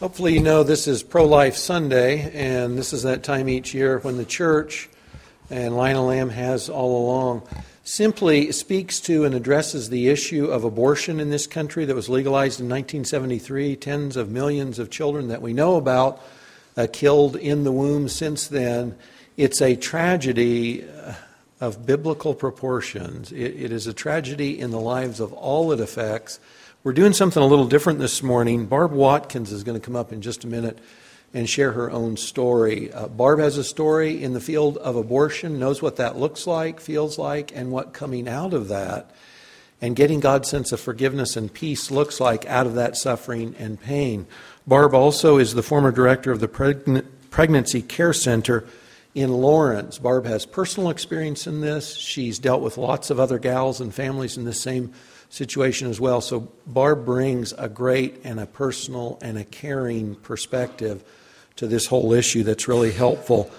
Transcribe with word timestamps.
Hopefully, 0.00 0.34
you 0.34 0.40
know 0.40 0.62
this 0.62 0.86
is 0.86 1.02
Pro 1.02 1.24
Life 1.24 1.56
Sunday, 1.56 2.30
and 2.34 2.76
this 2.76 2.92
is 2.92 3.04
that 3.04 3.22
time 3.22 3.48
each 3.48 3.72
year 3.72 3.98
when 4.00 4.18
the 4.18 4.26
church 4.26 4.90
and 5.48 5.74
Lion 5.74 5.96
and 5.96 6.06
Lamb 6.06 6.28
has 6.28 6.68
all 6.68 7.06
along 7.06 7.48
simply 7.82 8.52
speaks 8.52 9.00
to 9.00 9.24
and 9.24 9.34
addresses 9.34 9.88
the 9.88 10.10
issue 10.10 10.48
of 10.48 10.64
abortion 10.64 11.18
in 11.18 11.30
this 11.30 11.46
country 11.46 11.86
that 11.86 11.94
was 11.94 12.10
legalized 12.10 12.60
in 12.60 12.68
1973. 12.68 13.74
Tens 13.76 14.18
of 14.18 14.28
millions 14.28 14.78
of 14.78 14.90
children 14.90 15.28
that 15.28 15.40
we 15.40 15.54
know 15.54 15.76
about 15.76 16.20
uh, 16.76 16.86
killed 16.92 17.34
in 17.34 17.64
the 17.64 17.72
womb 17.72 18.06
since 18.06 18.48
then. 18.48 18.98
It's 19.38 19.62
a 19.62 19.76
tragedy 19.76 20.86
uh, 20.86 21.14
of 21.58 21.86
biblical 21.86 22.34
proportions. 22.34 23.32
It, 23.32 23.38
it 23.38 23.72
is 23.72 23.86
a 23.86 23.94
tragedy 23.94 24.60
in 24.60 24.72
the 24.72 24.80
lives 24.80 25.20
of 25.20 25.32
all 25.32 25.72
it 25.72 25.80
affects. 25.80 26.38
We're 26.86 26.92
doing 26.92 27.14
something 27.14 27.42
a 27.42 27.46
little 27.46 27.66
different 27.66 27.98
this 27.98 28.22
morning. 28.22 28.66
Barb 28.66 28.92
Watkins 28.92 29.50
is 29.50 29.64
going 29.64 29.76
to 29.76 29.84
come 29.84 29.96
up 29.96 30.12
in 30.12 30.22
just 30.22 30.44
a 30.44 30.46
minute 30.46 30.78
and 31.34 31.50
share 31.50 31.72
her 31.72 31.90
own 31.90 32.16
story. 32.16 32.92
Uh, 32.92 33.08
Barb 33.08 33.40
has 33.40 33.58
a 33.58 33.64
story 33.64 34.22
in 34.22 34.34
the 34.34 34.40
field 34.40 34.76
of 34.76 34.94
abortion, 34.94 35.58
knows 35.58 35.82
what 35.82 35.96
that 35.96 36.16
looks 36.16 36.46
like, 36.46 36.78
feels 36.78 37.18
like, 37.18 37.50
and 37.56 37.72
what 37.72 37.92
coming 37.92 38.28
out 38.28 38.54
of 38.54 38.68
that 38.68 39.10
and 39.82 39.96
getting 39.96 40.20
God's 40.20 40.48
sense 40.48 40.70
of 40.70 40.78
forgiveness 40.78 41.36
and 41.36 41.52
peace 41.52 41.90
looks 41.90 42.20
like 42.20 42.46
out 42.46 42.68
of 42.68 42.76
that 42.76 42.96
suffering 42.96 43.56
and 43.58 43.80
pain. 43.80 44.28
Barb 44.64 44.94
also 44.94 45.38
is 45.38 45.54
the 45.54 45.64
former 45.64 45.90
director 45.90 46.30
of 46.30 46.38
the 46.38 47.02
Pregnancy 47.30 47.82
Care 47.82 48.12
Center 48.12 48.64
in 49.12 49.32
Lawrence. 49.32 49.98
Barb 49.98 50.24
has 50.26 50.46
personal 50.46 50.90
experience 50.90 51.48
in 51.48 51.62
this. 51.62 51.96
She's 51.96 52.38
dealt 52.38 52.62
with 52.62 52.78
lots 52.78 53.10
of 53.10 53.18
other 53.18 53.40
gals 53.40 53.80
and 53.80 53.92
families 53.92 54.36
in 54.36 54.44
this 54.44 54.60
same 54.60 54.92
situation 55.28 55.88
as 55.88 56.00
well. 56.00 56.20
So 56.20 56.48
Barb 56.66 57.04
brings 57.04 57.52
a 57.52 57.68
great 57.68 58.20
and 58.24 58.40
a 58.40 58.46
personal 58.46 59.18
and 59.20 59.38
a 59.38 59.44
caring 59.44 60.14
perspective 60.16 61.04
to 61.56 61.66
this 61.66 61.86
whole 61.86 62.12
issue 62.12 62.42
that's 62.42 62.68
really 62.68 62.92
helpful. 62.92 63.50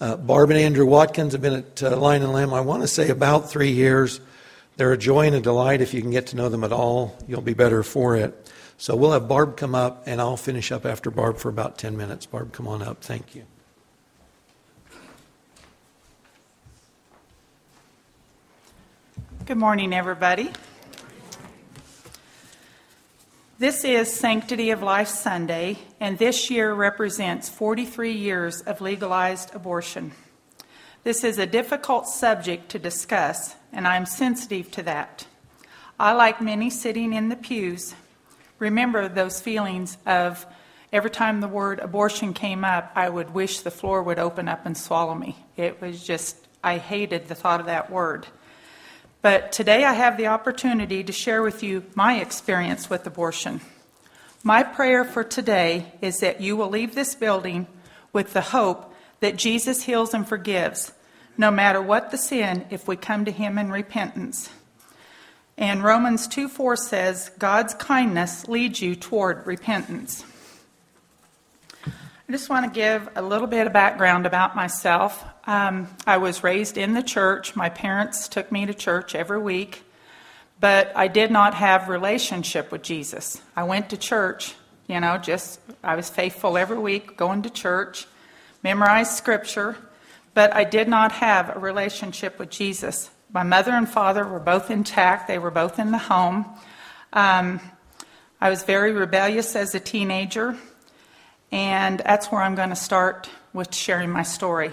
Uh, 0.00 0.16
Barb 0.16 0.50
and 0.50 0.58
Andrew 0.58 0.84
Watkins 0.84 1.32
have 1.32 1.40
been 1.40 1.54
at 1.54 1.82
uh, 1.82 1.96
Lion 1.96 2.22
and 2.22 2.32
Lamb, 2.32 2.52
I 2.52 2.60
want 2.60 2.82
to 2.82 2.88
say, 2.88 3.08
about 3.08 3.48
three 3.50 3.70
years. 3.70 4.20
They're 4.76 4.92
a 4.92 4.98
joy 4.98 5.26
and 5.26 5.36
a 5.36 5.40
delight. 5.40 5.80
If 5.80 5.94
you 5.94 6.02
can 6.02 6.10
get 6.10 6.28
to 6.28 6.36
know 6.36 6.50
them 6.50 6.64
at 6.64 6.72
all, 6.72 7.16
you'll 7.26 7.40
be 7.40 7.54
better 7.54 7.82
for 7.82 8.14
it. 8.14 8.52
So 8.76 8.94
we'll 8.94 9.12
have 9.12 9.26
Barb 9.26 9.56
come 9.56 9.74
up, 9.74 10.02
and 10.06 10.20
I'll 10.20 10.36
finish 10.36 10.70
up 10.70 10.84
after 10.84 11.10
Barb 11.10 11.38
for 11.38 11.48
about 11.48 11.78
10 11.78 11.96
minutes. 11.96 12.26
Barb, 12.26 12.52
come 12.52 12.68
on 12.68 12.82
up. 12.82 13.02
Thank 13.02 13.34
you. 13.34 13.44
Good 19.46 19.56
morning, 19.56 19.94
everybody. 19.94 20.50
This 23.58 23.86
is 23.86 24.12
Sanctity 24.12 24.68
of 24.68 24.82
Life 24.82 25.08
Sunday, 25.08 25.78
and 25.98 26.18
this 26.18 26.50
year 26.50 26.74
represents 26.74 27.48
43 27.48 28.12
years 28.12 28.60
of 28.60 28.82
legalized 28.82 29.54
abortion. 29.54 30.12
This 31.04 31.24
is 31.24 31.38
a 31.38 31.46
difficult 31.46 32.06
subject 32.06 32.68
to 32.72 32.78
discuss, 32.78 33.56
and 33.72 33.88
I'm 33.88 34.04
sensitive 34.04 34.70
to 34.72 34.82
that. 34.82 35.26
I, 35.98 36.12
like 36.12 36.42
many 36.42 36.68
sitting 36.68 37.14
in 37.14 37.30
the 37.30 37.36
pews, 37.36 37.94
remember 38.58 39.08
those 39.08 39.40
feelings 39.40 39.96
of 40.04 40.44
every 40.92 41.10
time 41.10 41.40
the 41.40 41.48
word 41.48 41.78
abortion 41.78 42.34
came 42.34 42.62
up, 42.62 42.92
I 42.94 43.08
would 43.08 43.32
wish 43.32 43.60
the 43.60 43.70
floor 43.70 44.02
would 44.02 44.18
open 44.18 44.48
up 44.48 44.66
and 44.66 44.76
swallow 44.76 45.14
me. 45.14 45.34
It 45.56 45.80
was 45.80 46.04
just, 46.04 46.46
I 46.62 46.76
hated 46.76 47.28
the 47.28 47.34
thought 47.34 47.60
of 47.60 47.66
that 47.66 47.90
word. 47.90 48.26
But 49.22 49.52
today 49.52 49.84
I 49.84 49.94
have 49.94 50.16
the 50.16 50.28
opportunity 50.28 51.02
to 51.02 51.12
share 51.12 51.42
with 51.42 51.62
you 51.62 51.84
my 51.94 52.20
experience 52.20 52.88
with 52.88 53.06
abortion. 53.06 53.60
My 54.42 54.62
prayer 54.62 55.04
for 55.04 55.24
today 55.24 55.92
is 56.00 56.20
that 56.20 56.40
you 56.40 56.56
will 56.56 56.68
leave 56.68 56.94
this 56.94 57.14
building 57.14 57.66
with 58.12 58.32
the 58.32 58.40
hope 58.40 58.94
that 59.20 59.36
Jesus 59.36 59.82
heals 59.82 60.14
and 60.14 60.28
forgives, 60.28 60.92
no 61.36 61.50
matter 61.50 61.82
what 61.82 62.10
the 62.10 62.18
sin, 62.18 62.66
if 62.70 62.86
we 62.86 62.96
come 62.96 63.24
to 63.24 63.32
Him 63.32 63.58
in 63.58 63.70
repentance. 63.70 64.50
And 65.58 65.82
Romans 65.82 66.28
2 66.28 66.48
4 66.48 66.76
says, 66.76 67.30
God's 67.38 67.74
kindness 67.74 68.46
leads 68.46 68.80
you 68.80 68.94
toward 68.94 69.46
repentance. 69.46 70.24
I 71.84 72.32
just 72.32 72.50
want 72.50 72.72
to 72.72 72.78
give 72.78 73.08
a 73.16 73.22
little 73.22 73.46
bit 73.46 73.66
of 73.66 73.72
background 73.72 74.26
about 74.26 74.54
myself. 74.54 75.24
Um, 75.46 75.88
I 76.06 76.16
was 76.16 76.42
raised 76.42 76.76
in 76.76 76.94
the 76.94 77.02
church. 77.02 77.54
My 77.54 77.68
parents 77.68 78.26
took 78.28 78.50
me 78.50 78.66
to 78.66 78.74
church 78.74 79.14
every 79.14 79.38
week, 79.38 79.84
but 80.58 80.90
I 80.96 81.06
did 81.06 81.30
not 81.30 81.54
have 81.54 81.88
relationship 81.88 82.72
with 82.72 82.82
Jesus. 82.82 83.40
I 83.54 83.62
went 83.62 83.90
to 83.90 83.96
church, 83.96 84.54
you 84.88 84.98
know, 84.98 85.18
just 85.18 85.60
I 85.84 85.94
was 85.94 86.10
faithful 86.10 86.58
every 86.58 86.78
week, 86.78 87.16
going 87.16 87.42
to 87.42 87.50
church, 87.50 88.06
memorized 88.64 89.12
scripture, 89.12 89.76
but 90.34 90.52
I 90.52 90.64
did 90.64 90.88
not 90.88 91.12
have 91.12 91.54
a 91.54 91.60
relationship 91.60 92.40
with 92.40 92.50
Jesus. 92.50 93.10
My 93.32 93.44
mother 93.44 93.70
and 93.70 93.88
father 93.88 94.26
were 94.26 94.40
both 94.40 94.70
intact. 94.70 95.28
They 95.28 95.38
were 95.38 95.52
both 95.52 95.78
in 95.78 95.92
the 95.92 95.98
home. 95.98 96.44
Um, 97.12 97.60
I 98.40 98.50
was 98.50 98.64
very 98.64 98.92
rebellious 98.92 99.54
as 99.54 99.74
a 99.74 99.80
teenager. 99.80 100.56
And 101.52 102.00
that's 102.00 102.32
where 102.32 102.42
I'm 102.42 102.56
going 102.56 102.70
to 102.70 102.76
start 102.76 103.30
with 103.52 103.72
sharing 103.72 104.10
my 104.10 104.24
story. 104.24 104.72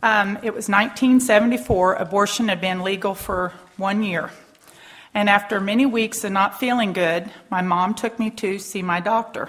Um, 0.00 0.36
it 0.44 0.54
was 0.54 0.68
1974. 0.68 1.94
Abortion 1.94 2.48
had 2.48 2.60
been 2.60 2.84
legal 2.84 3.14
for 3.16 3.52
one 3.76 4.04
year. 4.04 4.30
And 5.12 5.28
after 5.28 5.60
many 5.60 5.86
weeks 5.86 6.22
of 6.22 6.30
not 6.30 6.60
feeling 6.60 6.92
good, 6.92 7.30
my 7.50 7.62
mom 7.62 7.94
took 7.94 8.16
me 8.18 8.30
to 8.30 8.60
see 8.60 8.80
my 8.80 9.00
doctor. 9.00 9.48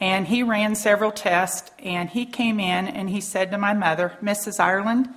And 0.00 0.26
he 0.26 0.42
ran 0.42 0.74
several 0.74 1.10
tests, 1.10 1.70
and 1.80 2.08
he 2.08 2.24
came 2.24 2.60
in 2.60 2.86
and 2.88 3.10
he 3.10 3.20
said 3.20 3.50
to 3.50 3.58
my 3.58 3.74
mother, 3.74 4.16
Mrs. 4.22 4.58
Ireland, 4.58 5.08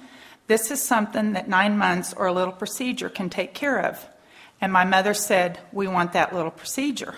this 0.47 0.69
is 0.69 0.81
something 0.81 1.31
that 1.33 1.47
nine 1.47 1.77
months 1.77 2.13
or 2.13 2.25
a 2.25 2.33
little 2.33 2.51
procedure 2.51 3.07
can 3.07 3.29
take 3.29 3.53
care 3.53 3.79
of. 3.79 4.05
And 4.59 4.73
my 4.73 4.83
mother 4.83 5.13
said, 5.13 5.59
We 5.71 5.87
want 5.87 6.11
that 6.11 6.35
little 6.35 6.51
procedure. 6.51 7.15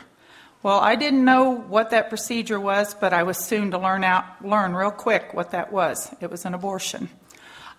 Well, 0.61 0.79
I 0.79 0.95
didn't 0.95 1.25
know 1.25 1.49
what 1.49 1.89
that 1.89 2.09
procedure 2.09 2.59
was, 2.59 2.93
but 2.93 3.11
I 3.11 3.23
was 3.23 3.37
soon 3.37 3.71
to 3.71 3.79
learn 3.79 4.03
out 4.03 4.45
learn 4.45 4.75
real 4.75 4.91
quick 4.91 5.33
what 5.33 5.51
that 5.51 5.71
was. 5.73 6.13
It 6.21 6.29
was 6.29 6.45
an 6.45 6.53
abortion. 6.53 7.09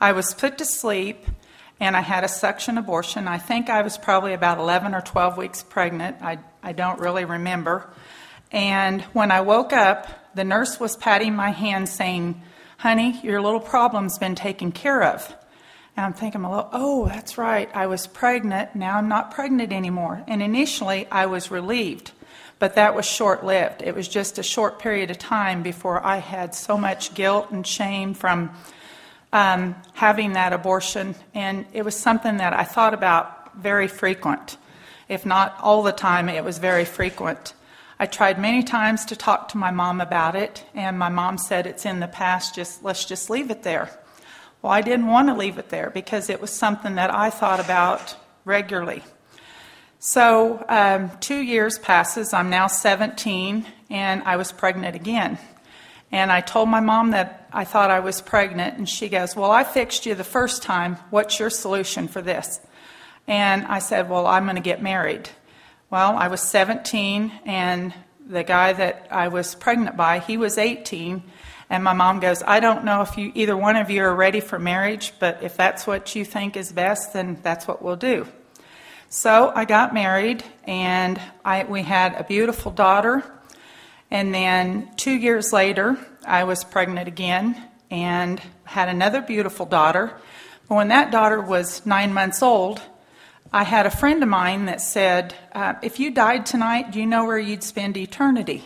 I 0.05 0.13
was 0.13 0.35
put 0.35 0.59
to 0.59 0.67
sleep 0.67 1.25
and 1.81 1.97
I 1.97 2.03
had 2.03 2.25
a 2.25 2.29
suction 2.29 2.77
abortion. 2.77 3.27
I 3.27 3.39
think 3.39 3.71
I 3.71 3.81
was 3.81 3.97
probably 3.97 4.35
about 4.35 4.59
11 4.59 4.95
or 4.95 5.01
12 5.01 5.39
weeks 5.39 5.63
pregnant. 5.63 6.19
I, 6.21 6.41
I 6.63 6.73
don't 6.73 7.01
really 7.01 7.25
remember. 7.25 7.89
And 8.53 9.01
when 9.15 9.31
I 9.31 9.41
woke 9.41 9.73
up, 9.73 10.07
the 10.35 10.45
nurse 10.45 10.79
was 10.79 10.95
patting 10.95 11.35
my 11.35 11.53
hand 11.53 11.89
saying, 11.89 12.43
Honey, 12.77 13.19
your 13.23 13.41
little 13.41 13.61
problem's 13.61 14.19
been 14.19 14.35
taken 14.35 14.73
care 14.73 15.03
of. 15.03 15.27
And 15.97 16.05
I'm 16.05 16.13
thinking, 16.13 16.45
oh, 16.45 17.07
that's 17.07 17.39
right. 17.39 17.71
I 17.75 17.87
was 17.87 18.07
pregnant. 18.07 18.77
Now 18.77 18.99
I'm 18.99 19.09
not 19.09 19.31
pregnant 19.31 19.73
anymore. 19.73 20.23
And 20.29 20.43
initially, 20.43 21.09
I 21.11 21.25
was 21.25 21.51
relieved. 21.51 22.13
But 22.59 22.75
that 22.75 22.95
was 22.95 23.07
short 23.07 23.43
lived. 23.43 23.81
It 23.81 23.95
was 23.95 24.07
just 24.07 24.39
a 24.39 24.43
short 24.43 24.81
period 24.81 25.11
of 25.11 25.17
time 25.17 25.63
before 25.63 26.05
I 26.05 26.19
had 26.19 26.55
so 26.55 26.77
much 26.77 27.15
guilt 27.15 27.51
and 27.51 27.67
shame 27.67 28.13
from 28.13 28.51
um, 29.35 29.75
having 29.95 30.33
that 30.33 30.53
abortion. 30.55 31.15
And 31.35 31.67
it 31.75 31.85
was 31.85 31.97
something 31.97 32.39
that 32.39 32.55
I 32.55 32.63
thought 32.63 32.95
about 32.95 33.55
very 33.57 33.89
frequent. 33.89 34.57
If 35.09 35.27
not 35.27 35.59
all 35.61 35.83
the 35.83 35.93
time, 35.93 36.29
it 36.31 36.45
was 36.45 36.59
very 36.59 36.85
frequent. 36.87 37.53
I 37.99 38.07
tried 38.07 38.41
many 38.41 38.63
times 38.63 39.05
to 39.07 39.17
talk 39.17 39.49
to 39.49 39.59
my 39.59 39.71
mom 39.71 40.01
about 40.01 40.35
it, 40.35 40.65
and 40.75 40.99
my 40.99 41.09
mom 41.09 41.37
said 41.37 41.67
it's 41.67 41.85
in 41.85 42.01
the 42.01 42.09
past, 42.09 42.55
just 42.55 42.83
let's 42.83 43.05
just 43.05 43.29
leave 43.29 43.51
it 43.51 43.63
there. 43.63 43.91
Well, 44.63 44.73
I 44.73 44.81
didn't 44.81 45.09
want 45.09 45.29
to 45.29 45.35
leave 45.35 45.59
it 45.59 45.69
there 45.69 45.91
because 45.91 46.31
it 46.31 46.41
was 46.41 46.51
something 46.51 46.95
that 46.95 47.15
I 47.15 47.31
thought 47.31 47.61
about 47.61 48.17
regularly. 48.45 49.03
So, 49.99 50.65
um, 50.69 51.11
two 51.21 51.39
years 51.39 51.79
passes. 51.79 52.33
I'm 52.33 52.51
now 52.51 52.67
17, 52.67 53.67
and 53.91 54.23
I 54.25 54.37
was 54.37 54.53
pregnant 54.53 54.97
again. 54.97 55.39
And 56.15 56.31
I 56.31 56.43
told 56.43 56.69
my 56.69 56.79
mom 56.79 57.11
that 57.11 57.49
I 57.53 57.65
thought 57.65 57.91
I 57.91 57.99
was 57.99 58.23
pregnant, 58.23 58.79
and 58.79 58.89
she 58.89 59.09
goes, 59.09 59.35
Well, 59.35 59.51
I 59.51 59.65
fixed 59.65 60.07
you 60.07 60.15
the 60.15 60.23
first 60.23 60.63
time. 60.63 60.95
What's 61.11 61.41
your 61.41 61.51
solution 61.51 62.07
for 62.07 62.23
this? 62.23 62.61
And 63.27 63.67
I 63.67 63.81
said, 63.81 64.09
Well, 64.09 64.29
I'm 64.29 64.45
going 64.45 64.55
to 64.55 64.63
get 64.63 64.81
married. 64.81 65.29
Well, 65.91 66.17
I 66.17 66.29
was 66.29 66.41
17, 66.41 67.33
and 67.45 67.93
the 68.25 68.45
guy 68.45 68.75
that 68.75 69.09
I 69.11 69.27
was 69.27 69.57
pregnant 69.57 69.97
by, 69.97 70.21
he 70.21 70.37
was 70.37 70.57
18. 70.57 71.25
And 71.69 71.83
my 71.83 71.95
mom 71.95 72.21
goes, 72.21 72.45
I 72.47 72.61
don't 72.61 72.85
know 72.85 73.01
if 73.03 73.19
you 73.19 73.33
either 73.35 73.57
one 73.57 73.75
of 73.75 73.91
you 73.91 74.05
are 74.05 74.15
ready 74.15 74.39
for 74.39 74.57
marriage, 74.57 75.15
but 75.19 75.43
if 75.43 75.57
that's 75.57 75.85
what 75.85 76.15
you 76.15 76.25
think 76.25 76.57
is 76.57 76.71
best, 76.71 77.13
then 77.13 77.41
that's 77.43 77.67
what 77.67 77.83
we'll 77.83 77.97
do. 77.97 78.29
So 79.09 79.51
I 79.53 79.65
got 79.65 79.93
married, 79.93 80.45
and 80.63 81.21
I, 81.45 81.65
we 81.65 81.83
had 81.83 82.15
a 82.15 82.23
beautiful 82.23 82.71
daughter. 82.71 83.25
And 84.15 84.33
then 84.33 84.91
two 84.95 85.11
years 85.11 85.53
later, 85.53 85.99
I 86.25 86.45
was 86.45 86.63
pregnant 86.63 87.09
again 87.09 87.61
and 87.91 88.41
had 88.63 88.89
another 88.89 89.21
beautiful 89.21 89.67
daughter. 89.67 90.15
But 90.69 90.77
when 90.77 90.89
that 90.89 91.11
daughter 91.11 91.41
was 91.41 91.85
nine 91.85 92.15
months 92.15 92.41
old, 92.41 92.81
I 93.53 93.65
had 93.65 93.87
a 93.87 93.91
friend 93.91 94.23
of 94.23 94.29
mine 94.29 94.67
that 94.67 94.81
said, 94.81 95.35
uh, 95.53 95.75
If 95.83 95.99
you 95.99 96.13
died 96.13 96.47
tonight, 96.47 96.93
do 96.93 97.01
you 97.01 97.07
know 97.07 97.25
where 97.25 97.41
you'd 97.41 97.65
spend 97.65 97.97
eternity? 97.97 98.63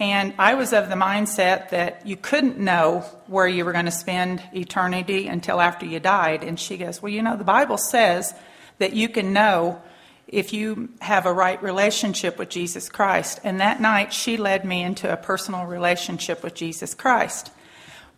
And 0.00 0.32
I 0.38 0.54
was 0.54 0.72
of 0.72 0.88
the 0.88 0.94
mindset 0.94 1.68
that 1.68 2.06
you 2.06 2.16
couldn't 2.16 2.56
know 2.58 3.00
where 3.26 3.46
you 3.46 3.66
were 3.66 3.72
going 3.72 3.84
to 3.84 3.90
spend 3.90 4.42
eternity 4.54 5.26
until 5.26 5.60
after 5.60 5.84
you 5.84 6.00
died. 6.00 6.42
And 6.42 6.58
she 6.58 6.78
goes, 6.78 7.02
Well, 7.02 7.12
you 7.12 7.20
know, 7.20 7.36
the 7.36 7.44
Bible 7.44 7.76
says 7.76 8.32
that 8.78 8.94
you 8.94 9.10
can 9.10 9.34
know 9.34 9.82
if 10.28 10.52
you 10.52 10.88
have 11.00 11.26
a 11.26 11.32
right 11.32 11.62
relationship 11.62 12.38
with 12.38 12.48
Jesus 12.48 12.88
Christ. 12.88 13.40
And 13.44 13.60
that 13.60 13.80
night, 13.80 14.12
she 14.12 14.36
led 14.36 14.64
me 14.64 14.82
into 14.82 15.12
a 15.12 15.16
personal 15.16 15.66
relationship 15.66 16.42
with 16.42 16.54
Jesus 16.54 16.94
Christ, 16.94 17.50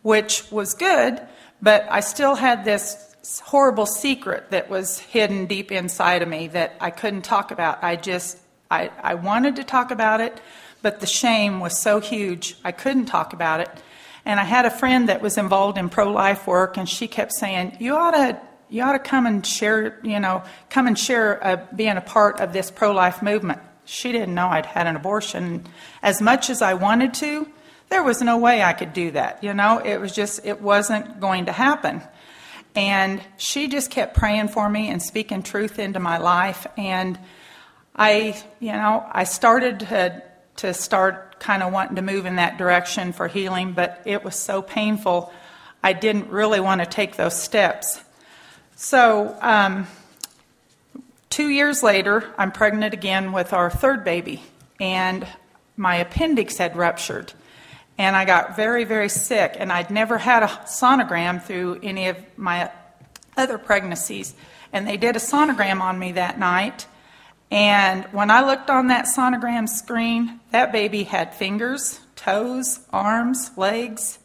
which 0.03 0.51
was 0.51 0.75
good, 0.75 1.21
but 1.61 1.87
I 1.91 2.01
still 2.01 2.37
had 2.37 2.65
this 2.65 3.15
horrible 3.45 3.87
secret 3.87 4.51
that 4.51 4.71
was 4.71 5.01
hidden 5.01 5.47
deep 5.47 5.73
inside 5.73 6.23
of 6.23 6.29
me 6.29 6.49
that 6.49 6.77
I 6.81 6.91
couldn't 6.91 7.23
talk 7.23 7.51
about. 7.51 7.83
I 7.83 7.97
just, 7.97 8.39
I, 8.71 8.91
I 9.03 9.15
wanted 9.15 9.57
to 9.57 9.65
talk 9.65 9.91
about 9.91 10.21
it 10.21 10.41
but 10.87 11.01
the 11.01 11.07
shame 11.07 11.59
was 11.59 11.77
so 11.77 11.99
huge, 11.99 12.57
I 12.65 12.71
couldn't 12.71 13.07
talk 13.07 13.33
about 13.33 13.59
it. 13.59 13.69
And 14.25 14.39
I 14.39 14.45
had 14.45 14.67
a 14.67 14.71
friend 14.71 15.09
that 15.09 15.21
was 15.21 15.37
involved 15.37 15.79
in 15.79 15.89
pro 15.89 16.13
life 16.13 16.47
work, 16.47 16.77
and 16.77 16.89
she 16.89 17.09
kept 17.09 17.33
saying, 17.33 17.77
You 17.81 17.97
ought 17.97 18.13
to. 18.13 18.41
You 18.69 18.83
ought 18.83 18.93
to 18.93 18.99
come 18.99 19.27
and 19.27 19.47
share, 19.47 19.99
you 20.03 20.21
know, 20.21 20.43
come 20.71 20.87
and 20.87 20.99
share 20.99 21.45
uh, 21.45 21.67
being 21.75 21.97
a 21.97 22.01
part 22.01 22.41
of 22.41 22.53
this 22.53 22.71
pro 22.71 22.93
life 22.93 23.23
movement. 23.23 23.61
She 23.85 24.13
didn't 24.13 24.35
know 24.35 24.49
I'd 24.49 24.67
had 24.67 24.87
an 24.87 24.97
abortion. 24.97 25.67
As 26.03 26.21
much 26.21 26.51
as 26.51 26.63
I 26.63 26.75
wanted 26.75 27.15
to, 27.15 27.49
there 27.89 28.03
was 28.03 28.21
no 28.21 28.39
way 28.39 28.63
I 28.63 28.73
could 28.73 28.93
do 28.93 29.13
that. 29.13 29.45
You 29.45 29.55
know, 29.55 29.79
it 29.79 29.99
was 29.99 30.13
just, 30.13 30.45
it 30.45 30.61
wasn't 30.61 31.21
going 31.21 31.47
to 31.47 31.53
happen. 31.53 32.03
And 32.75 33.23
she 33.37 33.69
just 33.69 33.91
kept 33.91 34.17
praying 34.17 34.49
for 34.49 34.69
me 34.69 34.89
and 34.89 35.01
speaking 35.01 35.43
truth 35.43 35.79
into 35.79 36.01
my 36.01 36.19
life. 36.19 36.67
And 36.77 37.19
I, 37.95 38.43
you 38.61 38.73
know, 38.73 39.07
I 39.11 39.25
started 39.25 39.81
to 39.81 40.23
to 40.57 40.73
start 40.73 41.39
kind 41.39 41.63
of 41.63 41.73
wanting 41.73 41.97
to 41.97 42.03
move 42.03 42.27
in 42.27 42.37
that 42.37 42.59
direction 42.59 43.13
for 43.13 43.29
healing, 43.29 43.73
but 43.73 44.03
it 44.05 44.25
was 44.25 44.35
so 44.37 44.63
painful, 44.63 45.33
I 45.83 45.93
didn't 45.93 46.31
really 46.31 46.61
want 46.61 46.81
to 46.81 46.87
take 46.87 47.17
those 47.17 47.41
steps. 47.41 48.01
So, 48.79 49.35
um, 49.41 49.87
two 51.31 51.49
years 51.49 51.83
later, 51.83 52.31
I'm 52.37 52.53
pregnant 52.53 52.93
again 52.93 53.33
with 53.33 53.55
our 53.55 53.71
third 53.71 54.05
baby, 54.05 54.43
and 54.79 55.27
my 55.79 55.97
appendix 55.97 56.59
had 56.59 56.77
ruptured. 56.77 57.33
And 57.97 58.15
I 58.15 58.27
got 58.27 58.55
very, 58.55 58.85
very 58.85 59.09
sick, 59.09 59.57
and 59.59 59.73
I'd 59.73 59.91
never 59.91 60.19
had 60.19 60.43
a 60.43 60.49
sonogram 60.67 61.43
through 61.43 61.81
any 61.83 62.09
of 62.09 62.19
my 62.37 62.71
other 63.35 63.57
pregnancies. 63.57 64.35
And 64.75 64.87
they 64.87 64.99
did 64.99 65.17
a 65.17 65.21
sonogram 65.21 65.81
on 65.81 65.99
me 65.99 66.13
that 66.13 66.39
night, 66.39 66.87
and 67.51 68.05
when 68.13 68.31
I 68.31 68.45
looked 68.45 68.69
on 68.69 68.89
that 68.89 69.07
sonogram 69.07 69.71
screen, 69.71 70.41
that 70.51 70.71
baby 70.71 71.05
had 71.05 71.35
fingers, 71.35 72.01
toes, 72.15 72.81
arms, 72.93 73.53
legs, 73.57 74.19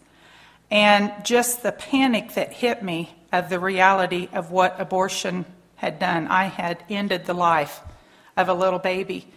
and 0.71 1.11
just 1.23 1.61
the 1.61 1.73
panic 1.73 2.33
that 2.33 2.53
hit 2.53 2.81
me 2.81 3.13
of 3.31 3.49
the 3.49 3.59
reality 3.59 4.29
of 4.33 4.51
what 4.51 4.79
abortion 4.79 5.45
had 5.75 5.99
done. 5.99 6.27
I 6.27 6.45
had 6.45 6.83
ended 6.89 7.25
the 7.25 7.33
life 7.33 7.81
of 8.37 8.49
a 8.49 8.53
little 8.53 8.79
baby, 8.79 9.27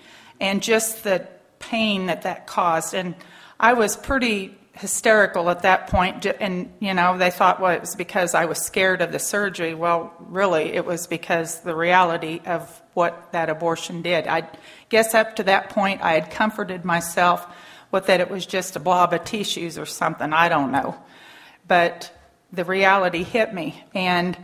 and 0.40 0.62
just 0.62 1.04
the 1.04 1.26
pain 1.58 2.06
that 2.06 2.22
that 2.22 2.46
caused. 2.46 2.94
And 2.94 3.14
I 3.58 3.72
was 3.72 3.96
pretty 3.96 4.56
hysterical 4.74 5.50
at 5.50 5.62
that 5.62 5.86
point. 5.86 6.22
point, 6.22 6.36
and 6.40 6.72
you 6.80 6.94
know 6.94 7.18
they 7.18 7.30
thought, 7.30 7.60
well, 7.60 7.72
it 7.72 7.80
was 7.80 7.96
because 7.96 8.34
I 8.34 8.44
was 8.44 8.58
scared 8.58 9.00
of 9.02 9.12
the 9.12 9.18
surgery. 9.18 9.74
Well, 9.74 10.12
really, 10.18 10.72
it 10.72 10.84
was 10.84 11.06
because 11.06 11.60
the 11.60 11.74
reality 11.74 12.40
of 12.46 12.82
what 12.94 13.32
that 13.32 13.48
abortion 13.48 14.02
did. 14.02 14.26
I 14.26 14.48
guess 14.88 15.14
up 15.14 15.36
to 15.36 15.42
that 15.44 15.70
point, 15.70 16.02
I 16.02 16.12
had 16.12 16.30
comforted 16.30 16.84
myself 16.84 17.46
with 17.90 18.06
that 18.06 18.20
it 18.20 18.30
was 18.30 18.46
just 18.46 18.76
a 18.76 18.80
blob 18.80 19.12
of 19.12 19.24
tissues 19.24 19.78
or 19.78 19.86
something. 19.86 20.32
I 20.32 20.48
don't 20.48 20.72
know, 20.72 20.96
but 21.66 22.12
the 22.52 22.64
reality 22.64 23.22
hit 23.22 23.52
me, 23.52 23.82
and 23.94 24.36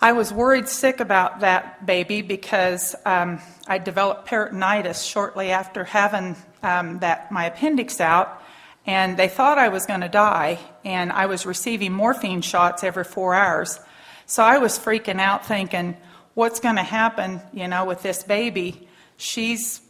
I 0.00 0.12
was 0.12 0.32
worried 0.32 0.68
sick 0.68 1.00
about 1.00 1.40
that 1.40 1.86
baby 1.86 2.20
because 2.22 2.94
um, 3.06 3.40
I 3.66 3.78
developed 3.78 4.28
peritonitis 4.28 5.08
shortly 5.08 5.50
after 5.50 5.84
having 5.84 6.36
um, 6.62 6.98
that 6.98 7.32
my 7.32 7.46
appendix 7.46 8.00
out 8.00 8.42
and 8.86 9.16
they 9.16 9.28
thought 9.28 9.58
I 9.58 9.68
was 9.68 9.86
going 9.86 10.02
to 10.02 10.08
die, 10.08 10.58
and 10.84 11.10
I 11.10 11.26
was 11.26 11.46
receiving 11.46 11.92
morphine 11.92 12.42
shots 12.42 12.84
every 12.84 13.04
four 13.04 13.34
hours. 13.34 13.80
So 14.26 14.42
I 14.42 14.58
was 14.58 14.78
freaking 14.78 15.20
out, 15.20 15.46
thinking, 15.46 15.96
what's 16.34 16.60
going 16.60 16.76
to 16.76 16.82
happen, 16.82 17.40
you 17.52 17.66
know, 17.66 17.86
with 17.86 18.02
this 18.02 18.22
baby? 18.22 18.88
She's 19.16 19.80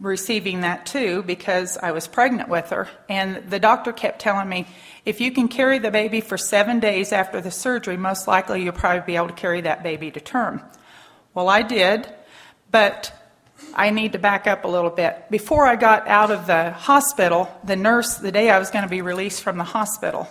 receiving 0.00 0.60
that 0.60 0.86
too 0.86 1.22
because 1.22 1.76
I 1.76 1.92
was 1.92 2.06
pregnant 2.06 2.48
with 2.48 2.70
her. 2.70 2.88
And 3.08 3.50
the 3.50 3.58
doctor 3.58 3.92
kept 3.92 4.20
telling 4.20 4.48
me, 4.48 4.66
if 5.04 5.20
you 5.20 5.32
can 5.32 5.48
carry 5.48 5.78
the 5.78 5.90
baby 5.90 6.20
for 6.20 6.38
seven 6.38 6.78
days 6.78 7.12
after 7.12 7.40
the 7.40 7.50
surgery, 7.50 7.96
most 7.96 8.28
likely 8.28 8.62
you'll 8.62 8.72
probably 8.72 9.02
be 9.04 9.16
able 9.16 9.28
to 9.28 9.34
carry 9.34 9.62
that 9.62 9.82
baby 9.82 10.10
to 10.12 10.20
term. 10.20 10.62
Well, 11.34 11.48
I 11.48 11.62
did, 11.62 12.06
but 12.70 13.12
I 13.74 13.90
need 13.90 14.12
to 14.12 14.18
back 14.18 14.46
up 14.46 14.64
a 14.64 14.68
little 14.68 14.90
bit. 14.90 15.24
Before 15.30 15.66
I 15.66 15.76
got 15.76 16.06
out 16.06 16.30
of 16.30 16.46
the 16.46 16.70
hospital, 16.70 17.50
the 17.64 17.76
nurse, 17.76 18.16
the 18.16 18.30
day 18.30 18.50
I 18.50 18.58
was 18.58 18.70
going 18.70 18.84
to 18.84 18.90
be 18.90 19.02
released 19.02 19.42
from 19.42 19.58
the 19.58 19.64
hospital, 19.64 20.28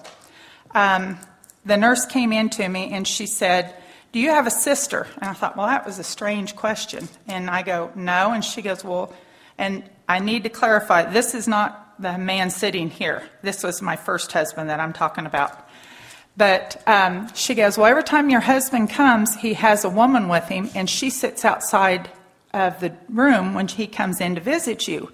um, 0.74 1.18
the 1.66 1.78
nurse 1.78 2.06
came 2.06 2.32
in 2.32 2.50
to 2.52 2.68
me 2.68 2.92
and 2.94 3.08
she 3.08 3.26
said, 3.26 3.76
Do 4.14 4.20
you 4.20 4.30
have 4.30 4.48
a 4.48 4.52
sister? 4.52 5.08
And 5.16 5.30
I 5.30 5.34
thought, 5.34 5.58
Well, 5.58 5.68
that 5.68 5.86
was 5.86 6.00
a 6.00 6.04
strange 6.04 6.56
question. 6.56 7.10
And 7.28 7.50
I 7.50 7.64
go, 7.64 7.92
No. 7.96 8.32
And 8.32 8.46
she 8.46 8.62
goes, 8.62 8.84
Well, 8.84 9.14
and 9.62 9.84
I 10.10 10.18
need 10.18 10.44
to 10.44 10.50
clarify 10.50 11.04
this 11.04 11.36
is 11.36 11.48
not 11.48 11.94
the 12.02 12.18
man 12.18 12.50
sitting 12.50 12.90
here. 12.90 13.22
This 13.44 13.64
was 13.64 13.80
my 13.80 13.96
first 13.96 14.32
husband 14.32 14.72
that 14.72 14.80
I'm 14.80 14.92
talking 14.92 15.28
about. 15.28 15.70
But 16.36 16.82
um, 16.88 17.32
she 17.36 17.54
goes, 17.54 17.78
Well, 17.78 17.86
every 17.86 18.04
time 18.04 18.32
your 18.32 18.40
husband 18.40 18.90
comes, 18.90 19.36
he 19.36 19.54
has 19.54 19.86
a 19.86 19.90
woman 19.90 20.30
with 20.30 20.48
him, 20.48 20.72
and 20.74 20.90
she 20.90 21.12
sits 21.12 21.46
outside 21.46 22.10
of 22.54 22.80
the 22.80 22.92
room 23.08 23.54
when 23.54 23.68
he 23.68 23.86
comes 23.86 24.20
in 24.20 24.34
to 24.34 24.42
visit 24.42 24.88
you. 24.88 25.12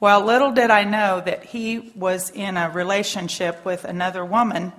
Well, 0.00 0.24
little 0.24 0.50
did 0.50 0.70
I 0.70 0.82
know 0.82 1.22
that 1.24 1.44
he 1.44 1.92
was 1.94 2.30
in 2.30 2.56
a 2.56 2.70
relationship 2.70 3.64
with 3.64 3.84
another 3.84 4.24
woman, 4.24 4.72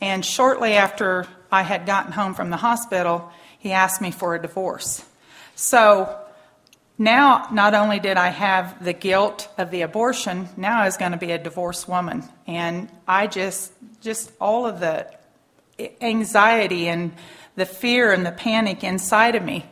and 0.00 0.24
shortly 0.24 0.72
after 0.72 1.26
I 1.52 1.62
had 1.62 1.84
gotten 1.84 2.12
home 2.12 2.32
from 2.32 2.48
the 2.48 2.56
hospital, 2.56 3.30
he 3.58 3.72
asked 3.72 4.00
me 4.00 4.10
for 4.10 4.34
a 4.34 4.40
divorce. 4.40 5.04
So 5.54 6.18
now, 6.98 7.46
not 7.52 7.74
only 7.74 8.00
did 8.00 8.16
I 8.16 8.28
have 8.28 8.84
the 8.84 8.92
guilt 8.92 9.48
of 9.56 9.70
the 9.70 9.82
abortion, 9.82 10.48
now 10.56 10.80
I 10.80 10.84
was 10.84 10.96
going 10.96 11.12
to 11.12 11.18
be 11.18 11.30
a 11.30 11.38
divorced 11.38 11.88
woman. 11.88 12.24
And 12.48 12.90
I 13.06 13.28
just, 13.28 13.72
just 14.00 14.32
all 14.40 14.66
of 14.66 14.80
the 14.80 15.08
anxiety 16.00 16.88
and 16.88 17.12
the 17.54 17.66
fear 17.66 18.12
and 18.12 18.26
the 18.26 18.32
panic 18.32 18.82
inside 18.82 19.36
of 19.36 19.44
me. 19.44 19.64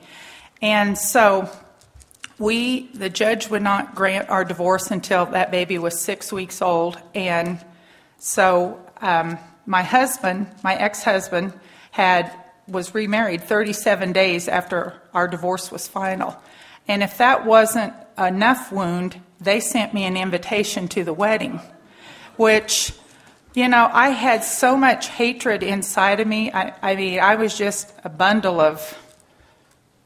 And 0.63 0.97
so 0.97 1.51
we, 2.39 2.89
the 2.95 3.11
judge 3.11 3.51
would 3.51 3.63
not 3.63 3.97
grant 3.97 4.31
our 4.31 4.45
divorce 4.45 4.93
until 4.93 5.27
that 5.27 5.51
baby 5.51 5.79
was 5.79 6.01
six 6.01 6.33
weeks 6.33 6.63
old. 6.63 6.97
And 7.13 7.59
so 8.19 8.81
um, 9.01 9.37
my 9.67 9.83
husband, 9.83 10.47
my 10.63 10.77
ex 10.77 11.03
husband, 11.03 11.53
had 11.91 12.33
was 12.69 12.95
remarried 12.95 13.43
37 13.43 14.13
days 14.13 14.49
after 14.49 15.01
our 15.13 15.27
divorce 15.27 15.73
was 15.73 15.89
final. 15.89 16.37
And 16.89 17.03
if 17.03 17.19
that 17.19 17.45
wasn't 17.45 17.95
enough 18.19 18.73
wound, 18.73 19.21
they 19.41 19.61
sent 19.61 19.93
me 19.93 20.05
an 20.05 20.17
invitation 20.17 20.89
to 20.89 21.05
the 21.05 21.13
wedding, 21.13 21.61
which, 22.37 22.93
you 23.55 23.69
know, 23.69 23.91
I 23.93 24.11
had 24.11 24.45
so 24.45 24.77
much 24.77 25.09
hatred 25.09 25.63
inside 25.63 26.21
of 26.21 26.27
me. 26.27 26.53
I, 26.53 26.75
I 26.83 26.97
mean, 26.97 27.21
I 27.21 27.35
was 27.35 27.57
just 27.57 27.93
a 28.05 28.09
bundle 28.09 28.61
of 28.61 28.97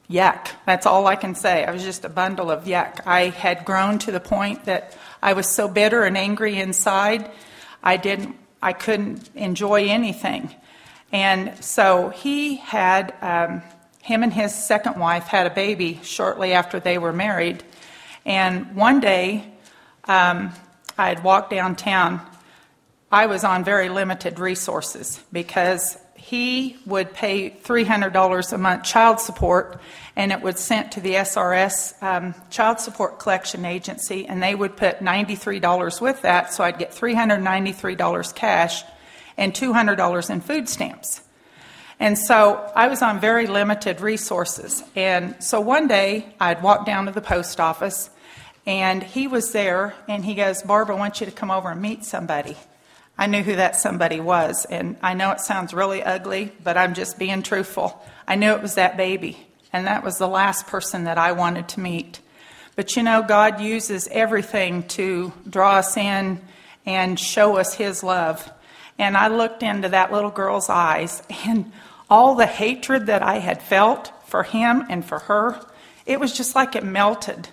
yuck. 0.09 0.49
That's 0.67 0.87
all 0.87 1.07
I 1.07 1.17
can 1.17 1.35
say. 1.35 1.65
I 1.65 1.71
was 1.71 1.85
just 1.85 2.05
a 2.05 2.09
bundle 2.09 2.51
of 2.51 2.65
yuck. 2.65 3.07
I 3.07 3.27
had 3.29 3.65
grown 3.65 3.99
to 4.01 4.13
the 4.13 4.21
point 4.21 4.65
that 4.65 4.97
I 5.23 5.35
was 5.35 5.47
so 5.47 5.69
bitter 5.69 6.05
and 6.05 6.17
angry 6.17 6.59
inside, 6.59 7.31
I 7.83 7.97
didn't, 7.97 8.37
I 8.63 8.73
couldn't 8.73 9.31
enjoy 9.35 9.87
anything. 9.87 10.55
And 11.13 11.63
so 11.63 12.09
he 12.11 12.57
had, 12.57 13.15
um, 13.21 13.63
him 14.11 14.25
and 14.25 14.33
his 14.33 14.53
second 14.53 14.99
wife 14.99 15.29
had 15.29 15.47
a 15.47 15.51
baby 15.51 16.01
shortly 16.03 16.53
after 16.53 16.81
they 16.81 16.99
were 16.99 17.13
married. 17.13 17.63
And 18.27 18.75
one 18.75 18.99
day, 18.99 19.45
um, 20.05 20.53
I 20.99 21.09
had 21.09 21.23
walked 21.23 21.51
downtown. 21.51 22.21
I 23.13 23.27
was 23.27 23.45
on 23.45 23.63
very 23.63 23.89
limited 23.89 24.41
resources 24.41 25.23
because 25.33 25.97
he 26.17 26.77
would 26.87 27.15
pay 27.15 27.51
$300 27.51 28.53
a 28.53 28.59
month 28.59 28.83
child 28.83 29.21
support, 29.21 29.81
and 30.17 30.33
it 30.33 30.43
was 30.43 30.59
sent 30.59 30.93
to 30.93 31.01
the 31.01 31.15
SRS 31.15 32.03
um, 32.03 32.35
Child 32.51 32.81
Support 32.81 33.21
Collection 33.21 33.65
Agency, 33.65 34.27
and 34.27 34.43
they 34.43 34.57
would 34.57 34.77
put 34.77 34.99
$93 34.99 36.01
with 36.01 36.23
that, 36.23 36.53
so 36.53 36.65
I'd 36.65 36.79
get 36.79 36.91
$393 36.91 38.35
cash 38.35 38.83
and 39.37 39.55
$200 39.55 40.31
in 40.31 40.41
food 40.41 40.69
stamps. 40.69 41.23
And 42.01 42.17
so 42.17 42.73
I 42.75 42.89
was 42.89 43.03
on 43.03 43.21
very 43.21 43.47
limited 43.47 44.01
resources. 44.01 44.83
And 44.97 45.37
so 45.45 45.61
one 45.61 45.87
day 45.87 46.35
I'd 46.41 46.63
walked 46.63 46.87
down 46.87 47.07
to 47.07 47.13
the 47.13 47.21
post 47.21 47.61
office, 47.61 48.09
And 48.67 49.03
he 49.03 49.27
was 49.27 49.53
there, 49.53 49.95
and 50.09 50.25
he 50.25 50.35
goes, 50.35 50.63
Barbara, 50.63 50.97
I 50.97 50.99
want 50.99 51.21
you 51.21 51.27
to 51.27 51.33
come 51.33 51.51
over 51.51 51.71
and 51.71 51.81
meet 51.81 52.05
somebody. 52.05 52.57
I 53.19 53.27
knew 53.27 53.43
who 53.43 53.57
that 53.57 53.77
somebody 53.77 54.19
was, 54.19 54.65
and 54.65 54.97
I 55.03 55.13
know 55.13 55.31
it 55.31 55.41
sounds 55.41 55.75
really 55.75 56.03
ugly, 56.03 56.53
but 56.65 56.79
I'm 56.79 56.95
just 56.95 57.19
being 57.19 57.43
truthful. 57.43 58.03
I 58.27 58.37
knew 58.37 58.53
it 58.53 58.63
was 58.63 58.77
that 58.77 58.97
baby, 58.97 59.47
and 59.73 59.87
that 59.87 60.03
was 60.03 60.17
the 60.17 60.29
last 60.29 60.67
person 60.67 61.05
that 61.05 61.19
I 61.19 61.33
wanted 61.33 61.69
to 61.69 61.81
meet. 61.81 62.21
But 62.77 62.97
you 62.97 63.03
know, 63.03 63.23
God 63.23 63.61
uses 63.61 64.09
everything 64.09 64.85
to 64.89 65.33
draw 65.49 65.77
us 65.77 65.99
in 65.99 66.41
and 66.87 67.21
show 67.21 67.59
us 67.59 67.75
His 67.75 68.03
love. 68.03 68.51
And 68.99 69.17
I 69.17 69.29
looked 69.29 69.63
into 69.63 69.91
that 69.91 70.13
little 70.13 70.31
girl's 70.31 70.71
eyes, 70.71 71.23
and 71.47 71.71
all 72.11 72.35
the 72.35 72.47
hatred 72.47 73.07
that 73.07 73.23
I 73.23 73.39
had 73.39 73.63
felt 73.63 74.13
for 74.27 74.43
him 74.43 74.85
and 74.91 75.05
for 75.05 75.21
her, 75.21 75.61
it 76.05 76.19
was 76.19 76.37
just 76.37 76.55
like 76.55 76.75
it 76.75 76.85
melted. 76.85 77.49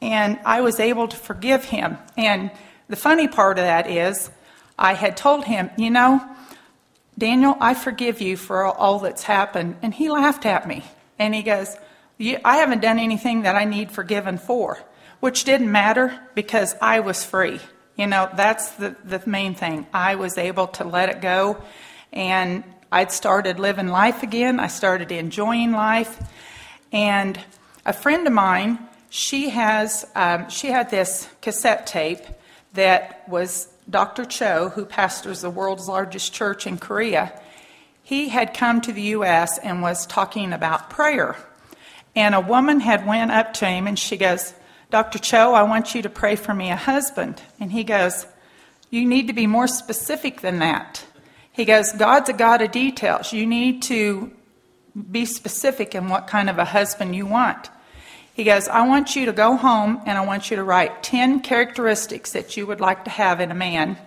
And 0.00 0.38
I 0.44 0.62
was 0.62 0.80
able 0.80 1.06
to 1.08 1.16
forgive 1.16 1.66
him. 1.66 1.98
And 2.16 2.50
the 2.88 2.96
funny 2.96 3.28
part 3.28 3.58
of 3.58 3.64
that 3.64 3.88
is, 3.88 4.30
I 4.78 4.94
had 4.94 5.16
told 5.16 5.44
him, 5.44 5.70
you 5.76 5.90
know, 5.90 6.26
Daniel, 7.18 7.54
I 7.60 7.74
forgive 7.74 8.22
you 8.22 8.38
for 8.38 8.64
all 8.64 8.98
that's 9.00 9.24
happened. 9.24 9.76
And 9.82 9.92
he 9.92 10.10
laughed 10.10 10.46
at 10.46 10.66
me. 10.66 10.84
And 11.18 11.34
he 11.34 11.42
goes, 11.42 11.76
I 12.18 12.56
haven't 12.56 12.80
done 12.80 12.98
anything 12.98 13.42
that 13.42 13.56
I 13.56 13.66
need 13.66 13.92
forgiven 13.92 14.38
for, 14.38 14.78
which 15.20 15.44
didn't 15.44 15.70
matter 15.70 16.18
because 16.34 16.74
I 16.80 17.00
was 17.00 17.22
free. 17.22 17.60
You 17.96 18.06
know, 18.06 18.30
that's 18.34 18.70
the, 18.72 18.96
the 19.04 19.22
main 19.26 19.54
thing. 19.54 19.86
I 19.92 20.14
was 20.14 20.38
able 20.38 20.68
to 20.68 20.84
let 20.84 21.10
it 21.10 21.20
go. 21.20 21.62
And 22.10 22.64
I'd 22.92 23.12
started 23.12 23.58
living 23.58 23.88
life 23.88 24.22
again. 24.22 24.58
I 24.58 24.66
started 24.66 25.12
enjoying 25.12 25.72
life. 25.72 26.20
And 26.92 27.38
a 27.86 27.92
friend 27.92 28.26
of 28.26 28.32
mine, 28.32 28.78
she 29.10 29.50
has, 29.50 30.04
um, 30.14 30.48
she 30.48 30.68
had 30.68 30.90
this 30.90 31.28
cassette 31.40 31.86
tape 31.86 32.20
that 32.74 33.28
was 33.28 33.68
Dr. 33.88 34.24
Cho, 34.24 34.70
who 34.70 34.84
pastors 34.84 35.40
the 35.40 35.50
world's 35.50 35.88
largest 35.88 36.32
church 36.32 36.66
in 36.66 36.78
Korea. 36.78 37.32
He 38.02 38.28
had 38.28 38.54
come 38.54 38.80
to 38.80 38.92
the 38.92 39.02
U.S. 39.02 39.58
and 39.58 39.82
was 39.82 40.06
talking 40.06 40.52
about 40.52 40.90
prayer. 40.90 41.36
And 42.16 42.34
a 42.34 42.40
woman 42.40 42.80
had 42.80 43.06
went 43.06 43.30
up 43.30 43.54
to 43.54 43.66
him 43.66 43.86
and 43.86 43.98
she 43.98 44.16
goes, 44.16 44.52
Dr. 44.90 45.20
Cho, 45.20 45.54
I 45.54 45.62
want 45.62 45.94
you 45.94 46.02
to 46.02 46.10
pray 46.10 46.34
for 46.34 46.52
me 46.52 46.70
a 46.70 46.76
husband. 46.76 47.40
And 47.60 47.70
he 47.70 47.84
goes, 47.84 48.26
You 48.90 49.06
need 49.06 49.28
to 49.28 49.32
be 49.32 49.46
more 49.46 49.68
specific 49.68 50.40
than 50.40 50.58
that. 50.58 51.04
He 51.60 51.66
goes, 51.66 51.92
God's 51.92 52.30
a 52.30 52.32
God 52.32 52.62
of 52.62 52.70
details. 52.70 53.34
You 53.34 53.44
need 53.44 53.82
to 53.82 54.32
be 55.10 55.26
specific 55.26 55.94
in 55.94 56.08
what 56.08 56.26
kind 56.26 56.48
of 56.48 56.56
a 56.56 56.64
husband 56.64 57.14
you 57.14 57.26
want. 57.26 57.68
He 58.32 58.44
goes, 58.44 58.66
I 58.66 58.88
want 58.88 59.14
you 59.14 59.26
to 59.26 59.32
go 59.32 59.56
home 59.56 60.00
and 60.06 60.16
I 60.16 60.24
want 60.24 60.50
you 60.50 60.56
to 60.56 60.64
write 60.64 61.02
10 61.02 61.40
characteristics 61.40 62.32
that 62.32 62.56
you 62.56 62.66
would 62.66 62.80
like 62.80 63.04
to 63.04 63.10
have 63.10 63.42
in 63.42 63.50
a 63.50 63.54
man 63.54 63.98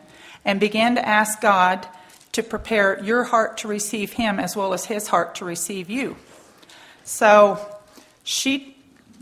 and 0.43 0.59
begin 0.59 0.95
to 0.95 1.07
ask 1.07 1.41
God 1.41 1.87
to 2.31 2.41
prepare 2.41 2.99
your 3.03 3.23
heart 3.23 3.59
to 3.59 3.67
receive 3.67 4.13
him 4.13 4.39
as 4.39 4.55
well 4.55 4.73
as 4.73 4.85
his 4.85 5.09
heart 5.09 5.35
to 5.35 5.45
receive 5.45 5.91
you. 5.91 6.15
So 7.03 7.63
she 8.23 8.72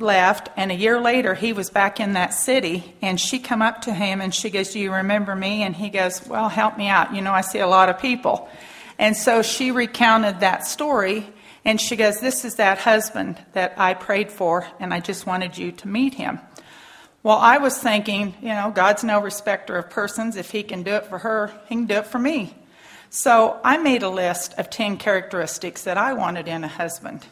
left 0.01 0.49
and 0.57 0.71
a 0.71 0.75
year 0.75 0.99
later 0.99 1.33
he 1.33 1.53
was 1.53 1.69
back 1.69 1.99
in 1.99 2.13
that 2.13 2.33
city 2.33 2.95
and 3.01 3.19
she 3.19 3.39
come 3.39 3.61
up 3.61 3.81
to 3.81 3.93
him 3.93 4.21
and 4.21 4.33
she 4.33 4.49
goes 4.49 4.73
do 4.73 4.79
you 4.79 4.91
remember 4.91 5.35
me? 5.35 5.63
And 5.63 5.75
he 5.75 5.89
goes 5.89 6.25
well 6.27 6.49
help 6.49 6.77
me 6.77 6.87
out. 6.87 7.15
You 7.15 7.21
know 7.21 7.33
i 7.33 7.41
see 7.41 7.59
a 7.59 7.67
lot 7.67 7.89
of 7.89 7.99
people. 7.99 8.49
And 8.99 9.15
so 9.15 9.41
she 9.41 9.71
recounted 9.71 10.41
that 10.41 10.65
story 10.65 11.27
and 11.63 11.79
she 11.79 11.95
goes 11.95 12.19
this 12.19 12.43
is 12.43 12.55
that 12.55 12.79
husband 12.79 13.37
that 13.53 13.73
i 13.77 13.93
prayed 13.93 14.31
for 14.31 14.67
and 14.79 14.93
i 14.93 14.99
just 14.99 15.25
wanted 15.25 15.57
you 15.57 15.71
to 15.71 15.87
meet 15.87 16.15
him. 16.15 16.39
Well 17.23 17.37
i 17.37 17.57
was 17.57 17.77
thinking 17.77 18.33
you 18.41 18.49
know 18.49 18.71
god's 18.75 19.03
no 19.03 19.21
respecter 19.21 19.77
of 19.77 19.89
persons. 19.89 20.35
If 20.35 20.51
he 20.51 20.63
can 20.63 20.83
do 20.83 20.91
it 20.91 21.05
for 21.05 21.19
her 21.19 21.47
he 21.69 21.75
can 21.75 21.85
do 21.85 21.95
it 21.95 22.07
for 22.07 22.19
me. 22.19 22.55
So 23.09 23.59
i 23.63 23.77
made 23.77 24.03
a 24.03 24.09
list 24.09 24.53
of 24.57 24.69
10 24.69 24.97
characteristics 24.97 25.83
that 25.83 25.97
i 25.97 26.13
wanted 26.13 26.47
in 26.47 26.63
a 26.63 26.67
husband 26.67 27.25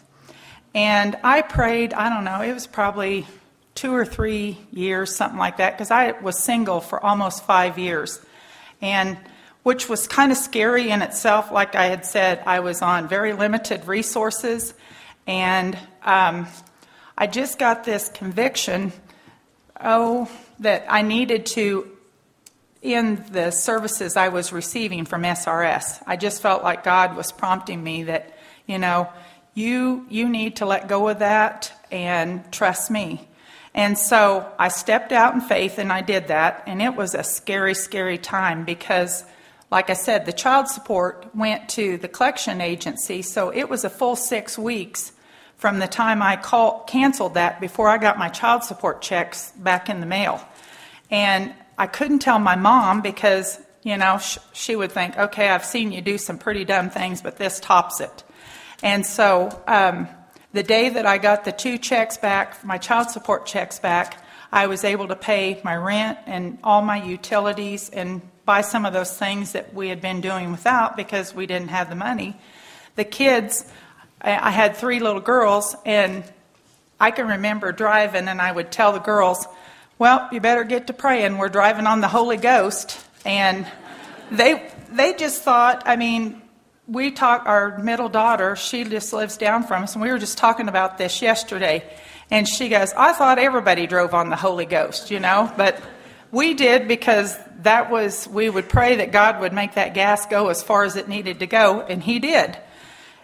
and 0.73 1.17
I 1.23 1.41
prayed, 1.41 1.93
I 1.93 2.09
don't 2.09 2.23
know, 2.23 2.41
it 2.41 2.53
was 2.53 2.67
probably 2.67 3.27
two 3.75 3.93
or 3.93 4.05
three 4.05 4.57
years, 4.71 5.15
something 5.15 5.39
like 5.39 5.57
that, 5.57 5.73
because 5.73 5.91
I 5.91 6.11
was 6.11 6.37
single 6.37 6.81
for 6.81 7.03
almost 7.03 7.45
five 7.45 7.79
years. 7.79 8.19
And 8.81 9.17
which 9.63 9.89
was 9.89 10.07
kind 10.07 10.31
of 10.31 10.37
scary 10.37 10.89
in 10.89 11.01
itself. 11.01 11.51
Like 11.51 11.75
I 11.75 11.85
had 11.85 12.05
said, 12.05 12.41
I 12.45 12.61
was 12.61 12.81
on 12.81 13.07
very 13.07 13.33
limited 13.33 13.85
resources. 13.85 14.73
And 15.27 15.77
um, 16.03 16.47
I 17.17 17.27
just 17.27 17.59
got 17.59 17.83
this 17.83 18.09
conviction 18.09 18.91
oh, 19.81 20.29
that 20.59 20.85
I 20.89 21.01
needed 21.01 21.45
to 21.47 21.89
in 22.81 23.25
the 23.31 23.51
services 23.51 24.15
I 24.15 24.29
was 24.29 24.53
receiving 24.53 25.05
from 25.05 25.23
SRS. 25.23 26.01
I 26.07 26.15
just 26.15 26.41
felt 26.41 26.63
like 26.63 26.83
God 26.83 27.15
was 27.15 27.31
prompting 27.31 27.83
me 27.83 28.03
that, 28.03 28.33
you 28.65 28.77
know, 28.77 29.09
you, 29.59 30.05
you 30.09 30.29
need 30.29 30.55
to 30.57 30.65
let 30.65 30.87
go 30.87 31.09
of 31.09 31.19
that 31.19 31.73
and 31.91 32.49
trust 32.51 32.89
me. 32.89 33.27
And 33.73 33.97
so 33.97 34.51
I 34.57 34.69
stepped 34.69 35.11
out 35.11 35.33
in 35.33 35.41
faith 35.41 35.77
and 35.77 35.91
I 35.91 36.01
did 36.01 36.29
that. 36.29 36.63
And 36.65 36.81
it 36.81 36.95
was 36.95 37.13
a 37.13 37.23
scary, 37.23 37.75
scary 37.75 38.17
time 38.17 38.65
because, 38.65 39.23
like 39.69 39.89
I 39.89 39.93
said, 39.93 40.25
the 40.25 40.33
child 40.33 40.67
support 40.67 41.27
went 41.35 41.69
to 41.69 41.97
the 41.97 42.07
collection 42.07 42.61
agency. 42.61 43.21
So 43.21 43.49
it 43.49 43.69
was 43.69 43.83
a 43.83 43.89
full 43.89 44.15
six 44.15 44.57
weeks 44.57 45.11
from 45.57 45.79
the 45.79 45.87
time 45.87 46.21
I 46.21 46.37
call, 46.37 46.83
canceled 46.85 47.33
that 47.33 47.59
before 47.59 47.89
I 47.89 47.97
got 47.97 48.17
my 48.17 48.29
child 48.29 48.63
support 48.63 49.01
checks 49.01 49.51
back 49.51 49.89
in 49.89 49.99
the 49.99 50.05
mail. 50.05 50.43
And 51.11 51.53
I 51.77 51.87
couldn't 51.87 52.19
tell 52.19 52.39
my 52.39 52.55
mom 52.55 53.01
because, 53.01 53.59
you 53.83 53.97
know, 53.97 54.19
sh- 54.19 54.37
she 54.53 54.75
would 54.75 54.91
think, 54.93 55.17
okay, 55.17 55.49
I've 55.49 55.65
seen 55.65 55.91
you 55.91 56.01
do 56.01 56.17
some 56.17 56.37
pretty 56.37 56.63
dumb 56.63 56.89
things, 56.89 57.21
but 57.21 57.37
this 57.37 57.59
tops 57.59 57.99
it. 57.99 58.23
And 58.81 59.05
so 59.05 59.61
um, 59.67 60.07
the 60.53 60.63
day 60.63 60.89
that 60.89 61.05
I 61.05 61.17
got 61.17 61.45
the 61.45 61.51
two 61.51 61.77
checks 61.77 62.17
back, 62.17 62.63
my 62.63 62.77
child 62.77 63.11
support 63.11 63.45
checks 63.45 63.79
back, 63.79 64.23
I 64.51 64.67
was 64.67 64.83
able 64.83 65.07
to 65.09 65.15
pay 65.15 65.61
my 65.63 65.75
rent 65.75 66.17
and 66.25 66.57
all 66.63 66.81
my 66.81 67.03
utilities 67.03 67.89
and 67.89 68.21
buy 68.45 68.61
some 68.61 68.85
of 68.85 68.93
those 68.93 69.15
things 69.15 69.51
that 69.51 69.73
we 69.75 69.89
had 69.89 70.01
been 70.01 70.21
doing 70.21 70.51
without 70.51 70.97
because 70.97 71.35
we 71.35 71.45
didn't 71.45 71.69
have 71.69 71.89
the 71.89 71.95
money. 71.95 72.35
The 72.95 73.05
kids, 73.05 73.63
I 74.21 74.49
had 74.49 74.75
three 74.75 74.99
little 74.99 75.21
girls, 75.21 75.75
and 75.85 76.23
I 76.99 77.11
can 77.11 77.27
remember 77.27 77.71
driving, 77.71 78.27
and 78.27 78.41
I 78.41 78.51
would 78.51 78.71
tell 78.71 78.91
the 78.91 78.99
girls, 78.99 79.47
Well, 79.99 80.27
you 80.31 80.41
better 80.41 80.63
get 80.63 80.87
to 80.87 80.93
praying. 80.93 81.37
We're 81.37 81.49
driving 81.49 81.85
on 81.85 82.01
the 82.01 82.07
Holy 82.07 82.37
Ghost. 82.37 82.99
And 83.23 83.67
they, 84.31 84.71
they 84.91 85.13
just 85.13 85.43
thought, 85.43 85.83
I 85.85 85.95
mean, 85.95 86.38
we 86.89 87.11
talk, 87.11 87.43
our 87.45 87.77
middle 87.77 88.09
daughter, 88.09 88.55
she 88.55 88.83
just 88.83 89.13
lives 89.13 89.37
down 89.37 89.63
from 89.63 89.83
us, 89.83 89.93
and 89.93 90.01
we 90.01 90.09
were 90.09 90.17
just 90.17 90.37
talking 90.37 90.67
about 90.67 90.97
this 90.97 91.21
yesterday. 91.21 91.83
And 92.31 92.47
she 92.47 92.69
goes, 92.69 92.93
I 92.93 93.13
thought 93.13 93.37
everybody 93.37 93.85
drove 93.85 94.13
on 94.13 94.29
the 94.29 94.35
Holy 94.35 94.65
Ghost, 94.65 95.11
you 95.11 95.19
know, 95.19 95.51
but 95.55 95.79
we 96.31 96.55
did 96.55 96.87
because 96.87 97.37
that 97.61 97.91
was, 97.91 98.27
we 98.27 98.49
would 98.49 98.69
pray 98.69 98.97
that 98.97 99.11
God 99.11 99.39
would 99.39 99.53
make 99.53 99.75
that 99.75 99.93
gas 99.93 100.25
go 100.25 100.49
as 100.49 100.63
far 100.63 100.83
as 100.83 100.95
it 100.95 101.07
needed 101.07 101.39
to 101.39 101.47
go, 101.47 101.81
and 101.81 102.01
He 102.01 102.19
did. 102.19 102.57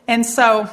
And 0.07 0.25
so, 0.25 0.69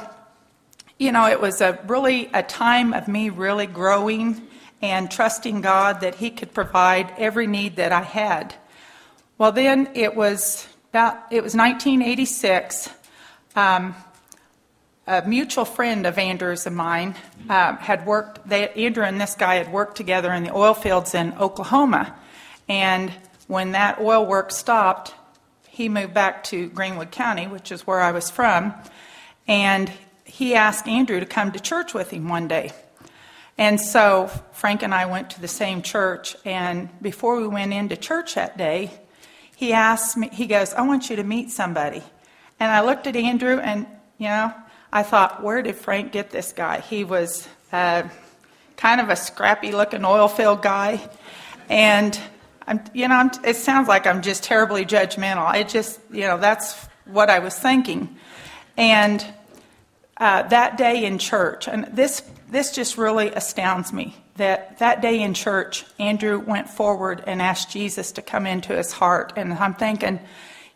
you 0.99 1.11
know, 1.11 1.27
it 1.27 1.41
was 1.41 1.61
a 1.61 1.79
really 1.87 2.29
a 2.33 2.43
time 2.43 2.93
of 2.93 3.07
me 3.07 3.29
really 3.29 3.67
growing 3.67 4.47
and 4.81 5.09
trusting 5.09 5.61
God 5.61 6.01
that 6.01 6.15
He 6.15 6.29
could 6.29 6.53
provide 6.53 7.11
every 7.17 7.47
need 7.47 7.77
that 7.77 7.91
I 7.91 8.01
had. 8.01 8.53
Well, 9.39 9.51
then 9.51 9.89
it 9.95 10.15
was 10.15 10.67
it 10.93 11.41
was 11.41 11.55
1986. 11.55 12.87
Um, 13.55 13.95
a 15.07 15.27
mutual 15.27 15.65
friend 15.65 16.05
of 16.05 16.19
Andrew's 16.19 16.67
and 16.67 16.75
mine 16.75 17.15
uh, 17.49 17.75
had 17.77 18.05
worked. 18.05 18.47
They, 18.47 18.69
Andrew 18.69 19.03
and 19.03 19.19
this 19.19 19.33
guy 19.33 19.55
had 19.55 19.71
worked 19.73 19.97
together 19.97 20.31
in 20.31 20.43
the 20.43 20.55
oil 20.55 20.75
fields 20.75 21.15
in 21.15 21.33
Oklahoma, 21.39 22.15
and 22.69 23.11
when 23.47 23.71
that 23.71 23.99
oil 24.01 24.23
work 24.27 24.51
stopped, 24.51 25.15
he 25.67 25.89
moved 25.89 26.13
back 26.13 26.43
to 26.45 26.69
Greenwood 26.69 27.09
County, 27.09 27.47
which 27.47 27.71
is 27.71 27.87
where 27.87 27.99
I 27.99 28.11
was 28.11 28.29
from, 28.29 28.75
and 29.47 29.91
he 30.25 30.53
asked 30.53 30.87
Andrew 30.87 31.19
to 31.19 31.25
come 31.25 31.53
to 31.53 31.59
church 31.59 31.95
with 31.95 32.11
him 32.11 32.29
one 32.29 32.47
day. 32.47 32.71
And 33.57 33.81
so 33.81 34.27
Frank 34.51 34.83
and 34.83 34.93
I 34.93 35.07
went 35.07 35.31
to 35.31 35.41
the 35.41 35.47
same 35.47 35.81
church, 35.81 36.35
and 36.45 36.87
before 37.01 37.41
we 37.41 37.47
went 37.47 37.73
into 37.73 37.97
church 37.97 38.35
that 38.35 38.59
day, 38.59 38.91
he 39.55 39.73
asked 39.73 40.17
me, 40.17 40.29
he 40.31 40.47
goes, 40.47 40.73
I 40.73 40.81
want 40.81 41.09
you 41.09 41.15
to 41.17 41.23
meet 41.23 41.51
somebody. 41.51 42.03
And 42.59 42.71
I 42.71 42.81
looked 42.81 43.07
at 43.07 43.15
Andrew 43.15 43.59
and, 43.59 43.85
you 44.17 44.27
know, 44.27 44.53
I 44.91 45.03
thought, 45.03 45.43
where 45.43 45.61
did 45.61 45.75
Frank 45.75 46.11
get 46.11 46.29
this 46.29 46.53
guy? 46.53 46.79
He 46.79 47.03
was 47.03 47.47
uh, 47.71 48.03
kind 48.77 49.01
of 49.01 49.09
a 49.09 49.15
scrappy 49.15 49.71
looking 49.71 50.05
oil 50.05 50.27
field 50.27 50.61
guy. 50.61 51.01
And, 51.69 52.19
I'm, 52.67 52.83
you 52.93 53.07
know, 53.07 53.15
I'm, 53.15 53.31
it 53.43 53.55
sounds 53.55 53.87
like 53.87 54.05
I'm 54.05 54.21
just 54.21 54.43
terribly 54.43 54.85
judgmental. 54.85 55.45
I 55.45 55.63
just, 55.63 55.99
you 56.11 56.21
know, 56.21 56.37
that's 56.37 56.87
what 57.05 57.29
I 57.29 57.39
was 57.39 57.57
thinking. 57.57 58.17
And 58.77 59.25
uh, 60.17 60.43
that 60.43 60.77
day 60.77 61.05
in 61.05 61.17
church, 61.17 61.67
and 61.67 61.85
this, 61.85 62.21
this 62.49 62.73
just 62.73 62.97
really 62.97 63.29
astounds 63.29 63.91
me 63.91 64.15
that 64.35 64.79
that 64.79 65.01
day 65.01 65.21
in 65.21 65.33
church, 65.33 65.85
Andrew 65.99 66.39
went 66.39 66.69
forward 66.69 67.23
and 67.27 67.41
asked 67.41 67.69
Jesus 67.69 68.11
to 68.13 68.21
come 68.21 68.47
into 68.47 68.75
his 68.75 68.91
heart. 68.91 69.33
And 69.35 69.53
I'm 69.53 69.75
thinking, 69.75 70.19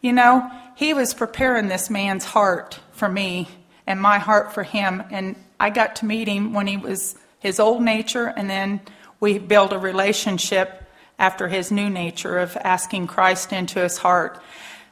you 0.02 0.14
know, 0.14 0.50
he 0.76 0.94
was 0.94 1.14
preparing 1.14 1.68
this 1.68 1.90
man's 1.90 2.24
heart 2.24 2.80
for 2.92 3.10
me 3.10 3.48
and 3.88 4.00
my 4.00 4.20
heart 4.20 4.54
for 4.54 4.64
him. 4.64 5.04
And 5.10 5.36
I 5.60 5.72
got 5.72 5.96
to 5.98 6.06
meet 6.06 6.28
him 6.28 6.54
when 6.54 6.68
he 6.68 6.78
was 6.78 7.16
his 7.40 7.60
old 7.60 7.84
nature, 7.84 8.26
and 8.26 8.50
then 8.50 8.82
we 9.20 9.38
built 9.38 9.72
a 9.72 9.80
relationship 9.80 10.84
after 11.20 11.48
his 11.48 11.72
new 11.72 11.90
nature 11.90 12.40
of 12.40 12.58
asking 12.58 13.08
Christ 13.08 13.54
into 13.54 13.80
his 13.80 13.98
heart. 13.98 14.42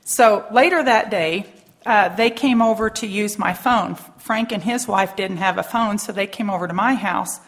So 0.04 0.46
later 0.52 0.84
that 0.84 1.10
day, 1.10 1.48
uh, 1.86 2.10
they 2.10 2.32
came 2.32 2.62
over 2.62 2.89
to 2.89 3.08
use 3.08 3.38
my 3.38 3.54
phone. 3.54 3.96
Frank 4.18 4.51
and 4.51 4.63
his 4.63 4.88
wife 4.88 5.15
didn't 5.15 5.38
have 5.38 5.58
a 5.58 5.63
phone, 5.63 5.98
so 5.98 6.12
they 6.12 6.27
came 6.27 6.50
over 6.50 6.68
to 6.68 6.74
my 6.74 6.96
house 6.96 7.39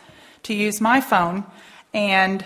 to 0.44 0.54
use 0.54 0.80
my 0.80 1.02
phone. 1.02 1.44
And 1.94 2.46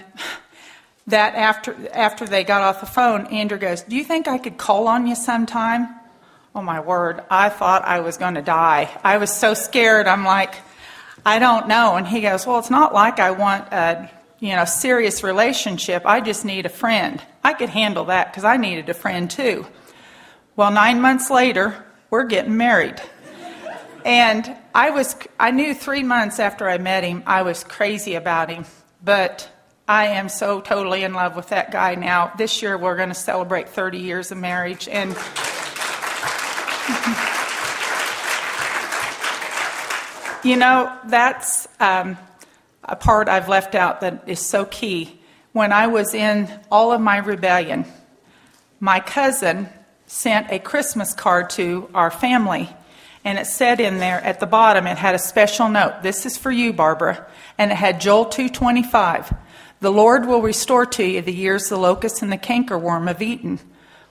that 1.08 1.36
after 1.36 1.76
after 1.94 2.26
they 2.26 2.44
got 2.44 2.62
off 2.62 2.80
the 2.80 2.86
phone, 2.86 3.28
Andrew 3.28 3.58
goes, 3.58 3.82
"Do 3.82 3.96
you 3.96 4.04
think 4.04 4.28
I 4.28 4.38
could 4.38 4.58
call 4.58 4.88
on 4.88 5.08
you 5.08 5.16
sometime?" 5.16 5.90
Oh 6.56 6.62
my 6.62 6.80
word! 6.80 7.24
I 7.30 7.50
thought 7.50 7.84
I 7.84 8.00
was 8.00 8.18
going 8.18 8.36
to 8.36 8.42
die. 8.42 8.90
I 9.04 9.18
was 9.18 9.32
so 9.32 9.54
scared. 9.54 10.08
I'm 10.08 10.26
like, 10.26 10.56
I 11.26 11.40
don't 11.40 11.68
know. 11.68 11.96
And 11.96 12.08
he 12.08 12.22
goes, 12.22 12.48
"Well, 12.48 12.60
it's 12.60 12.70
not 12.70 12.94
like 12.94 13.20
I 13.20 13.32
want 13.32 13.68
a 13.74 14.10
you 14.40 14.56
know 14.56 14.66
serious 14.66 15.24
relationship. 15.24 16.04
I 16.06 16.22
just 16.22 16.46
need 16.46 16.66
a 16.66 16.70
friend. 16.70 17.22
I 17.44 17.54
could 17.54 17.70
handle 17.70 18.06
that 18.06 18.32
because 18.32 18.46
I 18.46 18.56
needed 18.58 18.88
a 18.88 18.94
friend 18.94 19.30
too." 19.30 19.66
Well, 20.56 20.72
nine 20.72 21.02
months 21.02 21.30
later, 21.30 21.86
we're 22.10 22.26
getting 22.26 22.58
married. 22.58 23.02
And 24.04 24.56
I 24.74 24.90
was 24.90 25.16
I 25.40 25.52
knew 25.52 25.74
3 25.74 26.04
months 26.04 26.40
after 26.40 26.70
I 26.70 26.78
met 26.78 27.04
him 27.04 27.24
I 27.26 27.44
was 27.44 27.64
crazy 27.64 28.16
about 28.16 28.50
him, 28.50 28.66
but 29.04 29.50
I 29.88 30.08
am 30.08 30.30
so 30.30 30.62
totally 30.62 31.04
in 31.04 31.14
love 31.14 31.36
with 31.36 31.50
that 31.50 31.72
guy 31.72 31.96
now. 31.96 32.32
This 32.38 32.62
year 32.62 32.78
we're 32.78 32.98
going 32.98 33.10
to 33.10 33.16
celebrate 33.16 33.70
30 33.70 34.00
years 34.00 34.32
of 34.32 34.40
marriage 34.40 34.88
and 34.88 35.16
You 40.44 40.56
know, 40.56 40.92
that's 41.06 41.68
um, 41.80 42.18
a 42.84 42.96
part 42.96 43.30
I've 43.30 43.48
left 43.48 43.76
out 43.76 44.02
that 44.02 44.24
is 44.26 44.40
so 44.40 44.66
key. 44.66 45.20
When 45.52 45.72
I 45.72 45.86
was 45.86 46.16
in 46.16 46.50
all 46.72 46.92
of 46.92 47.00
my 47.00 47.18
rebellion, 47.18 47.86
my 48.80 49.00
cousin 49.00 49.70
sent 50.12 50.52
a 50.52 50.60
Christmas 50.60 51.14
card 51.14 51.50
to 51.52 51.90
our 51.94 52.12
family 52.12 52.70
and 53.24 53.38
it 53.38 53.46
said 53.46 53.80
in 53.80 54.00
there 54.00 54.20
at 54.22 54.40
the 54.40 54.48
bottom, 54.48 54.88
it 54.88 54.98
had 54.98 55.14
a 55.14 55.20
special 55.20 55.70
note. 55.70 56.02
This 56.02 56.26
is 56.26 56.38
for 56.38 56.52
you, 56.52 56.74
Barbara. 56.74 57.26
And 57.58 57.72
it 57.72 57.76
had 57.76 58.02
Joel 58.02 58.26
225. 58.26 59.34
The 59.80 59.92
Lord 59.92 60.26
will 60.26 60.42
restore 60.42 60.86
to 60.88 61.04
you 61.04 61.22
the 61.22 61.34
years 61.34 61.70
the 61.70 61.78
locust 61.78 62.22
and 62.22 62.32
the 62.32 62.38
cankerworm 62.38 63.08
have 63.08 63.22
eaten. 63.22 63.60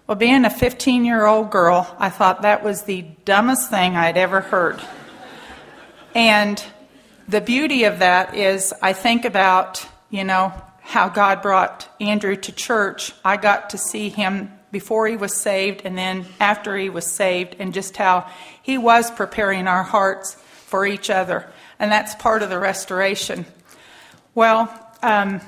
Well, 0.06 0.16
being 0.16 0.44
a 0.44 0.50
15 0.50 1.04
year 1.04 1.26
old 1.26 1.50
girl, 1.50 1.94
I 1.98 2.10
thought 2.10 2.42
that 2.42 2.62
was 2.62 2.82
the 2.82 3.02
dumbest 3.24 3.70
thing 3.70 3.96
I'd 3.96 4.16
ever 4.16 4.40
heard. 4.40 4.80
And 6.14 6.62
the 7.28 7.40
beauty 7.40 7.84
of 7.84 8.00
that 8.00 8.34
is, 8.34 8.72
I 8.80 8.92
think 8.92 9.24
about, 9.24 9.86
you 10.08 10.24
know, 10.24 10.52
how 10.80 11.08
God 11.08 11.42
brought 11.42 11.88
Andrew 12.00 12.36
to 12.36 12.52
church. 12.52 13.12
I 13.24 13.36
got 13.36 13.70
to 13.70 13.78
see 13.78 14.08
him 14.08 14.50
before 14.70 15.06
he 15.06 15.16
was 15.16 15.36
saved 15.36 15.82
and 15.84 15.96
then 15.96 16.26
after 16.38 16.76
he 16.76 16.88
was 16.88 17.06
saved, 17.06 17.56
and 17.58 17.74
just 17.74 17.96
how 17.96 18.30
he 18.62 18.78
was 18.78 19.10
preparing 19.10 19.66
our 19.66 19.82
hearts 19.82 20.34
for 20.66 20.86
each 20.86 21.10
other. 21.10 21.50
And 21.78 21.90
that's 21.90 22.14
part 22.14 22.42
of 22.42 22.50
the 22.50 22.58
restoration. 22.58 23.46
Well, 24.34 24.62
um, 25.02 25.40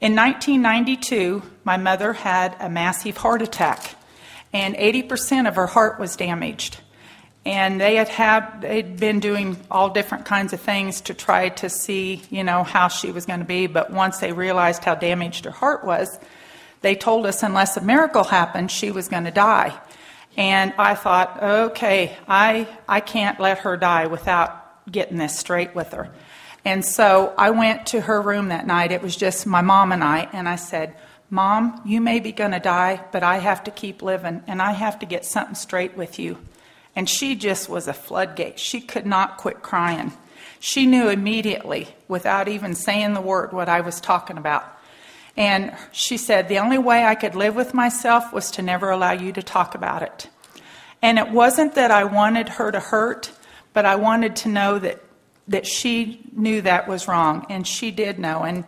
in 0.00 0.16
1992, 0.16 1.42
my 1.64 1.76
mother 1.76 2.12
had 2.12 2.56
a 2.60 2.68
massive 2.68 3.16
heart 3.16 3.42
attack, 3.42 3.94
and 4.52 4.74
80% 4.74 5.48
of 5.48 5.56
her 5.56 5.66
heart 5.66 5.98
was 5.98 6.16
damaged. 6.16 6.78
And 7.46 7.80
they 7.80 7.96
had 7.96 8.08
had 8.08 8.62
they'd 8.62 8.98
been 8.98 9.20
doing 9.20 9.58
all 9.70 9.90
different 9.90 10.24
kinds 10.24 10.52
of 10.52 10.60
things 10.60 11.02
to 11.02 11.14
try 11.14 11.50
to 11.50 11.68
see, 11.68 12.22
you 12.30 12.42
know, 12.42 12.64
how 12.64 12.88
she 12.88 13.12
was 13.12 13.26
going 13.26 13.40
to 13.40 13.44
be. 13.44 13.66
But 13.66 13.90
once 13.90 14.18
they 14.18 14.32
realized 14.32 14.82
how 14.82 14.94
damaged 14.94 15.44
her 15.44 15.50
heart 15.50 15.84
was, 15.84 16.18
they 16.84 16.94
told 16.94 17.24
us 17.24 17.42
unless 17.42 17.78
a 17.78 17.80
miracle 17.80 18.24
happened, 18.24 18.70
she 18.70 18.90
was 18.90 19.08
going 19.08 19.24
to 19.24 19.30
die. 19.30 19.74
And 20.36 20.74
I 20.76 20.94
thought, 20.94 21.42
okay, 21.42 22.14
I, 22.28 22.68
I 22.86 23.00
can't 23.00 23.40
let 23.40 23.60
her 23.60 23.78
die 23.78 24.06
without 24.06 24.92
getting 24.92 25.16
this 25.16 25.38
straight 25.38 25.74
with 25.74 25.92
her. 25.92 26.10
And 26.62 26.84
so 26.84 27.32
I 27.38 27.50
went 27.50 27.86
to 27.86 28.02
her 28.02 28.20
room 28.20 28.48
that 28.48 28.66
night. 28.66 28.92
It 28.92 29.00
was 29.00 29.16
just 29.16 29.46
my 29.46 29.62
mom 29.62 29.92
and 29.92 30.04
I. 30.04 30.28
And 30.34 30.46
I 30.46 30.56
said, 30.56 30.94
Mom, 31.30 31.80
you 31.86 32.02
may 32.02 32.20
be 32.20 32.32
going 32.32 32.50
to 32.50 32.60
die, 32.60 33.02
but 33.12 33.22
I 33.22 33.38
have 33.38 33.64
to 33.64 33.70
keep 33.70 34.02
living 34.02 34.42
and 34.46 34.60
I 34.60 34.72
have 34.72 34.98
to 34.98 35.06
get 35.06 35.24
something 35.24 35.54
straight 35.54 35.96
with 35.96 36.18
you. 36.18 36.36
And 36.94 37.08
she 37.08 37.34
just 37.34 37.68
was 37.68 37.88
a 37.88 37.94
floodgate. 37.94 38.58
She 38.58 38.82
could 38.82 39.06
not 39.06 39.38
quit 39.38 39.62
crying. 39.62 40.12
She 40.60 40.84
knew 40.84 41.08
immediately, 41.08 41.88
without 42.08 42.46
even 42.46 42.74
saying 42.74 43.14
the 43.14 43.22
word, 43.22 43.52
what 43.54 43.70
I 43.70 43.80
was 43.80 44.00
talking 44.00 44.36
about. 44.36 44.73
And 45.36 45.74
she 45.92 46.16
said, 46.16 46.48
The 46.48 46.58
only 46.58 46.78
way 46.78 47.04
I 47.04 47.14
could 47.14 47.34
live 47.34 47.56
with 47.56 47.74
myself 47.74 48.32
was 48.32 48.50
to 48.52 48.62
never 48.62 48.90
allow 48.90 49.12
you 49.12 49.32
to 49.32 49.42
talk 49.42 49.74
about 49.74 50.02
it. 50.02 50.28
And 51.02 51.18
it 51.18 51.30
wasn't 51.30 51.74
that 51.74 51.90
I 51.90 52.04
wanted 52.04 52.48
her 52.48 52.70
to 52.70 52.80
hurt, 52.80 53.32
but 53.72 53.84
I 53.84 53.96
wanted 53.96 54.36
to 54.36 54.48
know 54.48 54.78
that, 54.78 55.02
that 55.48 55.66
she 55.66 56.20
knew 56.32 56.62
that 56.62 56.88
was 56.88 57.08
wrong, 57.08 57.46
and 57.50 57.66
she 57.66 57.90
did 57.90 58.18
know. 58.18 58.42
And, 58.42 58.64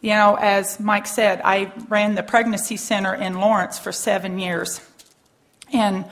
you 0.00 0.10
know, 0.10 0.36
as 0.40 0.80
Mike 0.80 1.06
said, 1.06 1.40
I 1.44 1.72
ran 1.88 2.14
the 2.14 2.22
pregnancy 2.22 2.76
center 2.76 3.14
in 3.14 3.34
Lawrence 3.34 3.78
for 3.78 3.92
seven 3.92 4.38
years. 4.38 4.80
And 5.72 6.06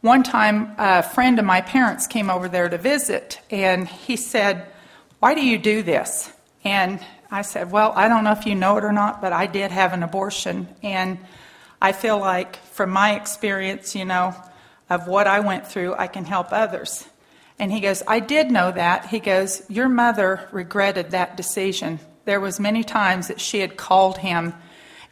one 0.00 0.22
time, 0.22 0.74
a 0.78 1.02
friend 1.02 1.38
of 1.38 1.44
my 1.44 1.60
parents 1.60 2.06
came 2.06 2.30
over 2.30 2.48
there 2.48 2.68
to 2.68 2.78
visit, 2.78 3.40
and 3.50 3.86
he 3.86 4.16
said, 4.16 4.66
Why 5.20 5.34
do 5.34 5.46
you 5.46 5.58
do 5.58 5.82
this? 5.82 6.32
And 6.64 6.98
I 7.34 7.42
said, 7.42 7.72
Well, 7.72 7.92
I 7.96 8.06
don't 8.06 8.22
know 8.22 8.30
if 8.30 8.46
you 8.46 8.54
know 8.54 8.76
it 8.76 8.84
or 8.84 8.92
not, 8.92 9.20
but 9.20 9.32
I 9.32 9.46
did 9.46 9.72
have 9.72 9.92
an 9.92 10.04
abortion. 10.04 10.68
And 10.84 11.18
I 11.82 11.90
feel 11.90 12.16
like, 12.16 12.56
from 12.66 12.90
my 12.90 13.16
experience, 13.16 13.96
you 13.96 14.04
know, 14.04 14.36
of 14.88 15.08
what 15.08 15.26
I 15.26 15.40
went 15.40 15.66
through, 15.66 15.96
I 15.96 16.06
can 16.06 16.26
help 16.26 16.52
others. 16.52 17.04
And 17.58 17.72
he 17.72 17.80
goes, 17.80 18.04
I 18.06 18.20
did 18.20 18.52
know 18.52 18.70
that. 18.70 19.06
He 19.06 19.18
goes, 19.18 19.68
Your 19.68 19.88
mother 19.88 20.48
regretted 20.52 21.10
that 21.10 21.36
decision. 21.36 21.98
There 22.24 22.38
was 22.38 22.60
many 22.60 22.84
times 22.84 23.26
that 23.26 23.40
she 23.40 23.58
had 23.58 23.76
called 23.76 24.18
him 24.18 24.54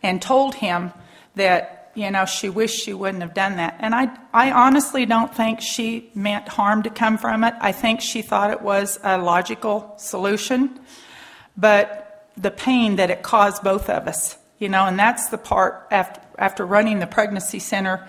and 0.00 0.22
told 0.22 0.54
him 0.54 0.92
that, 1.34 1.90
you 1.96 2.08
know, 2.12 2.24
she 2.24 2.48
wished 2.48 2.84
she 2.84 2.94
wouldn't 2.94 3.24
have 3.24 3.34
done 3.34 3.56
that. 3.56 3.78
And 3.80 3.96
I, 3.96 4.16
I 4.32 4.52
honestly 4.52 5.06
don't 5.06 5.34
think 5.34 5.60
she 5.60 6.12
meant 6.14 6.46
harm 6.46 6.84
to 6.84 6.90
come 6.90 7.18
from 7.18 7.42
it. 7.42 7.54
I 7.60 7.72
think 7.72 8.00
she 8.00 8.22
thought 8.22 8.52
it 8.52 8.62
was 8.62 9.00
a 9.02 9.18
logical 9.18 9.94
solution. 9.96 10.78
But 11.56 12.10
the 12.36 12.50
pain 12.50 12.96
that 12.96 13.10
it 13.10 13.22
caused 13.22 13.62
both 13.62 13.88
of 13.88 14.08
us, 14.08 14.36
you 14.58 14.68
know, 14.68 14.86
and 14.86 14.98
that's 14.98 15.28
the 15.28 15.38
part 15.38 15.86
after, 15.90 16.20
after 16.38 16.66
running 16.66 16.98
the 16.98 17.06
pregnancy 17.06 17.58
center 17.58 18.08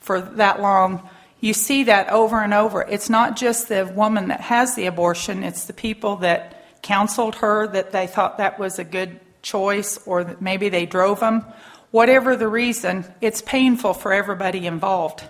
for 0.00 0.20
that 0.20 0.60
long. 0.60 1.08
You 1.40 1.54
see 1.54 1.84
that 1.84 2.08
over 2.10 2.40
and 2.40 2.54
over. 2.54 2.82
It's 2.82 3.10
not 3.10 3.36
just 3.36 3.68
the 3.68 3.86
woman 3.86 4.28
that 4.28 4.40
has 4.40 4.74
the 4.74 4.86
abortion, 4.86 5.42
it's 5.42 5.64
the 5.64 5.72
people 5.72 6.16
that 6.16 6.82
counseled 6.82 7.36
her 7.36 7.66
that 7.68 7.92
they 7.92 8.06
thought 8.06 8.38
that 8.38 8.58
was 8.58 8.78
a 8.78 8.84
good 8.84 9.20
choice 9.42 9.98
or 10.06 10.36
maybe 10.40 10.68
they 10.68 10.86
drove 10.86 11.20
them. 11.20 11.44
Whatever 11.90 12.36
the 12.36 12.48
reason, 12.48 13.04
it's 13.20 13.42
painful 13.42 13.94
for 13.94 14.12
everybody 14.12 14.66
involved. 14.66 15.24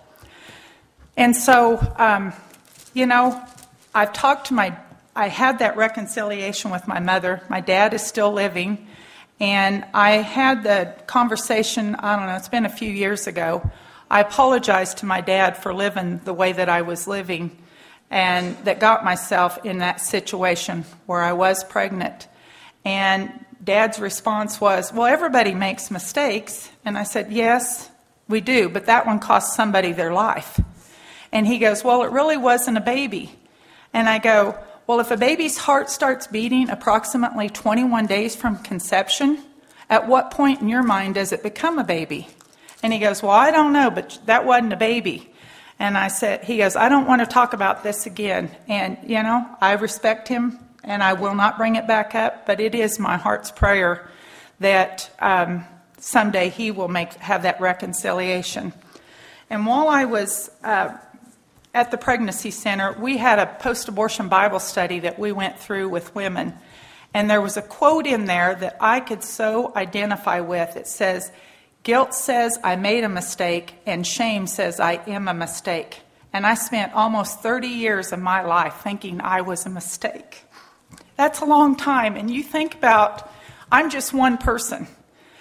And 1.17 1.37
so, 1.37 1.79
um, 1.97 2.33
you 2.95 3.07
know, 3.07 3.43
I've 3.95 4.13
talked 4.13 4.49
to 4.49 4.55
my 4.55 4.77
I 5.15 5.29
had 5.29 5.59
that 5.59 5.77
reconciliation 5.77 6.71
with 6.71 6.89
my 6.89 6.99
mother. 6.99 7.43
My 7.51 7.61
dad 7.61 7.93
is 7.93 8.03
still 8.03 8.33
living. 8.33 8.87
And 9.41 9.85
I 9.93 10.13
had 10.13 10.63
the 10.63 10.95
conversation, 11.07 11.97
I 11.97 12.17
don't 12.17 12.27
know, 12.27 12.37
it's 12.37 12.49
been 12.49 12.65
a 12.65 12.71
few 12.71 12.91
years 12.91 13.27
ago. 13.27 13.71
I 14.11 14.21
apologized 14.21 14.99
to 14.99 15.07
my 15.07 15.21
dad 15.21 15.57
for 15.57 15.75
living 15.75 16.21
the 16.25 16.33
way 16.33 16.53
that 16.53 16.69
I 16.69 16.83
was 16.83 17.07
living 17.07 17.59
and 18.11 18.57
that 18.65 18.79
got 18.79 19.05
myself 19.05 19.59
in 19.65 19.79
that 19.79 20.01
situation 20.01 20.85
where 21.07 21.23
I 21.23 21.33
was 21.33 21.65
pregnant. 21.65 22.29
And 22.85 23.45
dad's 23.63 23.99
response 23.99 24.61
was, 24.61 24.93
Well, 24.93 25.07
everybody 25.07 25.55
makes 25.55 25.91
mistakes. 25.91 26.71
And 26.85 26.97
I 26.97 27.05
said, 27.05 27.33
Yes, 27.33 27.91
we 28.29 28.41
do, 28.41 28.69
but 28.69 28.87
that 28.87 29.07
one 29.07 29.19
cost 29.19 29.57
somebody 29.57 29.93
their 29.93 30.13
life. 30.13 30.61
And 31.33 31.47
he 31.47 31.59
goes, 31.59 31.83
Well, 31.83 32.03
it 32.03 32.13
really 32.13 32.37
wasn't 32.37 32.79
a 32.79 32.83
baby. 32.83 33.39
And 33.95 34.09
I 34.09 34.19
go, 34.19 34.59
well, 34.87 35.01
if 35.01 35.11
a 35.11 35.17
baby's 35.17 35.59
heart 35.59 35.91
starts 35.91 36.27
beating 36.27 36.69
approximately 36.69 37.49
21 37.49 38.07
days 38.07 38.35
from 38.35 38.59
conception, 38.59 39.43
at 39.89 40.09
what 40.09 40.31
point 40.31 40.61
in 40.61 40.69
your 40.69 40.83
mind 40.83 41.15
does 41.15 41.33
it 41.33 41.43
become 41.43 41.79
a 41.79 41.85
baby? 41.85 42.29
And 42.83 42.93
he 42.93 42.99
goes, 42.99 43.23
Well, 43.23 43.33
I 43.33 43.51
don't 43.51 43.73
know, 43.73 43.91
but 43.91 44.19
that 44.27 44.45
wasn't 44.45 44.73
a 44.73 44.77
baby. 44.77 45.33
And 45.79 45.99
I 45.99 46.09
said, 46.09 46.45
he 46.45 46.59
goes, 46.59 46.77
I 46.77 46.89
don't 46.89 47.09
want 47.09 47.23
to 47.23 47.27
talk 47.27 47.55
about 47.55 47.83
this 47.83 48.07
again. 48.07 48.51
And, 48.69 48.99
you 49.05 49.23
know, 49.23 49.45
I 49.61 49.73
respect 49.73 50.29
him 50.29 50.59
and 50.85 51.03
I 51.03 51.15
will 51.15 51.35
not 51.35 51.57
bring 51.57 51.77
it 51.77 51.89
back 51.89 52.15
up, 52.15 52.47
but 52.47 52.61
it 52.61 52.75
is 52.75 52.99
my 53.01 53.17
heart's 53.17 53.51
prayer 53.51 54.09
that 54.61 55.11
um, 55.19 55.65
someday 55.99 56.51
he 56.51 56.71
will 56.71 56.89
make, 56.89 57.15
have 57.15 57.43
that 57.43 57.61
reconciliation. 57.61 58.73
And 59.51 59.67
while 59.67 59.89
I 59.89 60.05
was 60.05 60.51
uh, 60.63 60.97
at 61.75 61.91
the 61.91 61.97
pregnancy 61.97 62.51
center, 62.51 62.93
we 62.93 63.17
had 63.17 63.39
a 63.39 63.47
post 63.47 63.89
abortion 63.89 64.29
Bible 64.29 64.61
study 64.61 65.01
that 65.01 65.19
we 65.19 65.33
went 65.33 65.59
through 65.59 65.89
with 65.89 66.15
women. 66.15 66.55
And 67.15 67.31
there 67.31 67.41
was 67.41 67.57
a 67.57 67.63
quote 67.63 68.07
in 68.07 68.27
there 68.27 68.55
that 68.55 68.77
I 68.81 69.01
could 69.01 69.23
so 69.23 69.73
identify 69.75 70.41
with. 70.41 70.77
It 70.77 70.87
says, 70.87 71.31
Guilt 71.83 72.15
says 72.15 72.59
I 72.63 72.77
made 72.77 73.05
a 73.05 73.09
mistake, 73.09 73.75
and 73.87 74.07
shame 74.07 74.47
says 74.47 74.81
I 74.81 74.95
am 75.07 75.29
a 75.29 75.35
mistake. 75.35 76.01
And 76.33 76.47
I 76.47 76.55
spent 76.55 76.95
almost 76.95 77.41
30 77.41 77.69
years 77.69 78.13
of 78.13 78.21
my 78.21 78.43
life 78.43 78.77
thinking 78.83 79.21
I 79.21 79.41
was 79.43 79.67
a 79.67 79.71
mistake. 79.71 80.45
That's 81.17 81.41
a 81.41 81.45
long 81.45 81.77
time. 81.77 82.17
And 82.17 82.31
you 82.31 82.43
think 82.43 82.75
about, 82.75 83.31
I'm 83.71 83.91
just 83.91 84.13
one 84.13 84.39
person. 84.39 84.87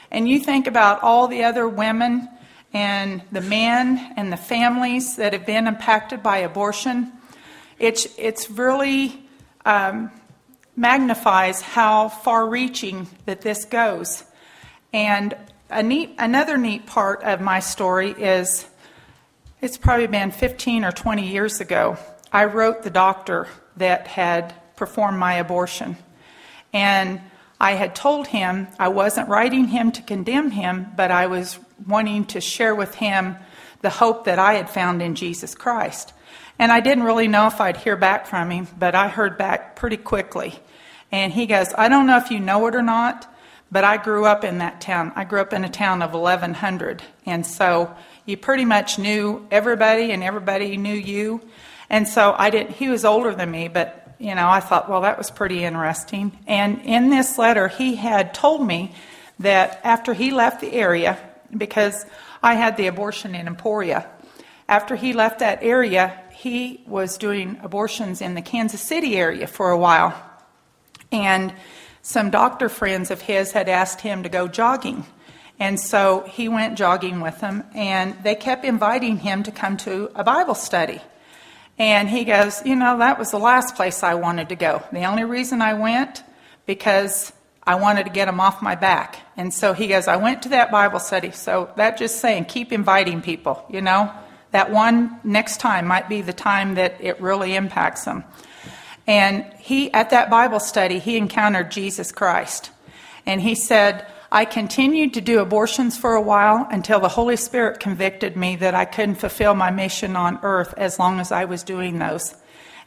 And 0.10 0.28
you 0.28 0.40
think 0.40 0.68
about 0.68 1.04
all 1.04 1.28
the 1.28 1.44
other 1.44 1.68
women 1.68 2.28
and 2.74 3.22
the 3.32 3.42
men 3.42 4.14
and 4.16 4.32
the 4.32 4.38
families 4.38 5.18
that 5.18 5.34
have 5.34 5.46
been 5.46 5.68
impacted 5.68 6.24
by 6.24 6.38
abortion. 6.38 7.12
It's, 7.80 8.08
it's 8.18 8.50
really 8.50 9.28
um, 9.66 10.12
magnifies 10.76 11.62
how 11.62 12.10
far 12.10 12.48
reaching 12.48 13.08
that 13.26 13.42
this 13.42 13.66
goes. 13.66 14.24
And 14.94 15.36
a 15.70 15.84
neat, 15.84 16.16
another 16.18 16.58
neat 16.58 16.86
part 16.86 17.24
of 17.24 17.42
my 17.42 17.60
story 17.60 18.12
is 18.12 18.66
it's 19.62 19.78
probably 19.78 20.08
been 20.08 20.32
15 20.32 20.86
or 20.86 20.92
20 20.92 21.28
years 21.28 21.62
ago. 21.62 21.98
I 22.32 22.46
wrote 22.46 22.84
the 22.84 22.90
doctor 22.90 23.48
that 23.78 24.08
had 24.08 24.54
performed 24.76 25.20
my 25.20 25.36
abortion. 25.36 25.98
And 26.74 27.22
I 27.60 27.74
had 27.74 27.96
told 27.96 28.28
him 28.28 28.68
I 28.80 28.88
wasn't 28.88 29.30
writing 29.30 29.68
him 29.68 29.92
to 29.92 30.02
condemn 30.02 30.52
him, 30.52 30.88
but 30.96 31.12
I 31.12 31.28
was 31.28 31.60
wanting 31.88 32.26
to 32.26 32.42
share 32.42 32.76
with 32.76 32.96
him 32.96 33.38
the 33.82 33.90
hope 33.90 34.26
that 34.26 34.40
I 34.40 34.54
had 34.54 34.70
found 34.70 35.02
in 35.02 35.16
Jesus 35.16 35.56
Christ. 35.56 36.14
And 36.60 36.72
I 36.72 36.80
didn't 36.80 37.06
really 37.06 37.28
know 37.28 37.48
if 37.48 37.60
I'd 37.60 37.78
hear 37.78 37.96
back 37.96 38.28
from 38.28 38.52
him, 38.52 38.68
but 38.78 38.94
I 38.94 39.08
heard 39.08 39.38
back 39.38 39.76
pretty 39.76 39.98
quickly. 39.98 40.60
And 41.12 41.34
he 41.34 41.46
goes, 41.46 41.74
I 41.78 41.90
don't 41.90 42.08
know 42.08 42.18
if 42.18 42.32
you 42.32 42.40
know 42.40 42.68
it 42.68 42.76
or 42.76 42.84
not, 42.84 43.28
but 43.72 43.84
I 43.84 43.98
grew 43.98 44.26
up 44.26 44.44
in 44.44 44.60
that 44.60 44.82
town. 44.82 45.12
I 45.16 45.24
grew 45.24 45.42
up 45.42 45.54
in 45.54 45.64
a 45.64 45.70
town 45.70 46.02
of 46.02 46.14
1,100. 46.14 47.02
And 47.26 47.46
so 47.46 47.96
you 48.26 48.38
pretty 48.38 48.66
much 48.66 49.00
knew 49.00 49.48
everybody 49.50 50.12
and 50.12 50.24
everybody 50.24 50.78
knew 50.78 50.94
you. 50.94 51.42
And 51.90 52.08
so 52.08 52.36
I 52.38 52.50
didn't, 52.50 52.72
he 52.72 52.90
was 52.90 53.04
older 53.06 53.34
than 53.34 53.50
me, 53.50 53.68
but, 53.68 54.16
you 54.20 54.36
know, 54.36 54.48
I 54.48 54.60
thought, 54.60 54.90
well, 54.90 55.02
that 55.02 55.18
was 55.18 55.32
pretty 55.32 55.64
interesting. 55.64 56.38
And 56.48 56.82
in 56.84 57.10
this 57.10 57.38
letter, 57.38 57.68
he 57.68 57.96
had 57.96 58.34
told 58.34 58.66
me 58.66 58.94
that 59.40 59.82
after 59.84 60.14
he 60.14 60.32
left 60.32 60.62
the 60.62 60.72
area, 60.72 61.18
because 61.58 62.06
I 62.42 62.56
had 62.56 62.78
the 62.78 62.88
abortion 62.88 63.36
in 63.36 63.48
Emporia, 63.48 64.10
after 64.68 64.96
he 64.96 65.14
left 65.14 65.40
that 65.40 65.64
area, 65.64 66.18
he 66.32 66.82
was 66.88 67.18
doing 67.18 67.60
abortions 67.62 68.22
in 68.22 68.36
the 68.36 68.42
Kansas 68.42 68.82
City 68.82 69.18
area 69.18 69.46
for 69.46 69.70
a 69.70 69.78
while. 69.78 70.14
And 71.12 71.54
some 72.02 72.30
doctor 72.30 72.70
friends 72.70 73.12
of 73.12 73.22
his 73.22 73.52
had 73.52 73.70
asked 73.70 74.02
him 74.02 74.24
to 74.24 74.30
go 74.30 74.48
jogging. 74.48 75.06
And 75.60 75.80
so 75.80 76.22
he 76.22 76.50
went 76.50 76.78
jogging 76.78 77.22
with 77.22 77.40
them, 77.40 77.64
and 77.76 78.16
they 78.24 78.34
kept 78.34 78.66
inviting 78.66 79.18
him 79.18 79.44
to 79.44 79.52
come 79.52 79.78
to 79.78 80.10
a 80.16 80.24
Bible 80.24 80.56
study. 80.56 81.02
And 81.78 82.10
he 82.10 82.24
goes, 82.24 82.66
You 82.66 82.76
know, 82.76 82.98
that 82.98 83.20
was 83.20 83.32
the 83.32 83.38
last 83.38 83.76
place 83.76 84.04
I 84.04 84.16
wanted 84.16 84.50
to 84.50 84.56
go. 84.56 84.84
The 84.92 85.04
only 85.04 85.24
reason 85.24 85.62
I 85.62 85.74
went, 85.74 86.24
because 86.66 87.32
I 87.64 87.76
wanted 87.76 88.06
to 88.06 88.10
get 88.10 88.28
him 88.28 88.40
off 88.40 88.62
my 88.62 88.76
back. 88.76 89.20
And 89.38 89.54
so 89.54 89.74
he 89.74 89.88
goes, 89.88 90.08
I 90.08 90.18
went 90.18 90.44
to 90.44 90.50
that 90.50 90.72
Bible 90.72 91.00
study. 91.00 91.32
So 91.32 91.72
that 91.78 91.98
just 91.98 92.20
saying, 92.20 92.46
keep 92.46 92.72
inviting 92.72 93.22
people, 93.22 93.66
you 93.70 93.82
know. 93.82 94.12
That 94.52 94.72
one 94.72 95.20
next 95.24 95.60
time 95.60 95.88
might 95.88 96.10
be 96.10 96.22
the 96.22 96.34
time 96.34 96.76
that 96.76 96.96
it 97.00 97.22
really 97.22 97.56
impacts 97.56 98.04
them. 98.04 98.26
And 99.08 99.46
he, 99.60 99.92
at 99.94 100.10
that 100.10 100.30
Bible 100.30 100.60
study, 100.60 101.00
he 101.00 101.18
encountered 101.18 101.72
Jesus 101.72 102.12
Christ. 102.12 102.72
And 103.26 103.42
he 103.42 103.56
said, 103.56 104.06
I 104.32 104.46
continued 104.46 105.14
to 105.16 105.22
do 105.22 105.40
abortions 105.40 105.98
for 105.98 106.16
a 106.16 106.22
while 106.22 106.68
until 106.72 107.00
the 107.00 107.10
Holy 107.10 107.36
Spirit 107.36 107.80
convicted 107.80 108.38
me 108.38 108.56
that 108.58 108.74
I 108.74 108.86
couldn't 108.86 109.16
fulfill 109.16 109.54
my 109.56 109.72
mission 109.72 110.16
on 110.16 110.40
earth 110.42 110.74
as 110.78 111.00
long 111.00 111.20
as 111.20 111.32
I 111.32 111.46
was 111.46 111.64
doing 111.64 112.00
those. 112.00 112.36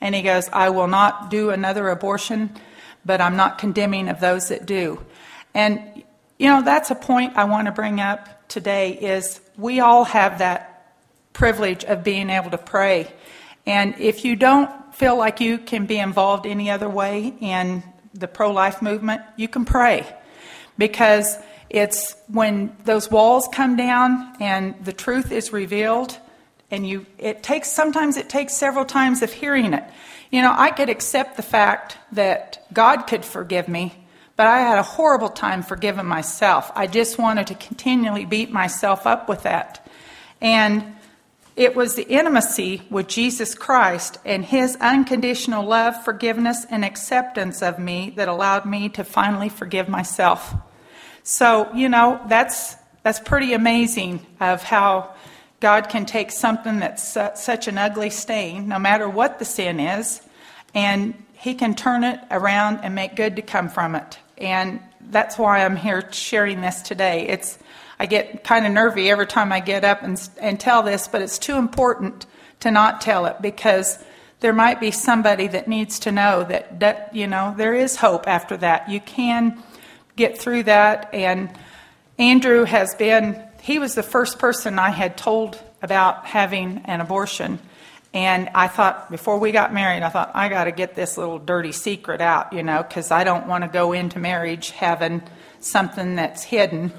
And 0.00 0.14
he 0.14 0.22
goes, 0.22 0.48
I 0.52 0.70
will 0.70 0.86
not 0.86 1.30
do 1.30 1.50
another 1.50 1.88
abortion, 1.88 2.50
but 3.04 3.20
I'm 3.20 3.36
not 3.36 3.58
condemning 3.58 4.08
of 4.08 4.20
those 4.20 4.48
that 4.48 4.66
do. 4.66 5.04
And, 5.54 6.02
you 6.38 6.48
know, 6.48 6.62
that's 6.62 6.90
a 6.90 6.94
point 6.94 7.36
I 7.36 7.44
want 7.44 7.66
to 7.66 7.72
bring 7.72 8.00
up 8.00 8.48
today 8.48 8.92
is 8.92 9.40
we 9.56 9.80
all 9.80 10.04
have 10.04 10.38
that 10.38 10.94
privilege 11.32 11.84
of 11.84 12.04
being 12.04 12.30
able 12.30 12.50
to 12.50 12.58
pray. 12.58 13.12
And 13.66 13.94
if 13.98 14.24
you 14.24 14.36
don't 14.36 14.94
feel 14.94 15.16
like 15.16 15.40
you 15.40 15.58
can 15.58 15.86
be 15.86 15.98
involved 15.98 16.46
any 16.46 16.70
other 16.70 16.88
way 16.88 17.34
in 17.40 17.82
the 18.12 18.28
pro 18.28 18.52
life 18.52 18.80
movement, 18.80 19.22
you 19.36 19.48
can 19.48 19.64
pray. 19.64 20.06
Because 20.78 21.36
it's 21.70 22.14
when 22.28 22.76
those 22.84 23.10
walls 23.10 23.48
come 23.52 23.76
down 23.76 24.36
and 24.40 24.84
the 24.84 24.92
truth 24.92 25.32
is 25.32 25.52
revealed, 25.52 26.18
and 26.70 26.86
you, 26.86 27.06
it 27.18 27.42
takes, 27.42 27.70
sometimes 27.70 28.16
it 28.16 28.28
takes 28.28 28.54
several 28.54 28.84
times 28.84 29.22
of 29.22 29.32
hearing 29.32 29.74
it. 29.74 29.84
You 30.30 30.42
know, 30.42 30.52
I 30.56 30.70
could 30.70 30.88
accept 30.88 31.36
the 31.36 31.42
fact 31.42 31.96
that 32.12 32.66
God 32.72 33.06
could 33.06 33.24
forgive 33.24 33.68
me, 33.68 33.94
but 34.36 34.46
I 34.46 34.60
had 34.60 34.78
a 34.78 34.82
horrible 34.82 35.28
time 35.28 35.62
forgiving 35.62 36.06
myself. 36.06 36.72
I 36.74 36.86
just 36.86 37.18
wanted 37.18 37.46
to 37.48 37.54
continually 37.54 38.24
beat 38.24 38.50
myself 38.50 39.06
up 39.06 39.28
with 39.28 39.44
that. 39.44 39.86
And 40.40 40.96
it 41.56 41.76
was 41.76 41.94
the 41.94 42.08
intimacy 42.08 42.82
with 42.90 43.06
Jesus 43.06 43.54
Christ 43.54 44.18
and 44.24 44.44
his 44.44 44.76
unconditional 44.80 45.64
love, 45.64 46.02
forgiveness, 46.04 46.66
and 46.68 46.84
acceptance 46.84 47.62
of 47.62 47.78
me 47.78 48.12
that 48.16 48.26
allowed 48.26 48.66
me 48.66 48.88
to 48.90 49.04
finally 49.04 49.48
forgive 49.48 49.88
myself. 49.88 50.52
So, 51.22 51.72
you 51.72 51.88
know, 51.88 52.20
that's, 52.26 52.74
that's 53.04 53.20
pretty 53.20 53.52
amazing 53.52 54.26
of 54.40 54.64
how 54.64 55.14
God 55.64 55.88
can 55.88 56.04
take 56.04 56.30
something 56.30 56.80
that's 56.80 57.16
such 57.42 57.68
an 57.68 57.78
ugly 57.78 58.10
stain, 58.10 58.68
no 58.68 58.78
matter 58.78 59.08
what 59.08 59.38
the 59.38 59.46
sin 59.46 59.80
is, 59.80 60.20
and 60.74 61.14
he 61.32 61.54
can 61.54 61.74
turn 61.74 62.04
it 62.04 62.20
around 62.30 62.80
and 62.82 62.94
make 62.94 63.16
good 63.16 63.36
to 63.36 63.40
come 63.40 63.70
from 63.70 63.94
it. 63.94 64.18
And 64.36 64.78
that's 65.00 65.38
why 65.38 65.64
I'm 65.64 65.76
here 65.76 66.06
sharing 66.12 66.60
this 66.60 66.82
today. 66.82 67.26
It's 67.28 67.58
I 67.98 68.04
get 68.04 68.44
kind 68.44 68.66
of 68.66 68.72
nervy 68.72 69.08
every 69.08 69.26
time 69.26 69.52
I 69.52 69.60
get 69.60 69.84
up 69.84 70.02
and, 70.02 70.20
and 70.38 70.60
tell 70.60 70.82
this, 70.82 71.08
but 71.08 71.22
it's 71.22 71.38
too 71.38 71.56
important 71.56 72.26
to 72.60 72.70
not 72.70 73.00
tell 73.00 73.24
it 73.24 73.36
because 73.40 73.98
there 74.40 74.52
might 74.52 74.80
be 74.80 74.90
somebody 74.90 75.46
that 75.46 75.66
needs 75.66 75.98
to 76.00 76.12
know 76.12 76.44
that, 76.44 76.80
that 76.80 77.16
you 77.16 77.26
know 77.26 77.54
there 77.56 77.72
is 77.72 77.96
hope 77.96 78.28
after 78.28 78.58
that. 78.58 78.90
You 78.90 79.00
can 79.00 79.62
get 80.14 80.36
through 80.36 80.64
that. 80.64 81.08
And 81.14 81.48
Andrew 82.18 82.64
has 82.64 82.94
been 82.96 83.42
he 83.64 83.78
was 83.78 83.94
the 83.94 84.02
first 84.02 84.38
person 84.38 84.78
I 84.78 84.90
had 84.90 85.16
told 85.16 85.58
about 85.80 86.26
having 86.26 86.82
an 86.84 87.00
abortion. 87.00 87.58
And 88.12 88.50
I 88.54 88.68
thought, 88.68 89.10
before 89.10 89.38
we 89.38 89.52
got 89.52 89.72
married, 89.72 90.02
I 90.02 90.10
thought, 90.10 90.32
I 90.34 90.50
got 90.50 90.64
to 90.64 90.70
get 90.70 90.94
this 90.94 91.16
little 91.16 91.38
dirty 91.38 91.72
secret 91.72 92.20
out, 92.20 92.52
you 92.52 92.62
know, 92.62 92.82
because 92.82 93.10
I 93.10 93.24
don't 93.24 93.46
want 93.46 93.64
to 93.64 93.68
go 93.68 93.94
into 93.94 94.18
marriage 94.18 94.68
having 94.68 95.22
something 95.60 96.16
that's 96.16 96.42
hidden. 96.42 96.92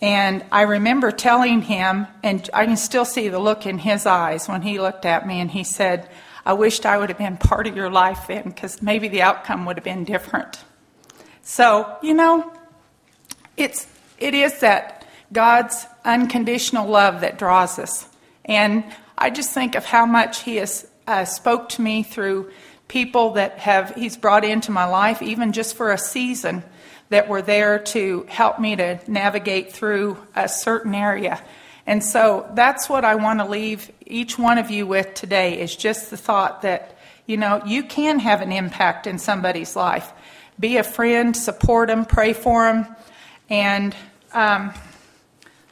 And 0.00 0.46
I 0.50 0.62
remember 0.62 1.10
telling 1.10 1.60
him, 1.60 2.06
and 2.22 2.48
I 2.54 2.64
can 2.64 2.78
still 2.78 3.04
see 3.04 3.28
the 3.28 3.38
look 3.38 3.66
in 3.66 3.76
his 3.76 4.06
eyes 4.06 4.48
when 4.48 4.62
he 4.62 4.80
looked 4.80 5.04
at 5.04 5.26
me 5.26 5.40
and 5.40 5.50
he 5.50 5.62
said, 5.62 6.08
I 6.46 6.54
wished 6.54 6.86
I 6.86 6.96
would 6.96 7.10
have 7.10 7.18
been 7.18 7.36
part 7.36 7.66
of 7.66 7.76
your 7.76 7.90
life 7.90 8.28
then 8.28 8.44
because 8.44 8.80
maybe 8.80 9.08
the 9.08 9.20
outcome 9.20 9.66
would 9.66 9.76
have 9.76 9.84
been 9.84 10.04
different. 10.04 10.64
So, 11.42 11.98
you 12.02 12.14
know, 12.14 12.50
it's, 13.58 13.86
it 14.18 14.32
is 14.32 14.60
that 14.60 14.97
God's 15.32 15.86
unconditional 16.04 16.88
love 16.88 17.20
that 17.20 17.38
draws 17.38 17.78
us. 17.78 18.06
And 18.44 18.84
I 19.16 19.30
just 19.30 19.50
think 19.50 19.74
of 19.74 19.84
how 19.84 20.06
much 20.06 20.42
He 20.42 20.56
has 20.56 20.86
uh, 21.06 21.24
spoke 21.24 21.68
to 21.70 21.82
me 21.82 22.02
through 22.02 22.50
people 22.88 23.32
that 23.32 23.58
have 23.58 23.94
He's 23.94 24.16
brought 24.16 24.44
into 24.44 24.70
my 24.70 24.86
life, 24.86 25.22
even 25.22 25.52
just 25.52 25.76
for 25.76 25.92
a 25.92 25.98
season 25.98 26.64
that 27.10 27.28
were 27.28 27.42
there 27.42 27.78
to 27.78 28.26
help 28.28 28.58
me 28.58 28.76
to 28.76 29.00
navigate 29.06 29.72
through 29.72 30.16
a 30.34 30.48
certain 30.48 30.94
area. 30.94 31.42
And 31.86 32.04
so 32.04 32.46
that's 32.52 32.88
what 32.88 33.04
I 33.04 33.14
want 33.14 33.40
to 33.40 33.46
leave 33.46 33.90
each 34.04 34.38
one 34.38 34.58
of 34.58 34.70
you 34.70 34.86
with 34.86 35.14
today 35.14 35.58
is 35.58 35.74
just 35.74 36.10
the 36.10 36.18
thought 36.18 36.62
that, 36.62 36.98
you 37.26 37.38
know, 37.38 37.62
you 37.64 37.82
can 37.82 38.18
have 38.18 38.42
an 38.42 38.52
impact 38.52 39.06
in 39.06 39.18
somebody's 39.18 39.74
life. 39.74 40.12
Be 40.60 40.76
a 40.76 40.82
friend, 40.82 41.34
support 41.34 41.88
them, 41.88 42.04
pray 42.04 42.34
for 42.34 42.64
them. 42.64 42.94
And 43.48 43.96
um, 44.32 44.74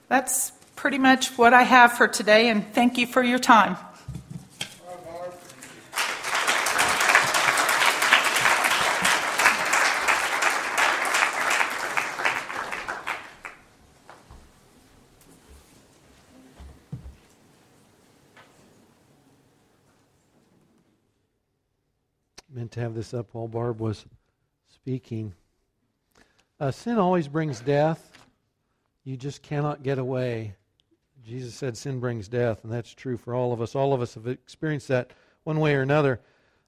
that's 0.09 0.53
pretty 0.77 0.99
much 0.99 1.37
what 1.37 1.53
I 1.53 1.62
have 1.62 1.92
for 1.92 2.07
today, 2.07 2.49
and 2.49 2.73
thank 2.73 2.97
you 2.99 3.07
for 3.07 3.23
your 3.23 3.38
time. 3.38 3.77
meant 22.57 22.73
to 22.73 22.81
have 22.81 22.95
this 22.95 23.12
up 23.12 23.29
while 23.33 23.47
Barb 23.47 23.81
was 23.81 24.07
speaking. 24.73 25.35
Uh, 26.59 26.71
sin 26.71 26.97
always 26.97 27.29
brings 27.29 27.61
death. 27.61 28.16
You 29.07 29.16
just 29.16 29.40
cannot 29.40 29.85
get 29.85 29.99
away. 29.99 30.57
Jesus 31.25 31.55
said 31.55 31.77
sin 31.77 32.01
brings 32.01 32.27
death, 32.27 32.64
and 32.64 32.73
that's 32.73 32.92
true 32.92 33.16
for 33.16 33.37
all 33.37 33.53
of 33.53 33.61
us. 33.61 33.77
All 33.77 33.95
of 33.95 34.01
us 34.03 34.14
have 34.14 34.27
experienced 34.27 34.88
that 34.88 35.12
one 35.45 35.61
way 35.61 35.77
or 35.77 35.81
another. 35.81 36.21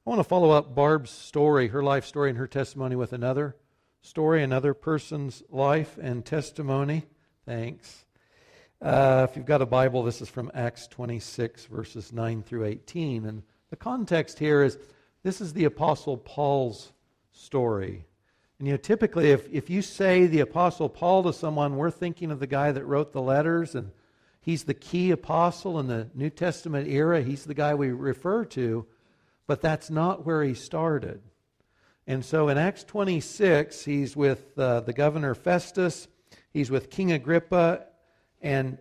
I 0.07 0.11
want 0.11 0.21
to 0.21 0.25
follow 0.25 0.53
up 0.53 0.73
Barb's 0.73 1.11
story, 1.11 1.67
her 1.67 1.83
life 1.83 2.05
story, 2.05 2.31
and 2.31 2.39
her 2.39 2.47
testimony 2.47 2.95
with 2.95 3.13
another 3.13 3.57
story, 4.03 4.45
another 4.45 4.73
person's 4.73 5.43
life 5.51 5.99
and 6.01 6.25
testimony. 6.25 7.07
Thanks. 7.45 8.05
Uh, 8.81 9.27
if 9.29 9.37
you've 9.37 9.45
got 9.45 9.61
a 9.61 9.67
Bible, 9.67 10.05
this 10.05 10.23
is 10.23 10.29
from 10.29 10.49
Acts 10.55 10.87
26, 10.87 11.65
verses 11.65 12.13
9 12.13 12.45
through 12.45 12.67
18. 12.67 13.27
And 13.27 13.43
the 13.71 13.77
context 13.77 14.39
here 14.39 14.63
is 14.63 14.79
this 15.25 15.41
is 15.41 15.55
the 15.55 15.65
Apostle 15.65 16.17
Paul's 16.17 16.93
story. 17.33 18.05
And 18.59 18.67
you 18.67 18.75
know, 18.75 18.79
typically, 18.79 19.31
if, 19.31 19.49
if 19.53 19.71
you 19.71 19.83
say 19.83 20.27
the 20.27 20.41
Apostle 20.41 20.89
Paul 20.89 21.23
to 21.25 21.33
someone, 21.33 21.77
we're 21.77 21.93
thinking 21.93 22.33
of 22.33 22.41
the 22.41 22.47
guy 22.49 22.73
that 22.73 22.85
wrote 22.85 23.13
the 23.13 23.23
letters, 23.23 23.77
and 23.77 23.93
he's 24.41 24.65
the 24.65 24.75
key 24.75 25.13
apostle 25.13 25.79
in 25.79 25.87
the 25.87 26.09
New 26.13 26.31
Testament 26.31 26.89
era. 26.89 27.23
He's 27.23 27.45
the 27.45 27.55
guy 27.55 27.75
we 27.75 27.91
refer 27.91 28.45
to, 28.47 28.85
but 29.47 29.61
that's 29.61 29.91
not 29.91 30.27
where 30.27 30.43
he 30.43 30.55
started. 30.55 31.21
And 32.09 32.25
so 32.25 32.49
in 32.49 32.59
Acts 32.59 32.83
26, 32.83 33.85
he's 33.85 34.17
with 34.17 34.59
uh, 34.59 34.81
the 34.81 34.93
governor 34.93 35.37
Festus, 35.37 36.09
he's 36.53 36.71
with 36.71 36.91
King 36.91 37.13
Agrippa, 37.13 37.85
and 38.43 38.79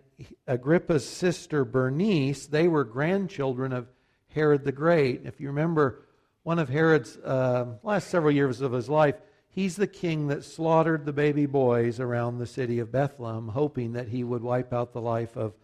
Agrippa's 0.48 1.08
sister 1.08 1.64
Bernice. 1.64 2.46
They 2.46 2.66
were 2.66 2.82
grandchildren 2.82 3.72
of 3.72 3.86
Herod 4.34 4.64
the 4.64 4.72
Great. 4.72 5.22
If 5.24 5.40
you 5.40 5.48
remember, 5.48 6.04
one 6.42 6.58
of 6.58 6.68
Herod's 6.68 7.16
uh, 7.18 7.66
last 7.84 8.08
several 8.08 8.32
years 8.32 8.60
of 8.60 8.72
his 8.72 8.88
life, 8.88 9.14
he's 9.48 9.76
the 9.76 9.86
king 9.86 10.28
that 10.28 10.44
slaughtered 10.44 11.04
the 11.04 11.12
baby 11.12 11.46
boys 11.46 12.00
around 12.00 12.38
the 12.38 12.46
city 12.46 12.78
of 12.78 12.92
Bethlehem, 12.92 13.48
hoping 13.48 13.92
that 13.92 14.08
he 14.08 14.24
would 14.24 14.42
wipe 14.42 14.72
out 14.72 14.92
the 14.92 15.00
life 15.00 15.36
of 15.36 15.54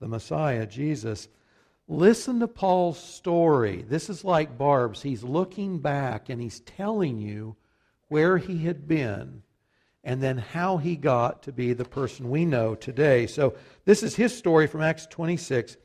the 0.00 0.08
Messiah, 0.08 0.66
Jesus. 0.66 1.28
Listen 1.86 2.40
to 2.40 2.48
Paul's 2.48 2.98
story. 2.98 3.82
This 3.82 4.08
is 4.08 4.24
like 4.24 4.58
Barb's. 4.58 5.02
He's 5.02 5.22
looking 5.22 5.78
back 5.78 6.28
and 6.28 6.40
he's 6.40 6.60
telling 6.60 7.18
you 7.18 7.56
where 8.08 8.38
he 8.38 8.64
had 8.64 8.88
been 8.88 9.42
and 10.04 10.22
then 10.22 10.38
how 10.38 10.76
he 10.76 10.96
got 10.96 11.42
to 11.42 11.52
be 11.52 11.72
the 11.72 11.84
person 11.84 12.30
we 12.30 12.44
know 12.44 12.74
today. 12.74 13.26
So, 13.26 13.54
this 13.84 14.02
is 14.02 14.14
his 14.14 14.36
story 14.36 14.66
from 14.66 14.82
Acts 14.82 15.06
26, 15.06 15.76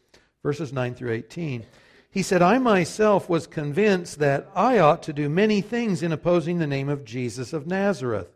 verses 0.44 0.74
9 0.74 0.94
through 0.94 1.12
18. 1.12 1.66
He 2.12 2.24
said, 2.24 2.42
I 2.42 2.58
myself 2.58 3.30
was 3.30 3.46
convinced 3.46 4.18
that 4.20 4.50
I 4.56 4.80
ought 4.80 5.04
to 5.04 5.14
do 5.14 5.30
many 5.30 5.62
things 5.62 6.02
in 6.02 6.12
opposing 6.12 6.58
the 6.58 6.68
name 6.68 6.90
of 6.90 7.06
Jesus 7.06 7.54
of 7.54 7.68
Nazareth. 7.68 8.30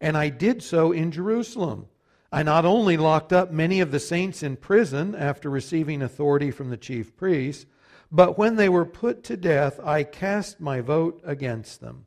And 0.00 0.16
I 0.16 0.28
did 0.30 0.62
so 0.62 0.90
in 0.90 1.12
Jerusalem. 1.12 1.86
I 2.32 2.42
not 2.42 2.64
only 2.64 2.96
locked 2.96 3.32
up 3.32 3.52
many 3.52 3.80
of 3.80 3.90
the 3.90 4.00
saints 4.00 4.42
in 4.42 4.56
prison 4.56 5.14
after 5.14 5.48
receiving 5.48 6.02
authority 6.02 6.50
from 6.50 6.70
the 6.70 6.76
chief 6.76 7.16
priests, 7.16 7.66
but 8.10 8.36
when 8.36 8.56
they 8.56 8.68
were 8.68 8.84
put 8.84 9.22
to 9.24 9.36
death, 9.36 9.78
I 9.80 10.02
cast 10.02 10.60
my 10.60 10.80
vote 10.80 11.20
against 11.24 11.80
them. 11.80 12.06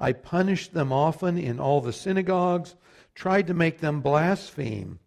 I 0.00 0.12
punished 0.12 0.72
them 0.72 0.92
often 0.92 1.38
in 1.38 1.60
all 1.60 1.80
the 1.80 1.92
synagogues, 1.92 2.74
tried 3.14 3.46
to 3.46 3.54
make 3.54 3.78
them 3.78 4.00
blaspheme. 4.00 4.98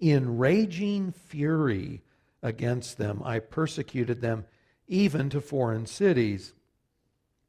In 0.00 0.38
raging 0.38 1.12
fury, 1.12 2.02
against 2.42 2.98
them. 2.98 3.22
I 3.24 3.38
persecuted 3.38 4.20
them 4.20 4.44
even 4.88 5.30
to 5.30 5.40
foreign 5.40 5.86
cities. 5.86 6.52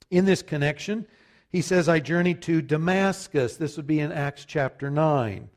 In 0.09 0.25
this 0.25 0.41
connection, 0.41 1.07
he 1.49 1.61
says, 1.61 1.89
I 1.89 1.99
journeyed 1.99 2.41
to 2.43 2.61
Damascus. 2.61 3.57
This 3.57 3.77
would 3.77 3.87
be 3.87 3.99
in 3.99 4.11
Acts 4.11 4.45
chapter 4.45 4.89
9. 4.89 5.49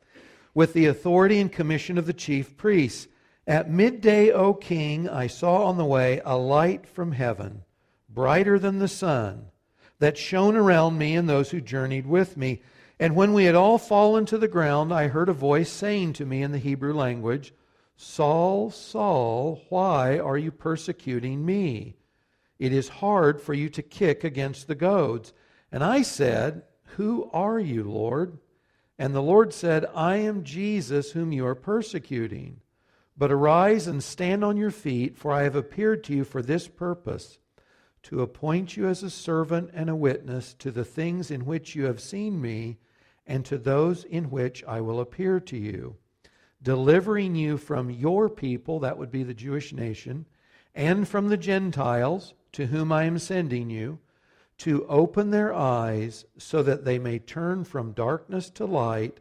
With 0.53 0.73
the 0.73 0.87
authority 0.87 1.39
and 1.39 1.51
commission 1.51 1.97
of 1.97 2.05
the 2.05 2.13
chief 2.13 2.57
priests. 2.57 3.07
At 3.47 3.69
midday, 3.69 4.31
O 4.31 4.53
king, 4.53 5.07
I 5.07 5.27
saw 5.27 5.65
on 5.65 5.77
the 5.77 5.85
way 5.85 6.21
a 6.25 6.35
light 6.35 6.87
from 6.87 7.11
heaven, 7.11 7.61
brighter 8.09 8.57
than 8.57 8.79
the 8.79 8.87
sun, 8.87 9.47
that 9.99 10.17
shone 10.17 10.55
around 10.55 10.97
me 10.97 11.15
and 11.15 11.29
those 11.29 11.51
who 11.51 11.61
journeyed 11.61 12.07
with 12.07 12.37
me. 12.37 12.61
And 12.99 13.15
when 13.15 13.33
we 13.33 13.45
had 13.45 13.55
all 13.55 13.77
fallen 13.77 14.25
to 14.27 14.37
the 14.37 14.47
ground, 14.47 14.93
I 14.93 15.09
heard 15.09 15.29
a 15.29 15.33
voice 15.33 15.71
saying 15.71 16.13
to 16.13 16.25
me 16.25 16.41
in 16.41 16.53
the 16.53 16.57
Hebrew 16.57 16.93
language, 16.93 17.53
Saul, 17.97 18.71
Saul, 18.71 19.61
why 19.69 20.19
are 20.19 20.37
you 20.37 20.51
persecuting 20.51 21.45
me? 21.45 21.95
It 22.59 22.73
is 22.73 22.89
hard 22.89 23.41
for 23.41 23.53
you 23.53 23.69
to 23.69 23.81
kick 23.81 24.23
against 24.23 24.67
the 24.67 24.75
goads. 24.75 25.33
And 25.71 25.83
I 25.83 26.01
said, 26.01 26.63
Who 26.97 27.29
are 27.31 27.59
you, 27.59 27.83
Lord? 27.83 28.37
And 28.97 29.13
the 29.13 29.21
Lord 29.21 29.53
said, 29.53 29.85
I 29.93 30.17
am 30.17 30.43
Jesus 30.43 31.11
whom 31.11 31.31
you 31.31 31.45
are 31.45 31.55
persecuting. 31.55 32.61
But 33.17 33.31
arise 33.31 33.87
and 33.87 34.03
stand 34.03 34.43
on 34.43 34.57
your 34.57 34.71
feet, 34.71 35.17
for 35.17 35.31
I 35.31 35.43
have 35.43 35.55
appeared 35.55 36.03
to 36.05 36.13
you 36.13 36.23
for 36.25 36.41
this 36.41 36.67
purpose 36.67 37.39
to 38.03 38.21
appoint 38.21 38.77
you 38.77 38.87
as 38.87 39.03
a 39.03 39.09
servant 39.09 39.71
and 39.73 39.89
a 39.89 39.95
witness 39.95 40.53
to 40.55 40.69
the 40.69 40.85
things 40.85 41.31
in 41.31 41.45
which 41.45 41.75
you 41.75 41.85
have 41.85 41.99
seen 41.99 42.41
me, 42.41 42.77
and 43.25 43.43
to 43.45 43.57
those 43.57 44.03
in 44.03 44.29
which 44.29 44.63
I 44.65 44.81
will 44.81 44.99
appear 44.99 45.39
to 45.39 45.57
you 45.57 45.95
delivering 46.65 47.35
you 47.35 47.57
from 47.57 47.91
your 47.91 48.27
people, 48.27 48.79
that 48.79 48.97
would 48.97 49.11
be 49.11 49.21
the 49.21 49.35
Jewish 49.35 49.71
nation, 49.71 50.25
and 50.73 51.07
from 51.07 51.29
the 51.29 51.37
Gentiles 51.37 52.33
to 52.53 52.65
whom 52.65 52.91
I 52.91 53.03
am 53.03 53.19
sending 53.19 53.69
you, 53.69 53.99
to 54.57 54.87
open 54.87 55.29
their 55.29 55.53
eyes 55.53 56.25
so 56.37 56.63
that 56.63 56.83
they 56.83 56.97
may 56.97 57.19
turn 57.19 57.65
from 57.65 57.91
darkness 57.91 58.49
to 58.49 58.65
light 58.65 59.19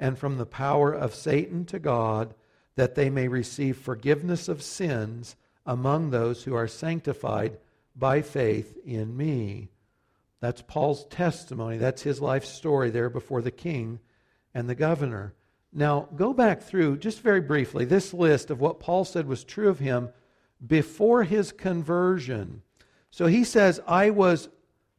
and 0.00 0.18
from 0.18 0.38
the 0.38 0.46
power 0.46 0.90
of 0.90 1.14
Satan 1.14 1.66
to 1.66 1.78
God, 1.78 2.34
that 2.76 2.94
they 2.94 3.10
may 3.10 3.28
receive 3.28 3.76
forgiveness 3.76 4.48
of 4.48 4.62
sins 4.62 5.36
among 5.66 6.10
those 6.10 6.44
who 6.44 6.54
are 6.54 6.68
sanctified 6.68 7.58
by 7.94 8.22
faith 8.22 8.78
in 8.86 9.14
me. 9.16 9.68
That's 10.40 10.62
Paul's 10.62 11.04
testimony. 11.06 11.76
That's 11.76 12.02
his 12.02 12.20
life 12.20 12.44
story 12.44 12.88
there 12.88 13.10
before 13.10 13.42
the 13.42 13.50
king 13.50 14.00
and 14.54 14.66
the 14.66 14.74
governor. 14.74 15.34
Now, 15.78 16.08
go 16.16 16.32
back 16.32 16.62
through, 16.62 16.96
just 16.96 17.20
very 17.20 17.42
briefly, 17.42 17.84
this 17.84 18.14
list 18.14 18.50
of 18.50 18.60
what 18.60 18.80
Paul 18.80 19.04
said 19.04 19.28
was 19.28 19.44
true 19.44 19.68
of 19.68 19.78
him 19.78 20.08
before 20.66 21.22
his 21.22 21.52
conversion. 21.52 22.62
So 23.10 23.26
he 23.26 23.44
says, 23.44 23.78
I 23.86 24.08
was 24.08 24.48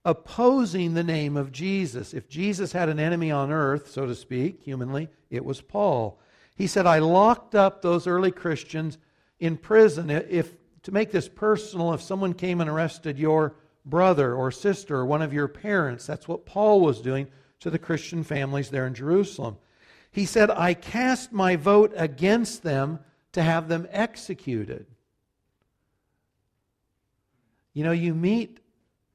opposing 0.06 0.94
the 0.94 1.04
name 1.04 1.36
of 1.36 1.52
Jesus. 1.52 2.14
If 2.14 2.30
Jesus 2.30 2.74
had 2.74 2.90
an 2.90 3.00
enemy 3.00 3.32
on 3.32 3.52
earth, 3.52 3.90
so 3.90 4.06
to 4.06 4.14
speak, 4.14 4.62
humanly, 4.62 5.10
it 5.32 5.44
was 5.44 5.62
Paul. 5.62 6.20
He 6.56 6.68
said, 6.68 6.86
I 6.86 7.00
locked 7.00 7.56
up 7.56 7.82
those 7.82 8.06
early 8.06 8.32
Christians 8.32 9.00
in 9.40 9.58
prison. 9.58 10.12
If 10.12 10.54
to 10.84 10.92
make 10.92 11.12
this 11.12 11.28
personal, 11.28 11.94
if 11.94 12.04
someone 12.04 12.36
came 12.36 12.62
and 12.62 12.70
arrested 12.70 13.18
your 13.18 13.56
brother 13.84 14.36
or 14.36 14.52
sister 14.52 14.98
or 14.98 15.08
one 15.08 15.24
of 15.24 15.34
your 15.34 15.48
parents, 15.48 16.06
that's 16.06 16.28
what 16.28 16.46
Paul 16.46 16.82
was 16.82 17.02
doing 17.02 17.28
to 17.62 17.72
the 17.72 17.80
Christian 17.80 18.24
families 18.24 18.70
there 18.70 18.86
in 18.86 18.94
Jerusalem. 18.94 19.58
He 20.12 20.26
said, 20.26 20.50
I 20.50 20.74
cast 20.74 21.32
my 21.32 21.56
vote 21.56 21.94
against 21.96 22.64
them 22.64 23.00
to 23.34 23.44
have 23.44 23.68
them 23.68 23.88
executed. 23.92 24.88
You 27.74 27.84
know, 27.84 27.92
you 27.92 28.16
meet 28.16 28.60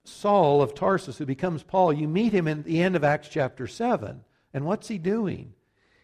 Saul 0.04 0.62
of 0.62 0.74
Tarsus, 0.74 1.18
who 1.18 1.26
becomes 1.26 1.62
Paul, 1.62 1.92
you 1.92 2.08
meet 2.08 2.32
him 2.32 2.46
in 2.46 2.62
the 2.62 2.82
end 2.82 2.96
of 2.96 3.04
Acts 3.04 3.28
chapter 3.28 3.66
7. 3.66 4.22
And 4.54 4.64
what's 4.64 4.88
he 4.88 4.98
doing? 4.98 5.54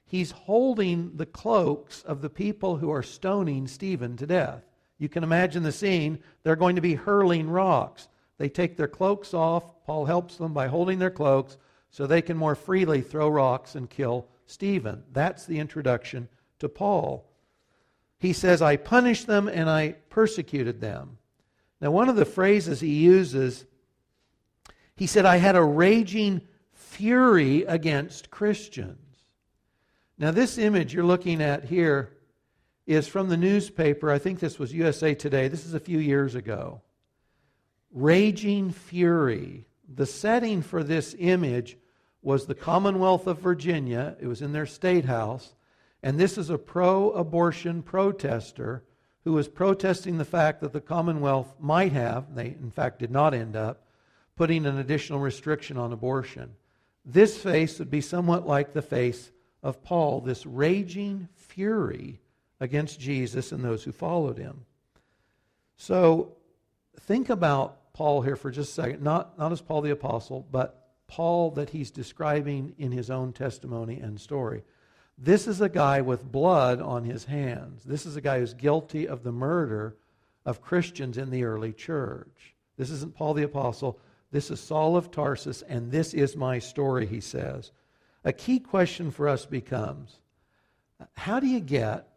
He's 0.04 0.30
holding 0.30 1.16
the 1.16 1.26
cloaks 1.26 2.02
of 2.02 2.22
the 2.22 2.30
people 2.30 2.76
who 2.76 2.90
are 2.90 3.02
stoning 3.02 3.68
Stephen 3.68 4.16
to 4.16 4.26
death. 4.26 4.64
You 4.98 5.08
can 5.08 5.22
imagine 5.22 5.62
the 5.62 5.72
scene. 5.72 6.20
They're 6.42 6.56
going 6.56 6.76
to 6.76 6.82
be 6.82 6.94
hurling 6.94 7.48
rocks. 7.50 8.08
They 8.38 8.48
take 8.48 8.76
their 8.76 8.88
cloaks 8.88 9.34
off. 9.34 9.84
Paul 9.84 10.06
helps 10.06 10.36
them 10.36 10.52
by 10.52 10.68
holding 10.68 10.98
their 10.98 11.10
cloaks 11.10 11.58
so 11.90 12.06
they 12.06 12.22
can 12.22 12.36
more 12.36 12.54
freely 12.54 13.02
throw 13.02 13.28
rocks 13.28 13.74
and 13.74 13.88
kill 13.88 14.26
Stephen. 14.48 15.04
That's 15.12 15.44
the 15.44 15.58
introduction 15.58 16.28
to 16.58 16.68
Paul. 16.68 17.30
He 18.18 18.32
says, 18.32 18.62
I 18.62 18.76
punished 18.76 19.26
them 19.26 19.46
and 19.46 19.68
I 19.68 19.96
persecuted 20.08 20.80
them. 20.80 21.18
Now, 21.80 21.90
one 21.90 22.08
of 22.08 22.16
the 22.16 22.24
phrases 22.24 22.80
he 22.80 22.94
uses, 22.94 23.66
he 24.96 25.06
said, 25.06 25.26
I 25.26 25.36
had 25.36 25.54
a 25.54 25.62
raging 25.62 26.40
fury 26.72 27.62
against 27.64 28.30
Christians. 28.30 28.98
Now, 30.16 30.30
this 30.30 30.58
image 30.58 30.94
you're 30.94 31.04
looking 31.04 31.42
at 31.42 31.66
here 31.66 32.16
is 32.86 33.06
from 33.06 33.28
the 33.28 33.36
newspaper. 33.36 34.10
I 34.10 34.18
think 34.18 34.40
this 34.40 34.58
was 34.58 34.72
USA 34.72 35.14
Today. 35.14 35.46
This 35.48 35.66
is 35.66 35.74
a 35.74 35.80
few 35.80 35.98
years 35.98 36.34
ago. 36.34 36.80
Raging 37.92 38.72
fury. 38.72 39.66
The 39.94 40.06
setting 40.06 40.62
for 40.62 40.82
this 40.82 41.14
image 41.18 41.76
was 42.28 42.44
the 42.44 42.54
Commonwealth 42.54 43.26
of 43.26 43.38
Virginia. 43.38 44.14
It 44.20 44.26
was 44.26 44.42
in 44.42 44.52
their 44.52 44.66
state 44.66 45.06
house. 45.06 45.54
And 46.02 46.20
this 46.20 46.36
is 46.36 46.50
a 46.50 46.58
pro 46.58 47.10
abortion 47.12 47.82
protester 47.82 48.84
who 49.24 49.32
was 49.32 49.48
protesting 49.48 50.18
the 50.18 50.26
fact 50.26 50.60
that 50.60 50.74
the 50.74 50.80
Commonwealth 50.82 51.54
might 51.58 51.92
have, 51.92 52.34
they 52.34 52.48
in 52.48 52.70
fact 52.70 52.98
did 52.98 53.10
not 53.10 53.32
end 53.32 53.56
up, 53.56 53.86
putting 54.36 54.66
an 54.66 54.76
additional 54.76 55.20
restriction 55.20 55.78
on 55.78 55.90
abortion. 55.90 56.50
This 57.02 57.38
face 57.38 57.78
would 57.78 57.90
be 57.90 58.02
somewhat 58.02 58.46
like 58.46 58.74
the 58.74 58.82
face 58.82 59.32
of 59.62 59.82
Paul, 59.82 60.20
this 60.20 60.44
raging 60.44 61.28
fury 61.34 62.20
against 62.60 63.00
Jesus 63.00 63.52
and 63.52 63.64
those 63.64 63.84
who 63.84 63.92
followed 63.92 64.36
him. 64.36 64.66
So 65.78 66.36
think 67.00 67.30
about 67.30 67.94
Paul 67.94 68.20
here 68.20 68.36
for 68.36 68.50
just 68.50 68.72
a 68.72 68.74
second. 68.74 69.02
Not, 69.02 69.38
not 69.38 69.50
as 69.50 69.62
Paul 69.62 69.80
the 69.80 69.92
Apostle, 69.92 70.46
but 70.52 70.87
Paul 71.08 71.50
that 71.52 71.70
he's 71.70 71.90
describing 71.90 72.74
in 72.78 72.92
his 72.92 73.10
own 73.10 73.32
testimony 73.32 73.98
and 73.98 74.20
story. 74.20 74.62
This 75.16 75.48
is 75.48 75.60
a 75.60 75.68
guy 75.68 76.00
with 76.00 76.30
blood 76.30 76.80
on 76.80 77.02
his 77.02 77.24
hands. 77.24 77.82
This 77.82 78.06
is 78.06 78.14
a 78.14 78.20
guy 78.20 78.38
who's 78.38 78.54
guilty 78.54 79.08
of 79.08 79.24
the 79.24 79.32
murder 79.32 79.96
of 80.46 80.62
Christians 80.62 81.18
in 81.18 81.30
the 81.30 81.42
early 81.44 81.72
church. 81.72 82.54
This 82.76 82.90
isn't 82.90 83.16
Paul 83.16 83.34
the 83.34 83.42
Apostle. 83.42 83.98
This 84.30 84.50
is 84.50 84.60
Saul 84.60 84.96
of 84.96 85.10
Tarsus, 85.10 85.62
and 85.62 85.90
this 85.90 86.14
is 86.14 86.36
my 86.36 86.58
story, 86.60 87.06
he 87.06 87.20
says. 87.20 87.72
A 88.24 88.32
key 88.32 88.60
question 88.60 89.10
for 89.10 89.28
us 89.28 89.46
becomes 89.46 90.20
how 91.14 91.40
do 91.40 91.46
you 91.46 91.60
get, 91.60 92.08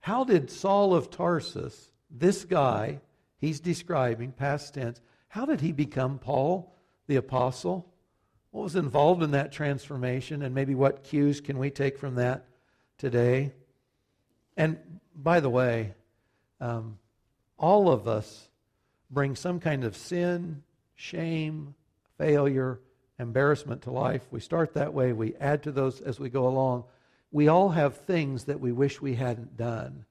how 0.00 0.24
did 0.24 0.50
Saul 0.50 0.94
of 0.94 1.10
Tarsus, 1.10 1.90
this 2.10 2.44
guy 2.44 3.00
he's 3.38 3.60
describing, 3.60 4.32
past 4.32 4.74
tense, 4.74 5.00
how 5.28 5.44
did 5.44 5.60
he 5.60 5.72
become 5.72 6.18
Paul 6.18 6.74
the 7.06 7.16
Apostle? 7.16 7.86
What 8.50 8.62
was 8.62 8.76
involved 8.76 9.22
in 9.22 9.32
that 9.32 9.52
transformation, 9.52 10.42
and 10.42 10.54
maybe 10.54 10.74
what 10.74 11.04
cues 11.04 11.40
can 11.40 11.58
we 11.58 11.70
take 11.70 11.98
from 11.98 12.14
that 12.14 12.46
today? 12.96 13.52
And 14.56 14.78
by 15.14 15.40
the 15.40 15.50
way, 15.50 15.94
um, 16.60 16.98
all 17.58 17.90
of 17.90 18.08
us 18.08 18.48
bring 19.10 19.36
some 19.36 19.60
kind 19.60 19.84
of 19.84 19.96
sin, 19.96 20.62
shame, 20.94 21.74
failure, 22.16 22.80
embarrassment 23.18 23.82
to 23.82 23.90
life. 23.90 24.22
We 24.30 24.40
start 24.40 24.74
that 24.74 24.94
way, 24.94 25.12
we 25.12 25.34
add 25.36 25.62
to 25.64 25.72
those 25.72 26.00
as 26.00 26.18
we 26.18 26.28
go 26.28 26.46
along. 26.46 26.84
We 27.30 27.48
all 27.48 27.68
have 27.70 27.96
things 27.96 28.44
that 28.44 28.60
we 28.60 28.72
wish 28.72 29.02
we 29.02 29.14
hadn't 29.14 29.56
done. 29.56 30.04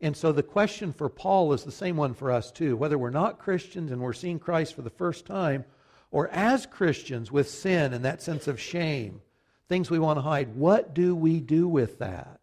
And 0.00 0.16
so 0.16 0.30
the 0.30 0.42
question 0.42 0.92
for 0.92 1.08
Paul 1.08 1.52
is 1.52 1.64
the 1.64 1.72
same 1.72 1.96
one 1.96 2.14
for 2.14 2.30
us 2.30 2.52
too. 2.52 2.76
Whether 2.76 2.98
we're 2.98 3.10
not 3.10 3.38
Christians 3.38 3.90
and 3.90 4.00
we're 4.00 4.12
seeing 4.12 4.38
Christ 4.38 4.74
for 4.74 4.82
the 4.82 4.90
first 4.90 5.26
time, 5.26 5.64
or 6.10 6.28
as 6.28 6.66
Christians 6.66 7.30
with 7.30 7.48
sin 7.48 7.92
and 7.92 8.04
that 8.04 8.22
sense 8.22 8.48
of 8.48 8.60
shame, 8.60 9.20
things 9.68 9.90
we 9.90 9.98
want 9.98 10.16
to 10.16 10.22
hide, 10.22 10.54
what 10.54 10.94
do 10.94 11.14
we 11.14 11.40
do 11.40 11.68
with 11.68 11.98
that? 11.98 12.40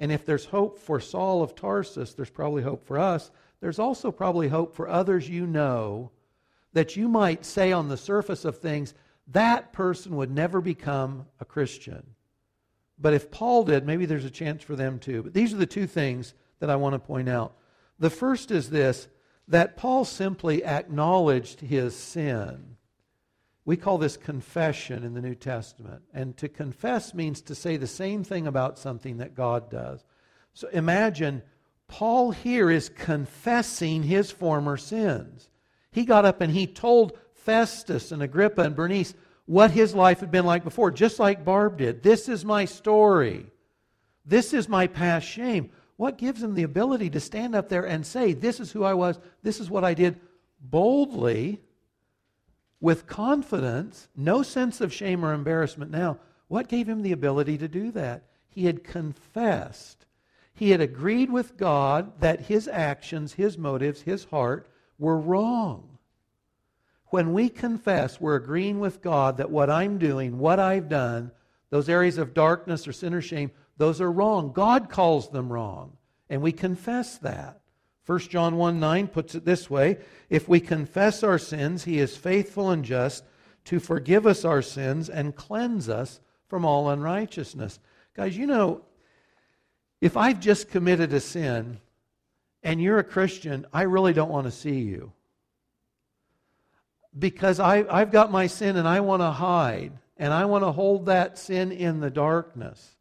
And 0.00 0.10
if 0.10 0.24
there's 0.24 0.46
hope 0.46 0.78
for 0.78 1.00
Saul 1.00 1.42
of 1.42 1.54
Tarsus, 1.54 2.14
there's 2.14 2.30
probably 2.30 2.62
hope 2.62 2.86
for 2.86 2.98
us. 2.98 3.30
There's 3.60 3.78
also 3.78 4.10
probably 4.10 4.48
hope 4.48 4.74
for 4.74 4.88
others 4.88 5.28
you 5.28 5.46
know 5.46 6.10
that 6.72 6.96
you 6.96 7.08
might 7.08 7.44
say 7.44 7.72
on 7.72 7.88
the 7.88 7.96
surface 7.96 8.44
of 8.44 8.58
things, 8.58 8.94
that 9.28 9.72
person 9.72 10.16
would 10.16 10.30
never 10.30 10.60
become 10.60 11.26
a 11.40 11.44
Christian. 11.44 12.04
But 12.98 13.14
if 13.14 13.30
Paul 13.30 13.64
did, 13.64 13.86
maybe 13.86 14.06
there's 14.06 14.24
a 14.24 14.30
chance 14.30 14.62
for 14.62 14.76
them 14.76 14.98
too. 14.98 15.22
But 15.22 15.34
these 15.34 15.52
are 15.54 15.58
the 15.58 15.66
two 15.66 15.86
things 15.86 16.34
that 16.58 16.70
I 16.70 16.76
want 16.76 16.94
to 16.94 16.98
point 16.98 17.28
out. 17.28 17.56
The 17.98 18.10
first 18.10 18.50
is 18.50 18.70
this 18.70 19.08
that 19.46 19.76
Paul 19.76 20.04
simply 20.04 20.64
acknowledged 20.64 21.60
his 21.60 21.94
sin. 21.94 22.73
We 23.64 23.76
call 23.76 23.98
this 23.98 24.16
confession 24.16 25.04
in 25.04 25.14
the 25.14 25.22
New 25.22 25.34
Testament. 25.34 26.02
And 26.12 26.36
to 26.36 26.48
confess 26.48 27.14
means 27.14 27.40
to 27.42 27.54
say 27.54 27.76
the 27.76 27.86
same 27.86 28.22
thing 28.22 28.46
about 28.46 28.78
something 28.78 29.18
that 29.18 29.34
God 29.34 29.70
does. 29.70 30.04
So 30.52 30.68
imagine 30.68 31.42
Paul 31.88 32.30
here 32.30 32.70
is 32.70 32.88
confessing 32.88 34.02
his 34.02 34.30
former 34.30 34.76
sins. 34.76 35.48
He 35.90 36.04
got 36.04 36.24
up 36.24 36.40
and 36.40 36.52
he 36.52 36.66
told 36.66 37.18
Festus 37.32 38.12
and 38.12 38.22
Agrippa 38.22 38.62
and 38.62 38.76
Bernice 38.76 39.14
what 39.46 39.70
his 39.70 39.94
life 39.94 40.20
had 40.20 40.30
been 40.30 40.46
like 40.46 40.64
before, 40.64 40.90
just 40.90 41.18
like 41.18 41.44
Barb 41.44 41.78
did. 41.78 42.02
This 42.02 42.28
is 42.28 42.44
my 42.44 42.64
story. 42.64 43.46
This 44.24 44.52
is 44.52 44.68
my 44.68 44.86
past 44.86 45.26
shame. 45.26 45.70
What 45.96 46.18
gives 46.18 46.42
him 46.42 46.54
the 46.54 46.62
ability 46.62 47.10
to 47.10 47.20
stand 47.20 47.54
up 47.54 47.68
there 47.68 47.86
and 47.86 48.04
say, 48.04 48.32
This 48.32 48.58
is 48.58 48.72
who 48.72 48.84
I 48.84 48.94
was, 48.94 49.18
this 49.42 49.60
is 49.60 49.70
what 49.70 49.84
I 49.84 49.94
did, 49.94 50.20
boldly 50.60 51.60
with 52.84 53.06
confidence, 53.06 54.08
no 54.14 54.42
sense 54.42 54.82
of 54.82 54.92
shame 54.92 55.24
or 55.24 55.32
embarrassment 55.32 55.90
now. 55.90 56.18
What 56.48 56.68
gave 56.68 56.86
him 56.86 57.00
the 57.00 57.12
ability 57.12 57.56
to 57.56 57.66
do 57.66 57.90
that? 57.92 58.24
He 58.50 58.66
had 58.66 58.84
confessed. 58.84 60.04
He 60.52 60.68
had 60.68 60.82
agreed 60.82 61.30
with 61.30 61.56
God 61.56 62.20
that 62.20 62.42
his 62.42 62.68
actions, 62.68 63.32
his 63.32 63.56
motives, 63.56 64.02
his 64.02 64.24
heart 64.24 64.68
were 64.98 65.18
wrong. 65.18 65.96
When 67.06 67.32
we 67.32 67.48
confess, 67.48 68.20
we're 68.20 68.36
agreeing 68.36 68.80
with 68.80 69.00
God 69.00 69.38
that 69.38 69.50
what 69.50 69.70
I'm 69.70 69.96
doing, 69.96 70.38
what 70.38 70.60
I've 70.60 70.90
done, 70.90 71.30
those 71.70 71.88
areas 71.88 72.18
of 72.18 72.34
darkness 72.34 72.86
or 72.86 72.92
sin 72.92 73.14
or 73.14 73.22
shame, 73.22 73.50
those 73.78 74.02
are 74.02 74.12
wrong. 74.12 74.52
God 74.52 74.90
calls 74.90 75.30
them 75.30 75.50
wrong. 75.50 75.96
And 76.28 76.42
we 76.42 76.52
confess 76.52 77.16
that. 77.16 77.60
1 78.06 78.18
John 78.20 78.56
1 78.56 78.78
9 78.78 79.08
puts 79.08 79.34
it 79.34 79.44
this 79.44 79.70
way 79.70 79.98
If 80.28 80.48
we 80.48 80.60
confess 80.60 81.22
our 81.22 81.38
sins, 81.38 81.84
he 81.84 81.98
is 81.98 82.16
faithful 82.16 82.70
and 82.70 82.84
just 82.84 83.24
to 83.64 83.80
forgive 83.80 84.26
us 84.26 84.44
our 84.44 84.62
sins 84.62 85.08
and 85.08 85.34
cleanse 85.34 85.88
us 85.88 86.20
from 86.48 86.64
all 86.64 86.90
unrighteousness. 86.90 87.78
Guys, 88.14 88.36
you 88.36 88.46
know, 88.46 88.82
if 90.00 90.16
I've 90.16 90.40
just 90.40 90.68
committed 90.68 91.12
a 91.14 91.20
sin 91.20 91.78
and 92.62 92.80
you're 92.80 92.98
a 92.98 93.04
Christian, 93.04 93.66
I 93.72 93.82
really 93.82 94.12
don't 94.12 94.30
want 94.30 94.46
to 94.46 94.50
see 94.50 94.80
you. 94.80 95.12
Because 97.18 97.58
I, 97.58 97.84
I've 97.88 98.10
got 98.10 98.30
my 98.30 98.46
sin 98.46 98.76
and 98.76 98.86
I 98.88 99.00
want 99.00 99.22
to 99.22 99.30
hide, 99.30 99.92
and 100.16 100.32
I 100.32 100.44
want 100.46 100.64
to 100.64 100.72
hold 100.72 101.06
that 101.06 101.38
sin 101.38 101.72
in 101.72 102.00
the 102.00 102.10
darkness. 102.10 102.93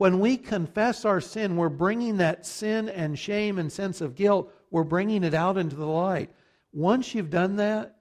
When 0.00 0.18
we 0.18 0.38
confess 0.38 1.04
our 1.04 1.20
sin, 1.20 1.58
we're 1.58 1.68
bringing 1.68 2.16
that 2.16 2.46
sin 2.46 2.88
and 2.88 3.18
shame 3.18 3.58
and 3.58 3.70
sense 3.70 4.00
of 4.00 4.14
guilt, 4.14 4.50
we're 4.70 4.82
bringing 4.82 5.24
it 5.24 5.34
out 5.34 5.58
into 5.58 5.76
the 5.76 5.84
light. 5.84 6.30
Once 6.72 7.14
you've 7.14 7.28
done 7.28 7.56
that, 7.56 7.96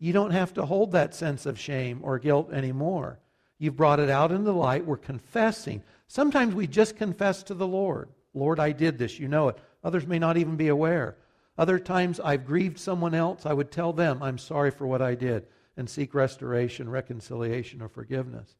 you 0.00 0.12
don't 0.12 0.32
have 0.32 0.52
to 0.54 0.66
hold 0.66 0.90
that 0.90 1.14
sense 1.14 1.46
of 1.46 1.56
shame 1.56 2.00
or 2.02 2.18
guilt 2.18 2.50
anymore. 2.52 3.20
You've 3.56 3.76
brought 3.76 4.00
it 4.00 4.10
out 4.10 4.32
into 4.32 4.46
the 4.46 4.52
light. 4.52 4.84
We're 4.84 4.96
confessing. 4.96 5.84
Sometimes 6.08 6.56
we 6.56 6.66
just 6.66 6.96
confess 6.96 7.44
to 7.44 7.54
the 7.54 7.68
Lord 7.68 8.08
Lord, 8.34 8.58
I 8.58 8.72
did 8.72 8.98
this. 8.98 9.20
You 9.20 9.28
know 9.28 9.46
it. 9.46 9.58
Others 9.84 10.08
may 10.08 10.18
not 10.18 10.38
even 10.38 10.56
be 10.56 10.66
aware. 10.66 11.18
Other 11.56 11.78
times 11.78 12.18
I've 12.18 12.46
grieved 12.46 12.80
someone 12.80 13.14
else. 13.14 13.46
I 13.46 13.52
would 13.52 13.70
tell 13.70 13.92
them, 13.92 14.24
I'm 14.24 14.38
sorry 14.38 14.72
for 14.72 14.88
what 14.88 15.02
I 15.02 15.14
did, 15.14 15.46
and 15.76 15.88
seek 15.88 16.14
restoration, 16.14 16.90
reconciliation, 16.90 17.80
or 17.80 17.88
forgiveness. 17.88 18.57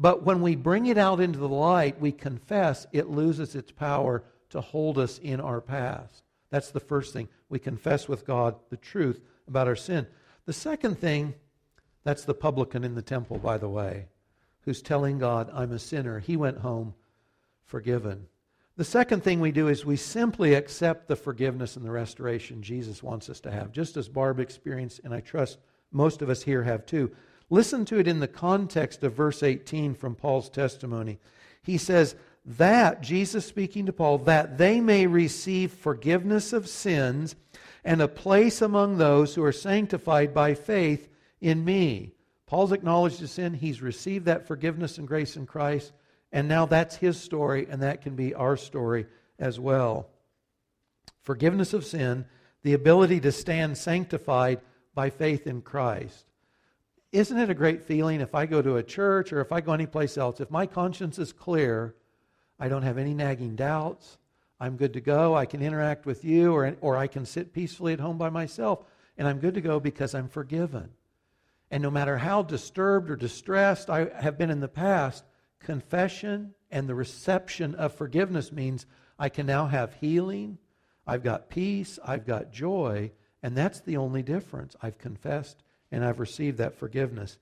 But 0.00 0.22
when 0.22 0.40
we 0.40 0.56
bring 0.56 0.86
it 0.86 0.96
out 0.96 1.20
into 1.20 1.38
the 1.38 1.48
light, 1.48 2.00
we 2.00 2.10
confess, 2.10 2.86
it 2.90 3.10
loses 3.10 3.54
its 3.54 3.70
power 3.70 4.24
to 4.48 4.62
hold 4.62 4.98
us 4.98 5.18
in 5.18 5.40
our 5.40 5.60
past. 5.60 6.24
That's 6.48 6.70
the 6.70 6.80
first 6.80 7.12
thing. 7.12 7.28
We 7.50 7.58
confess 7.58 8.08
with 8.08 8.26
God 8.26 8.56
the 8.70 8.78
truth 8.78 9.20
about 9.46 9.68
our 9.68 9.76
sin. 9.76 10.06
The 10.46 10.54
second 10.54 10.98
thing, 10.98 11.34
that's 12.02 12.24
the 12.24 12.34
publican 12.34 12.82
in 12.82 12.94
the 12.94 13.02
temple, 13.02 13.38
by 13.38 13.58
the 13.58 13.68
way, 13.68 14.06
who's 14.62 14.80
telling 14.80 15.18
God, 15.18 15.50
I'm 15.52 15.72
a 15.72 15.78
sinner. 15.78 16.18
He 16.18 16.36
went 16.36 16.58
home 16.58 16.94
forgiven. 17.66 18.26
The 18.76 18.84
second 18.84 19.22
thing 19.22 19.38
we 19.38 19.52
do 19.52 19.68
is 19.68 19.84
we 19.84 19.96
simply 19.96 20.54
accept 20.54 21.08
the 21.08 21.16
forgiveness 21.16 21.76
and 21.76 21.84
the 21.84 21.90
restoration 21.90 22.62
Jesus 22.62 23.02
wants 23.02 23.28
us 23.28 23.40
to 23.40 23.50
have, 23.50 23.70
just 23.70 23.98
as 23.98 24.08
Barb 24.08 24.40
experienced, 24.40 25.02
and 25.04 25.12
I 25.12 25.20
trust 25.20 25.58
most 25.92 26.22
of 26.22 26.30
us 26.30 26.42
here 26.42 26.62
have 26.62 26.86
too. 26.86 27.10
Listen 27.50 27.84
to 27.86 27.98
it 27.98 28.06
in 28.06 28.20
the 28.20 28.28
context 28.28 29.02
of 29.02 29.12
verse 29.12 29.42
18 29.42 29.94
from 29.94 30.14
Paul's 30.14 30.48
testimony. 30.48 31.18
He 31.62 31.76
says, 31.76 32.14
That, 32.46 33.02
Jesus 33.02 33.44
speaking 33.44 33.86
to 33.86 33.92
Paul, 33.92 34.18
that 34.18 34.56
they 34.56 34.80
may 34.80 35.06
receive 35.06 35.72
forgiveness 35.72 36.52
of 36.52 36.68
sins 36.68 37.34
and 37.84 38.00
a 38.00 38.08
place 38.08 38.62
among 38.62 38.96
those 38.96 39.34
who 39.34 39.42
are 39.42 39.52
sanctified 39.52 40.32
by 40.32 40.54
faith 40.54 41.08
in 41.40 41.64
me. 41.64 42.12
Paul's 42.46 42.72
acknowledged 42.72 43.20
his 43.20 43.32
sin. 43.32 43.54
He's 43.54 43.82
received 43.82 44.26
that 44.26 44.46
forgiveness 44.46 44.98
and 44.98 45.08
grace 45.08 45.36
in 45.36 45.46
Christ. 45.46 45.92
And 46.32 46.46
now 46.46 46.66
that's 46.66 46.96
his 46.96 47.20
story, 47.20 47.66
and 47.68 47.82
that 47.82 48.02
can 48.02 48.14
be 48.14 48.34
our 48.34 48.56
story 48.56 49.06
as 49.38 49.58
well. 49.58 50.08
Forgiveness 51.22 51.74
of 51.74 51.84
sin, 51.84 52.26
the 52.62 52.74
ability 52.74 53.20
to 53.20 53.32
stand 53.32 53.76
sanctified 53.76 54.60
by 54.94 55.10
faith 55.10 55.46
in 55.46 55.62
Christ. 55.62 56.29
Isn't 57.12 57.38
it 57.38 57.50
a 57.50 57.54
great 57.54 57.82
feeling 57.82 58.20
if 58.20 58.34
I 58.34 58.46
go 58.46 58.62
to 58.62 58.76
a 58.76 58.82
church 58.82 59.32
or 59.32 59.40
if 59.40 59.50
I 59.50 59.60
go 59.60 59.72
anyplace 59.72 60.16
else, 60.16 60.40
if 60.40 60.50
my 60.50 60.66
conscience 60.66 61.18
is 61.18 61.32
clear, 61.32 61.96
I 62.58 62.68
don't 62.68 62.82
have 62.82 62.98
any 62.98 63.14
nagging 63.14 63.56
doubts, 63.56 64.18
I'm 64.60 64.76
good 64.76 64.92
to 64.92 65.00
go, 65.00 65.34
I 65.34 65.46
can 65.46 65.62
interact 65.62 66.06
with 66.06 66.24
you, 66.24 66.52
or, 66.52 66.76
or 66.80 66.96
I 66.96 67.06
can 67.06 67.24
sit 67.24 67.52
peacefully 67.52 67.94
at 67.94 68.00
home 68.00 68.18
by 68.18 68.28
myself, 68.28 68.84
and 69.16 69.26
I'm 69.26 69.38
good 69.38 69.54
to 69.54 69.60
go 69.60 69.80
because 69.80 70.14
I'm 70.14 70.28
forgiven. 70.28 70.90
And 71.70 71.82
no 71.82 71.90
matter 71.90 72.18
how 72.18 72.42
disturbed 72.42 73.10
or 73.10 73.16
distressed 73.16 73.88
I 73.88 74.10
have 74.20 74.38
been 74.38 74.50
in 74.50 74.60
the 74.60 74.68
past, 74.68 75.24
confession 75.58 76.54
and 76.70 76.88
the 76.88 76.94
reception 76.94 77.74
of 77.74 77.94
forgiveness 77.94 78.52
means 78.52 78.86
I 79.18 79.30
can 79.30 79.46
now 79.46 79.66
have 79.66 79.94
healing, 79.94 80.58
I've 81.06 81.24
got 81.24 81.48
peace, 81.48 81.98
I've 82.04 82.26
got 82.26 82.52
joy, 82.52 83.10
and 83.42 83.56
that's 83.56 83.80
the 83.80 83.96
only 83.96 84.22
difference. 84.22 84.76
I've 84.80 84.98
confessed 84.98 85.62
and 85.90 86.04
I've 86.04 86.20
received 86.20 86.58
that 86.58 86.78
forgiveness. 86.78 87.38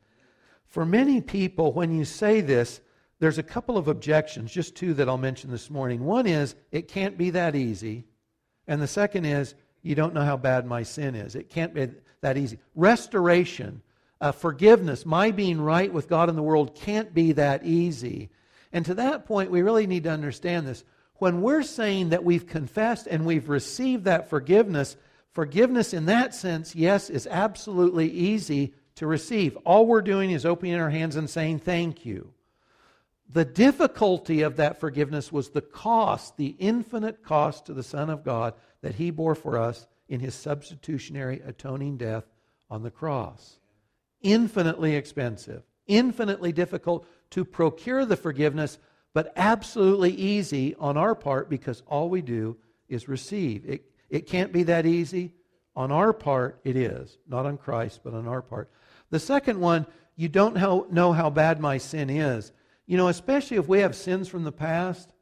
For 0.66 0.84
many 0.84 1.20
people, 1.20 1.72
when 1.72 1.92
you 1.96 2.04
say 2.04 2.40
this, 2.40 2.80
there's 3.20 3.38
a 3.38 3.42
couple 3.42 3.76
of 3.76 3.88
objections, 3.88 4.52
just 4.52 4.76
two 4.76 4.94
that 4.94 5.08
I'll 5.08 5.18
mention 5.18 5.50
this 5.50 5.70
morning. 5.70 6.04
One 6.04 6.26
is, 6.26 6.54
it 6.70 6.88
can't 6.88 7.18
be 7.18 7.30
that 7.30 7.56
easy. 7.56 8.04
And 8.66 8.80
the 8.80 8.86
second 8.86 9.24
is, 9.24 9.54
you 9.82 9.94
don't 9.94 10.14
know 10.14 10.24
how 10.24 10.36
bad 10.36 10.66
my 10.66 10.82
sin 10.82 11.14
is. 11.14 11.34
It 11.34 11.48
can't 11.48 11.74
be 11.74 11.88
that 12.20 12.36
easy. 12.36 12.58
Restoration, 12.74 13.82
uh, 14.20 14.32
forgiveness, 14.32 15.06
my 15.06 15.30
being 15.30 15.60
right 15.60 15.92
with 15.92 16.08
God 16.08 16.28
and 16.28 16.36
the 16.36 16.42
world 16.42 16.74
can't 16.74 17.14
be 17.14 17.32
that 17.32 17.64
easy. 17.64 18.28
And 18.72 18.84
to 18.86 18.94
that 18.94 19.24
point, 19.24 19.50
we 19.50 19.62
really 19.62 19.86
need 19.86 20.04
to 20.04 20.10
understand 20.10 20.66
this. 20.66 20.84
When 21.14 21.42
we're 21.42 21.62
saying 21.62 22.10
that 22.10 22.24
we've 22.24 22.46
confessed 22.46 23.08
and 23.08 23.24
we've 23.24 23.48
received 23.48 24.04
that 24.04 24.28
forgiveness, 24.28 24.96
forgiveness 25.38 25.94
in 25.94 26.06
that 26.06 26.34
sense, 26.34 26.74
yes, 26.74 27.08
is 27.08 27.28
absolutely 27.30 28.10
easy 28.10 28.74
to 28.96 29.06
receive. 29.06 29.54
All 29.58 29.86
we're 29.86 30.02
doing 30.02 30.32
is 30.32 30.44
opening 30.44 30.74
our 30.74 30.90
hands 30.90 31.14
and 31.14 31.30
saying 31.30 31.60
thank 31.60 32.04
you. 32.04 32.32
The 33.30 33.44
difficulty 33.44 34.42
of 34.42 34.56
that 34.56 34.80
forgiveness 34.80 35.30
was 35.30 35.50
the 35.50 35.60
cost, 35.60 36.38
the 36.38 36.56
infinite 36.58 37.22
cost 37.22 37.66
to 37.66 37.72
the 37.72 37.84
Son 37.84 38.10
of 38.10 38.24
God 38.24 38.54
that 38.80 38.96
He 38.96 39.12
bore 39.12 39.36
for 39.36 39.56
us 39.56 39.86
in 40.08 40.18
His 40.18 40.34
substitutionary 40.34 41.40
atoning 41.46 41.98
death 41.98 42.24
on 42.68 42.82
the 42.82 42.90
cross. 42.90 43.60
Infinitely 44.22 44.96
expensive, 44.96 45.62
infinitely 45.86 46.50
difficult 46.50 47.06
to 47.30 47.44
procure 47.44 48.04
the 48.04 48.16
forgiveness, 48.16 48.76
but 49.14 49.32
absolutely 49.36 50.10
easy 50.10 50.74
on 50.80 50.96
our 50.96 51.14
part 51.14 51.48
because 51.48 51.84
all 51.86 52.08
we 52.08 52.22
do 52.22 52.56
is 52.88 53.06
receive. 53.06 53.64
It, 53.64 53.84
it 54.10 54.26
can't 54.26 54.52
be 54.52 54.64
that 54.64 54.86
easy. 54.86 55.32
On 55.76 55.92
our 55.92 56.12
part, 56.12 56.60
it 56.64 56.76
is. 56.76 57.18
Not 57.28 57.46
on 57.46 57.56
Christ, 57.56 58.00
but 58.02 58.14
on 58.14 58.26
our 58.26 58.42
part. 58.42 58.70
The 59.10 59.20
second 59.20 59.60
one, 59.60 59.86
you 60.16 60.28
don't 60.28 60.92
know 60.92 61.12
how 61.12 61.30
bad 61.30 61.60
my 61.60 61.78
sin 61.78 62.10
is. 62.10 62.52
You 62.86 62.96
know, 62.96 63.08
especially 63.08 63.58
if 63.58 63.68
we 63.68 63.80
have 63.80 63.94
sins 63.94 64.28
from 64.28 64.44
the 64.44 64.52
past, 64.52 65.12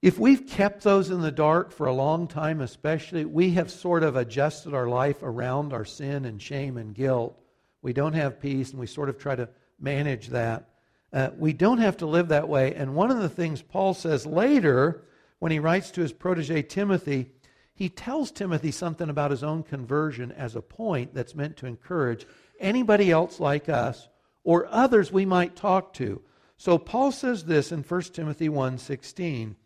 if 0.00 0.18
we've 0.18 0.46
kept 0.46 0.82
those 0.82 1.10
in 1.10 1.20
the 1.20 1.30
dark 1.30 1.70
for 1.70 1.86
a 1.86 1.92
long 1.92 2.26
time, 2.26 2.60
especially, 2.60 3.24
we 3.24 3.50
have 3.50 3.70
sort 3.70 4.02
of 4.02 4.16
adjusted 4.16 4.74
our 4.74 4.88
life 4.88 5.22
around 5.22 5.72
our 5.72 5.84
sin 5.84 6.24
and 6.24 6.40
shame 6.42 6.76
and 6.76 6.94
guilt. 6.94 7.38
We 7.82 7.92
don't 7.92 8.14
have 8.14 8.40
peace, 8.40 8.70
and 8.70 8.80
we 8.80 8.86
sort 8.86 9.08
of 9.08 9.18
try 9.18 9.36
to 9.36 9.48
manage 9.78 10.28
that. 10.28 10.70
Uh, 11.12 11.30
we 11.36 11.52
don't 11.52 11.78
have 11.78 11.98
to 11.98 12.06
live 12.06 12.28
that 12.28 12.48
way. 12.48 12.74
And 12.74 12.94
one 12.94 13.10
of 13.10 13.18
the 13.18 13.28
things 13.28 13.60
Paul 13.60 13.92
says 13.92 14.24
later, 14.24 15.04
when 15.38 15.52
he 15.52 15.58
writes 15.58 15.90
to 15.92 16.00
his 16.00 16.12
protege 16.12 16.62
Timothy, 16.62 17.30
he 17.74 17.88
tells 17.88 18.30
Timothy 18.30 18.70
something 18.70 19.08
about 19.08 19.30
his 19.30 19.42
own 19.42 19.62
conversion 19.62 20.30
as 20.32 20.54
a 20.54 20.62
point 20.62 21.14
that's 21.14 21.34
meant 21.34 21.56
to 21.58 21.66
encourage 21.66 22.26
anybody 22.60 23.10
else 23.10 23.40
like 23.40 23.68
us 23.68 24.08
or 24.44 24.66
others 24.70 25.10
we 25.10 25.24
might 25.24 25.56
talk 25.56 25.92
to. 25.94 26.20
So 26.56 26.78
Paul 26.78 27.12
says 27.12 27.44
this 27.44 27.72
in 27.72 27.82
1 27.82 28.14
Timothy 28.14 28.48
1:16. 28.48 29.56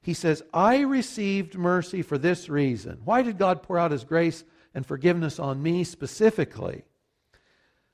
He 0.00 0.14
says, 0.14 0.42
"I 0.52 0.80
received 0.80 1.56
mercy 1.56 2.02
for 2.02 2.18
this 2.18 2.48
reason." 2.48 3.00
Why 3.04 3.22
did 3.22 3.38
God 3.38 3.62
pour 3.62 3.78
out 3.78 3.90
his 3.90 4.04
grace 4.04 4.44
and 4.74 4.84
forgiveness 4.84 5.38
on 5.38 5.62
me 5.62 5.82
specifically? 5.84 6.84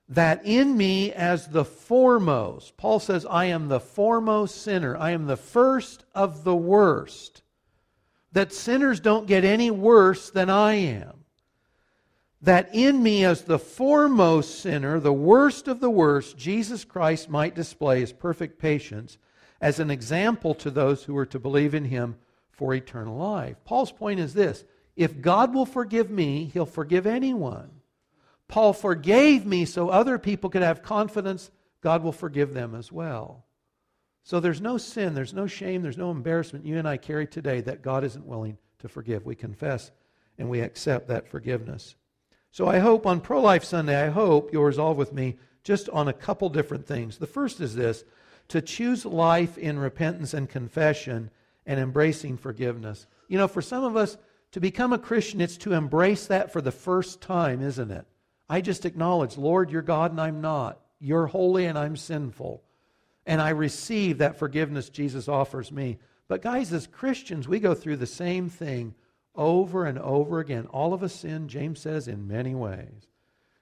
That 0.09 0.45
in 0.45 0.77
me 0.77 1.13
as 1.13 1.49
the 1.49 1.65
foremost, 1.65 2.77
Paul 2.77 2.99
says, 2.99 3.25
I 3.25 3.45
am 3.45 3.69
the 3.69 3.79
foremost 3.79 4.61
sinner. 4.61 4.97
I 4.97 5.13
am 5.13 5.27
the 5.27 5.37
first 5.37 6.05
of 6.17 6.43
the 6.43 6.57
worst. 6.57 7.43
That 8.33 8.53
sinners 8.53 9.01
don't 9.01 9.27
get 9.27 9.45
any 9.45 9.71
worse 9.71 10.31
than 10.31 10.51
I 10.51 10.75
am 10.75 11.21
that 12.43 12.71
in 12.75 13.03
me, 13.03 13.25
as 13.25 13.43
the 13.43 13.59
foremost 13.59 14.61
sinner, 14.61 14.99
the 14.99 15.13
worst 15.13 15.69
of 15.69 15.81
the 15.81 15.91
worst, 15.91 16.39
Jesus 16.39 16.85
Christ 16.85 17.29
might 17.29 17.55
display 17.55 18.01
his 18.01 18.13
perfect 18.13 18.59
patience 18.59 19.19
as 19.61 19.79
an 19.79 19.91
example 19.91 20.55
to 20.55 20.71
those 20.71 21.05
who 21.05 21.17
are 21.19 21.27
to 21.27 21.39
believe 21.39 21.75
in 21.75 21.85
him 21.85 22.17
for 22.51 22.73
eternal 22.73 23.19
life. 23.19 23.57
Paul's 23.65 23.93
point 23.93 24.21
is 24.21 24.33
this 24.33 24.65
if 24.97 25.21
God 25.21 25.55
will 25.55 25.67
forgive 25.67 26.11
me, 26.11 26.51
he'll 26.53 26.67
forgive 26.67 27.07
anyone. 27.07 27.71
Paul 28.49 28.73
forgave 28.73 29.45
me 29.45 29.65
so 29.65 29.91
other 29.91 30.19
people 30.19 30.51
could 30.51 30.63
have 30.63 30.83
confidence 30.83 31.51
God 31.83 32.03
will 32.03 32.13
forgive 32.13 32.53
them 32.53 32.75
as 32.75 32.91
well. 32.91 33.45
So 34.23 34.39
there's 34.41 34.61
no 34.61 34.79
sin, 34.79 35.15
there's 35.15 35.35
no 35.35 35.47
shame, 35.47 35.83
there's 35.83 35.99
no 35.99 36.11
embarrassment 36.11 36.67
you 36.67 36.79
and 36.79 36.89
I 36.89 36.97
carry 36.97 37.27
today 37.27 37.61
that 37.63 37.83
God 37.83 38.05
isn't 38.05 38.27
willing 38.27 38.59
to 38.81 38.89
forgive. 38.89 39.25
We 39.25 39.35
confess 39.35 39.91
and 40.39 40.49
we 40.49 40.61
accept 40.61 41.09
that 41.09 41.29
forgiveness. 41.29 41.97
So 42.51 42.67
I 42.67 42.79
hope 42.79 43.07
on 43.07 43.21
Pro 43.21 43.41
Life 43.41 43.65
Sunday, 43.65 44.01
I 44.01 44.11
hope 44.11 44.53
you'll 44.53 44.65
resolve 44.65 44.97
with 44.97 45.13
me 45.13 45.39
just 45.63 45.89
on 45.91 46.09
a 46.09 46.13
couple 46.13 46.49
different 46.49 46.87
things. 46.87 47.19
The 47.19 47.27
first 47.27 47.61
is 47.61 47.75
this 47.75 48.05
to 48.49 48.61
choose 48.61 49.05
life 49.05 49.57
in 49.57 49.79
repentance 49.79 50.35
and 50.35 50.49
confession 50.49 51.31
and 51.67 51.79
embracing 51.79 52.37
forgiveness. 52.37 53.07
You 53.29 53.39
know, 53.39 53.47
for 53.47 53.63
some 53.63 53.85
of 53.85 53.97
us, 53.97 54.17
to 54.53 54.61
become 54.61 54.93
a 54.93 54.99
Christian, 54.99 55.41
it's 55.41 55.57
to 55.59 55.75
embrace 55.75 56.27
that 56.27 56.53
for 56.53 56.61
the 56.61 56.73
first 56.73 57.21
time, 57.21 57.63
isn't 57.63 57.91
it? 57.93 58.05
I 58.49 58.61
just 58.61 58.85
acknowledge, 58.85 59.39
Lord, 59.39 59.71
you're 59.71 59.83
God 59.83 60.11
and 60.11 60.21
I'm 60.21 60.41
not. 60.41 60.81
You're 60.99 61.29
holy 61.29 61.67
and 61.67 61.79
I'm 61.79 61.97
sinful. 61.97 62.65
And 63.31 63.41
I 63.41 63.51
receive 63.51 64.19
that 64.19 64.41
forgiveness 64.41 64.89
Jesus 64.89 65.29
offers 65.29 65.71
me. 65.71 65.99
But, 66.27 66.43
guys, 66.43 66.73
as 66.73 66.89
Christians, 66.89 67.47
we 67.47 67.61
go 67.61 67.75
through 67.75 67.99
the 67.99 68.05
same 68.05 68.49
thing 68.49 68.93
over 69.37 69.85
and 69.85 70.01
over 70.01 70.41
again. 70.41 70.67
All 70.67 70.93
of 70.93 71.05
us 71.05 71.15
sin, 71.15 71.47
James 71.47 71.79
says, 71.79 72.09
in 72.09 72.27
many 72.27 72.57
ways. 72.57 73.07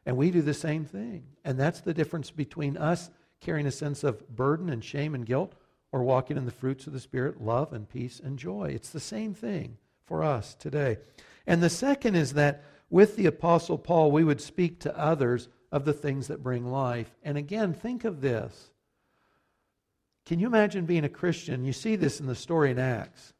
And 0.06 0.16
we 0.16 0.30
do 0.30 0.40
the 0.40 0.54
same 0.54 0.86
thing. 0.86 1.24
And 1.44 1.60
that's 1.60 1.82
the 1.82 1.92
difference 1.92 2.30
between 2.30 2.78
us 2.78 3.10
carrying 3.42 3.66
a 3.66 3.70
sense 3.70 4.04
of 4.04 4.26
burden 4.34 4.70
and 4.70 4.82
shame 4.82 5.14
and 5.14 5.26
guilt 5.26 5.52
or 5.92 6.02
walking 6.02 6.38
in 6.38 6.46
the 6.46 6.50
fruits 6.50 6.86
of 6.86 6.94
the 6.94 6.98
Spirit, 6.98 7.42
love 7.42 7.74
and 7.74 7.90
peace 7.90 8.22
and 8.24 8.38
joy. 8.38 8.70
It's 8.74 8.88
the 8.88 8.98
same 8.98 9.34
thing 9.34 9.76
for 10.06 10.24
us 10.24 10.54
today. 10.54 10.96
And 11.46 11.62
the 11.62 11.68
second 11.68 12.14
is 12.14 12.32
that 12.32 12.64
with 12.88 13.16
the 13.16 13.26
Apostle 13.26 13.76
Paul, 13.76 14.12
we 14.12 14.24
would 14.24 14.40
speak 14.40 14.80
to 14.80 14.98
others 14.98 15.50
of 15.70 15.84
the 15.84 15.92
things 15.92 16.28
that 16.28 16.42
bring 16.42 16.64
life. 16.64 17.14
And 17.22 17.36
again, 17.36 17.74
think 17.74 18.06
of 18.06 18.22
this. 18.22 18.70
Can 20.28 20.38
you 20.38 20.46
imagine 20.46 20.84
being 20.84 21.04
a 21.04 21.08
Christian? 21.08 21.64
You 21.64 21.72
see 21.72 21.96
this 21.96 22.20
in 22.20 22.26
the 22.26 22.34
story 22.34 22.70
in 22.70 22.78
Acts 22.78 23.32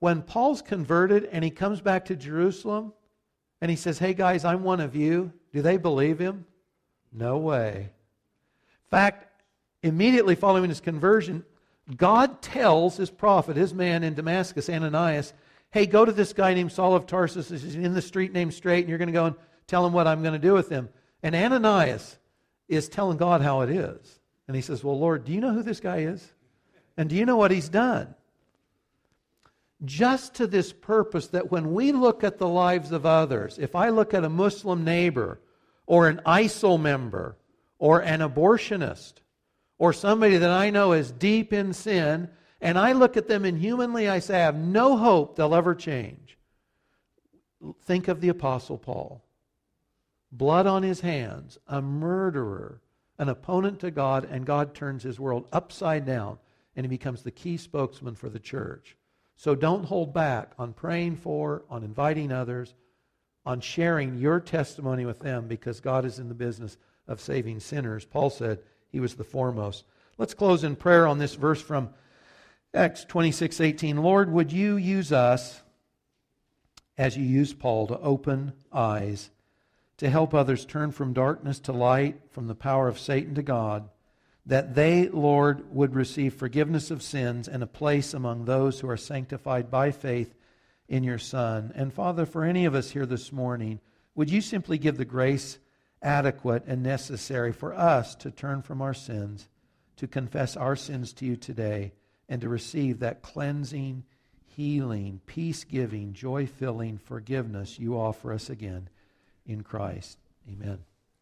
when 0.00 0.20
Paul's 0.20 0.62
converted 0.62 1.28
and 1.30 1.44
he 1.44 1.50
comes 1.50 1.80
back 1.80 2.06
to 2.06 2.16
Jerusalem 2.16 2.92
and 3.60 3.70
he 3.70 3.76
says, 3.76 4.00
Hey 4.00 4.14
guys, 4.14 4.44
I'm 4.44 4.64
one 4.64 4.80
of 4.80 4.96
you, 4.96 5.32
do 5.52 5.62
they 5.62 5.76
believe 5.76 6.18
him? 6.18 6.44
No 7.12 7.38
way. 7.38 7.76
In 7.76 8.90
fact, 8.90 9.42
immediately 9.84 10.34
following 10.34 10.68
his 10.68 10.80
conversion, 10.80 11.44
God 11.96 12.42
tells 12.42 12.96
his 12.96 13.10
prophet, 13.10 13.56
his 13.56 13.72
man 13.72 14.02
in 14.02 14.14
Damascus, 14.14 14.68
Ananias, 14.68 15.34
hey, 15.70 15.86
go 15.86 16.04
to 16.04 16.10
this 16.10 16.32
guy 16.32 16.52
named 16.52 16.72
Saul 16.72 16.96
of 16.96 17.06
Tarsus. 17.06 17.48
He's 17.48 17.76
in 17.76 17.94
the 17.94 18.02
street 18.02 18.32
named 18.32 18.54
Straight, 18.54 18.80
and 18.80 18.88
you're 18.88 18.98
going 18.98 19.06
to 19.06 19.12
go 19.12 19.26
and 19.26 19.36
tell 19.68 19.86
him 19.86 19.92
what 19.92 20.08
I'm 20.08 20.22
going 20.22 20.32
to 20.32 20.40
do 20.40 20.52
with 20.52 20.68
him. 20.68 20.88
And 21.22 21.36
Ananias 21.36 22.18
is 22.66 22.88
telling 22.88 23.18
God 23.18 23.40
how 23.40 23.60
it 23.60 23.70
is. 23.70 24.17
And 24.48 24.56
he 24.56 24.62
says, 24.62 24.82
Well, 24.82 24.98
Lord, 24.98 25.24
do 25.24 25.32
you 25.32 25.40
know 25.40 25.52
who 25.52 25.62
this 25.62 25.78
guy 25.78 25.98
is? 25.98 26.32
And 26.96 27.08
do 27.08 27.14
you 27.14 27.24
know 27.24 27.36
what 27.36 27.52
he's 27.52 27.68
done? 27.68 28.14
just 29.84 30.34
to 30.34 30.46
this 30.46 30.72
purpose 30.72 31.28
that 31.28 31.50
when 31.50 31.72
we 31.72 31.92
look 31.92 32.24
at 32.24 32.38
the 32.38 32.48
lives 32.48 32.90
of 32.90 33.06
others, 33.06 33.58
if 33.58 33.76
I 33.76 33.90
look 33.90 34.12
at 34.12 34.24
a 34.24 34.28
Muslim 34.28 34.84
neighbor 34.84 35.40
or 35.86 36.08
an 36.08 36.20
ISIL 36.26 36.80
member 36.80 37.36
or 37.78 38.00
an 38.00 38.20
abortionist 38.20 39.14
or 39.78 39.92
somebody 39.92 40.36
that 40.38 40.50
I 40.50 40.70
know 40.70 40.92
is 40.92 41.12
deep 41.12 41.52
in 41.52 41.72
sin, 41.72 42.28
and 42.60 42.76
I 42.76 42.92
look 42.92 43.16
at 43.16 43.28
them 43.28 43.44
inhumanly, 43.44 44.08
I 44.08 44.18
say, 44.18 44.36
I 44.36 44.46
have 44.46 44.56
no 44.56 44.96
hope 44.96 45.36
they'll 45.36 45.54
ever 45.54 45.76
change. 45.76 46.36
Think 47.82 48.08
of 48.08 48.20
the 48.20 48.28
Apostle 48.28 48.78
Paul. 48.78 49.22
Blood 50.32 50.66
on 50.66 50.82
his 50.82 51.00
hands, 51.00 51.58
a 51.68 51.80
murderer, 51.80 52.80
an 53.18 53.28
opponent 53.28 53.80
to 53.80 53.90
God, 53.90 54.24
and 54.30 54.46
God 54.46 54.74
turns 54.74 55.02
his 55.02 55.18
world 55.18 55.48
upside 55.52 56.06
down, 56.06 56.38
and 56.76 56.84
he 56.84 56.88
becomes 56.88 57.22
the 57.22 57.30
key 57.30 57.56
spokesman 57.56 58.14
for 58.14 58.28
the 58.28 58.38
church. 58.38 58.96
So 59.36 59.54
don't 59.54 59.84
hold 59.84 60.12
back 60.12 60.52
on 60.58 60.72
praying 60.72 61.16
for, 61.16 61.64
on 61.70 61.82
inviting 61.84 62.32
others, 62.32 62.74
on 63.44 63.60
sharing 63.60 64.18
your 64.18 64.40
testimony 64.40 65.06
with 65.06 65.20
them 65.20 65.48
because 65.48 65.80
God 65.80 66.04
is 66.04 66.18
in 66.18 66.28
the 66.28 66.34
business 66.34 66.76
of 67.06 67.20
saving 67.20 67.60
sinners. 67.60 68.04
Paul 68.04 68.30
said 68.30 68.60
he 68.90 69.00
was 69.00 69.14
the 69.14 69.24
foremost. 69.24 69.84
Let's 70.18 70.34
close 70.34 70.64
in 70.64 70.76
prayer 70.76 71.06
on 71.06 71.18
this 71.18 71.34
verse 71.34 71.62
from 71.62 71.90
Acts 72.74 73.04
26 73.04 73.60
18. 73.60 74.02
Lord, 74.02 74.30
would 74.32 74.52
you 74.52 74.76
use 74.76 75.12
us 75.12 75.62
as 76.98 77.16
you 77.16 77.24
used 77.24 77.60
Paul 77.60 77.86
to 77.86 77.98
open 78.00 78.52
eyes, 78.72 79.30
to 79.98 80.10
help 80.10 80.34
others 80.34 80.64
turn 80.64 80.90
from 80.90 81.12
darkness 81.12 81.60
to 81.60 81.72
light, 81.72 82.20
from 82.30 82.46
the 82.46 82.54
power 82.54 82.88
of 82.88 82.98
Satan 82.98 83.34
to 83.36 83.42
God? 83.42 83.88
that 84.48 84.74
they, 84.74 85.08
Lord, 85.08 85.74
would 85.74 85.94
receive 85.94 86.32
forgiveness 86.32 86.90
of 86.90 87.02
sins 87.02 87.48
and 87.48 87.62
a 87.62 87.66
place 87.66 88.14
among 88.14 88.44
those 88.46 88.80
who 88.80 88.88
are 88.88 88.96
sanctified 88.96 89.70
by 89.70 89.90
faith 89.90 90.34
in 90.88 91.04
your 91.04 91.18
Son. 91.18 91.70
And 91.74 91.92
Father, 91.92 92.24
for 92.24 92.44
any 92.44 92.64
of 92.64 92.74
us 92.74 92.90
here 92.90 93.04
this 93.04 93.30
morning, 93.30 93.78
would 94.14 94.30
you 94.30 94.40
simply 94.40 94.78
give 94.78 94.96
the 94.96 95.04
grace 95.04 95.58
adequate 96.00 96.64
and 96.66 96.82
necessary 96.82 97.52
for 97.52 97.74
us 97.74 98.14
to 98.16 98.30
turn 98.30 98.62
from 98.62 98.80
our 98.80 98.94
sins, 98.94 99.48
to 99.96 100.06
confess 100.06 100.56
our 100.56 100.76
sins 100.76 101.12
to 101.12 101.26
you 101.26 101.36
today, 101.36 101.92
and 102.26 102.40
to 102.40 102.48
receive 102.48 103.00
that 103.00 103.20
cleansing, 103.20 104.02
healing, 104.46 105.20
peace 105.26 105.62
giving, 105.64 106.14
joy 106.14 106.46
filling 106.46 106.96
forgiveness 106.96 107.78
you 107.78 107.98
offer 107.98 108.32
us 108.32 108.48
again 108.48 108.88
in 109.48 109.62
Christ. 109.62 110.18
Amen. 110.48 110.87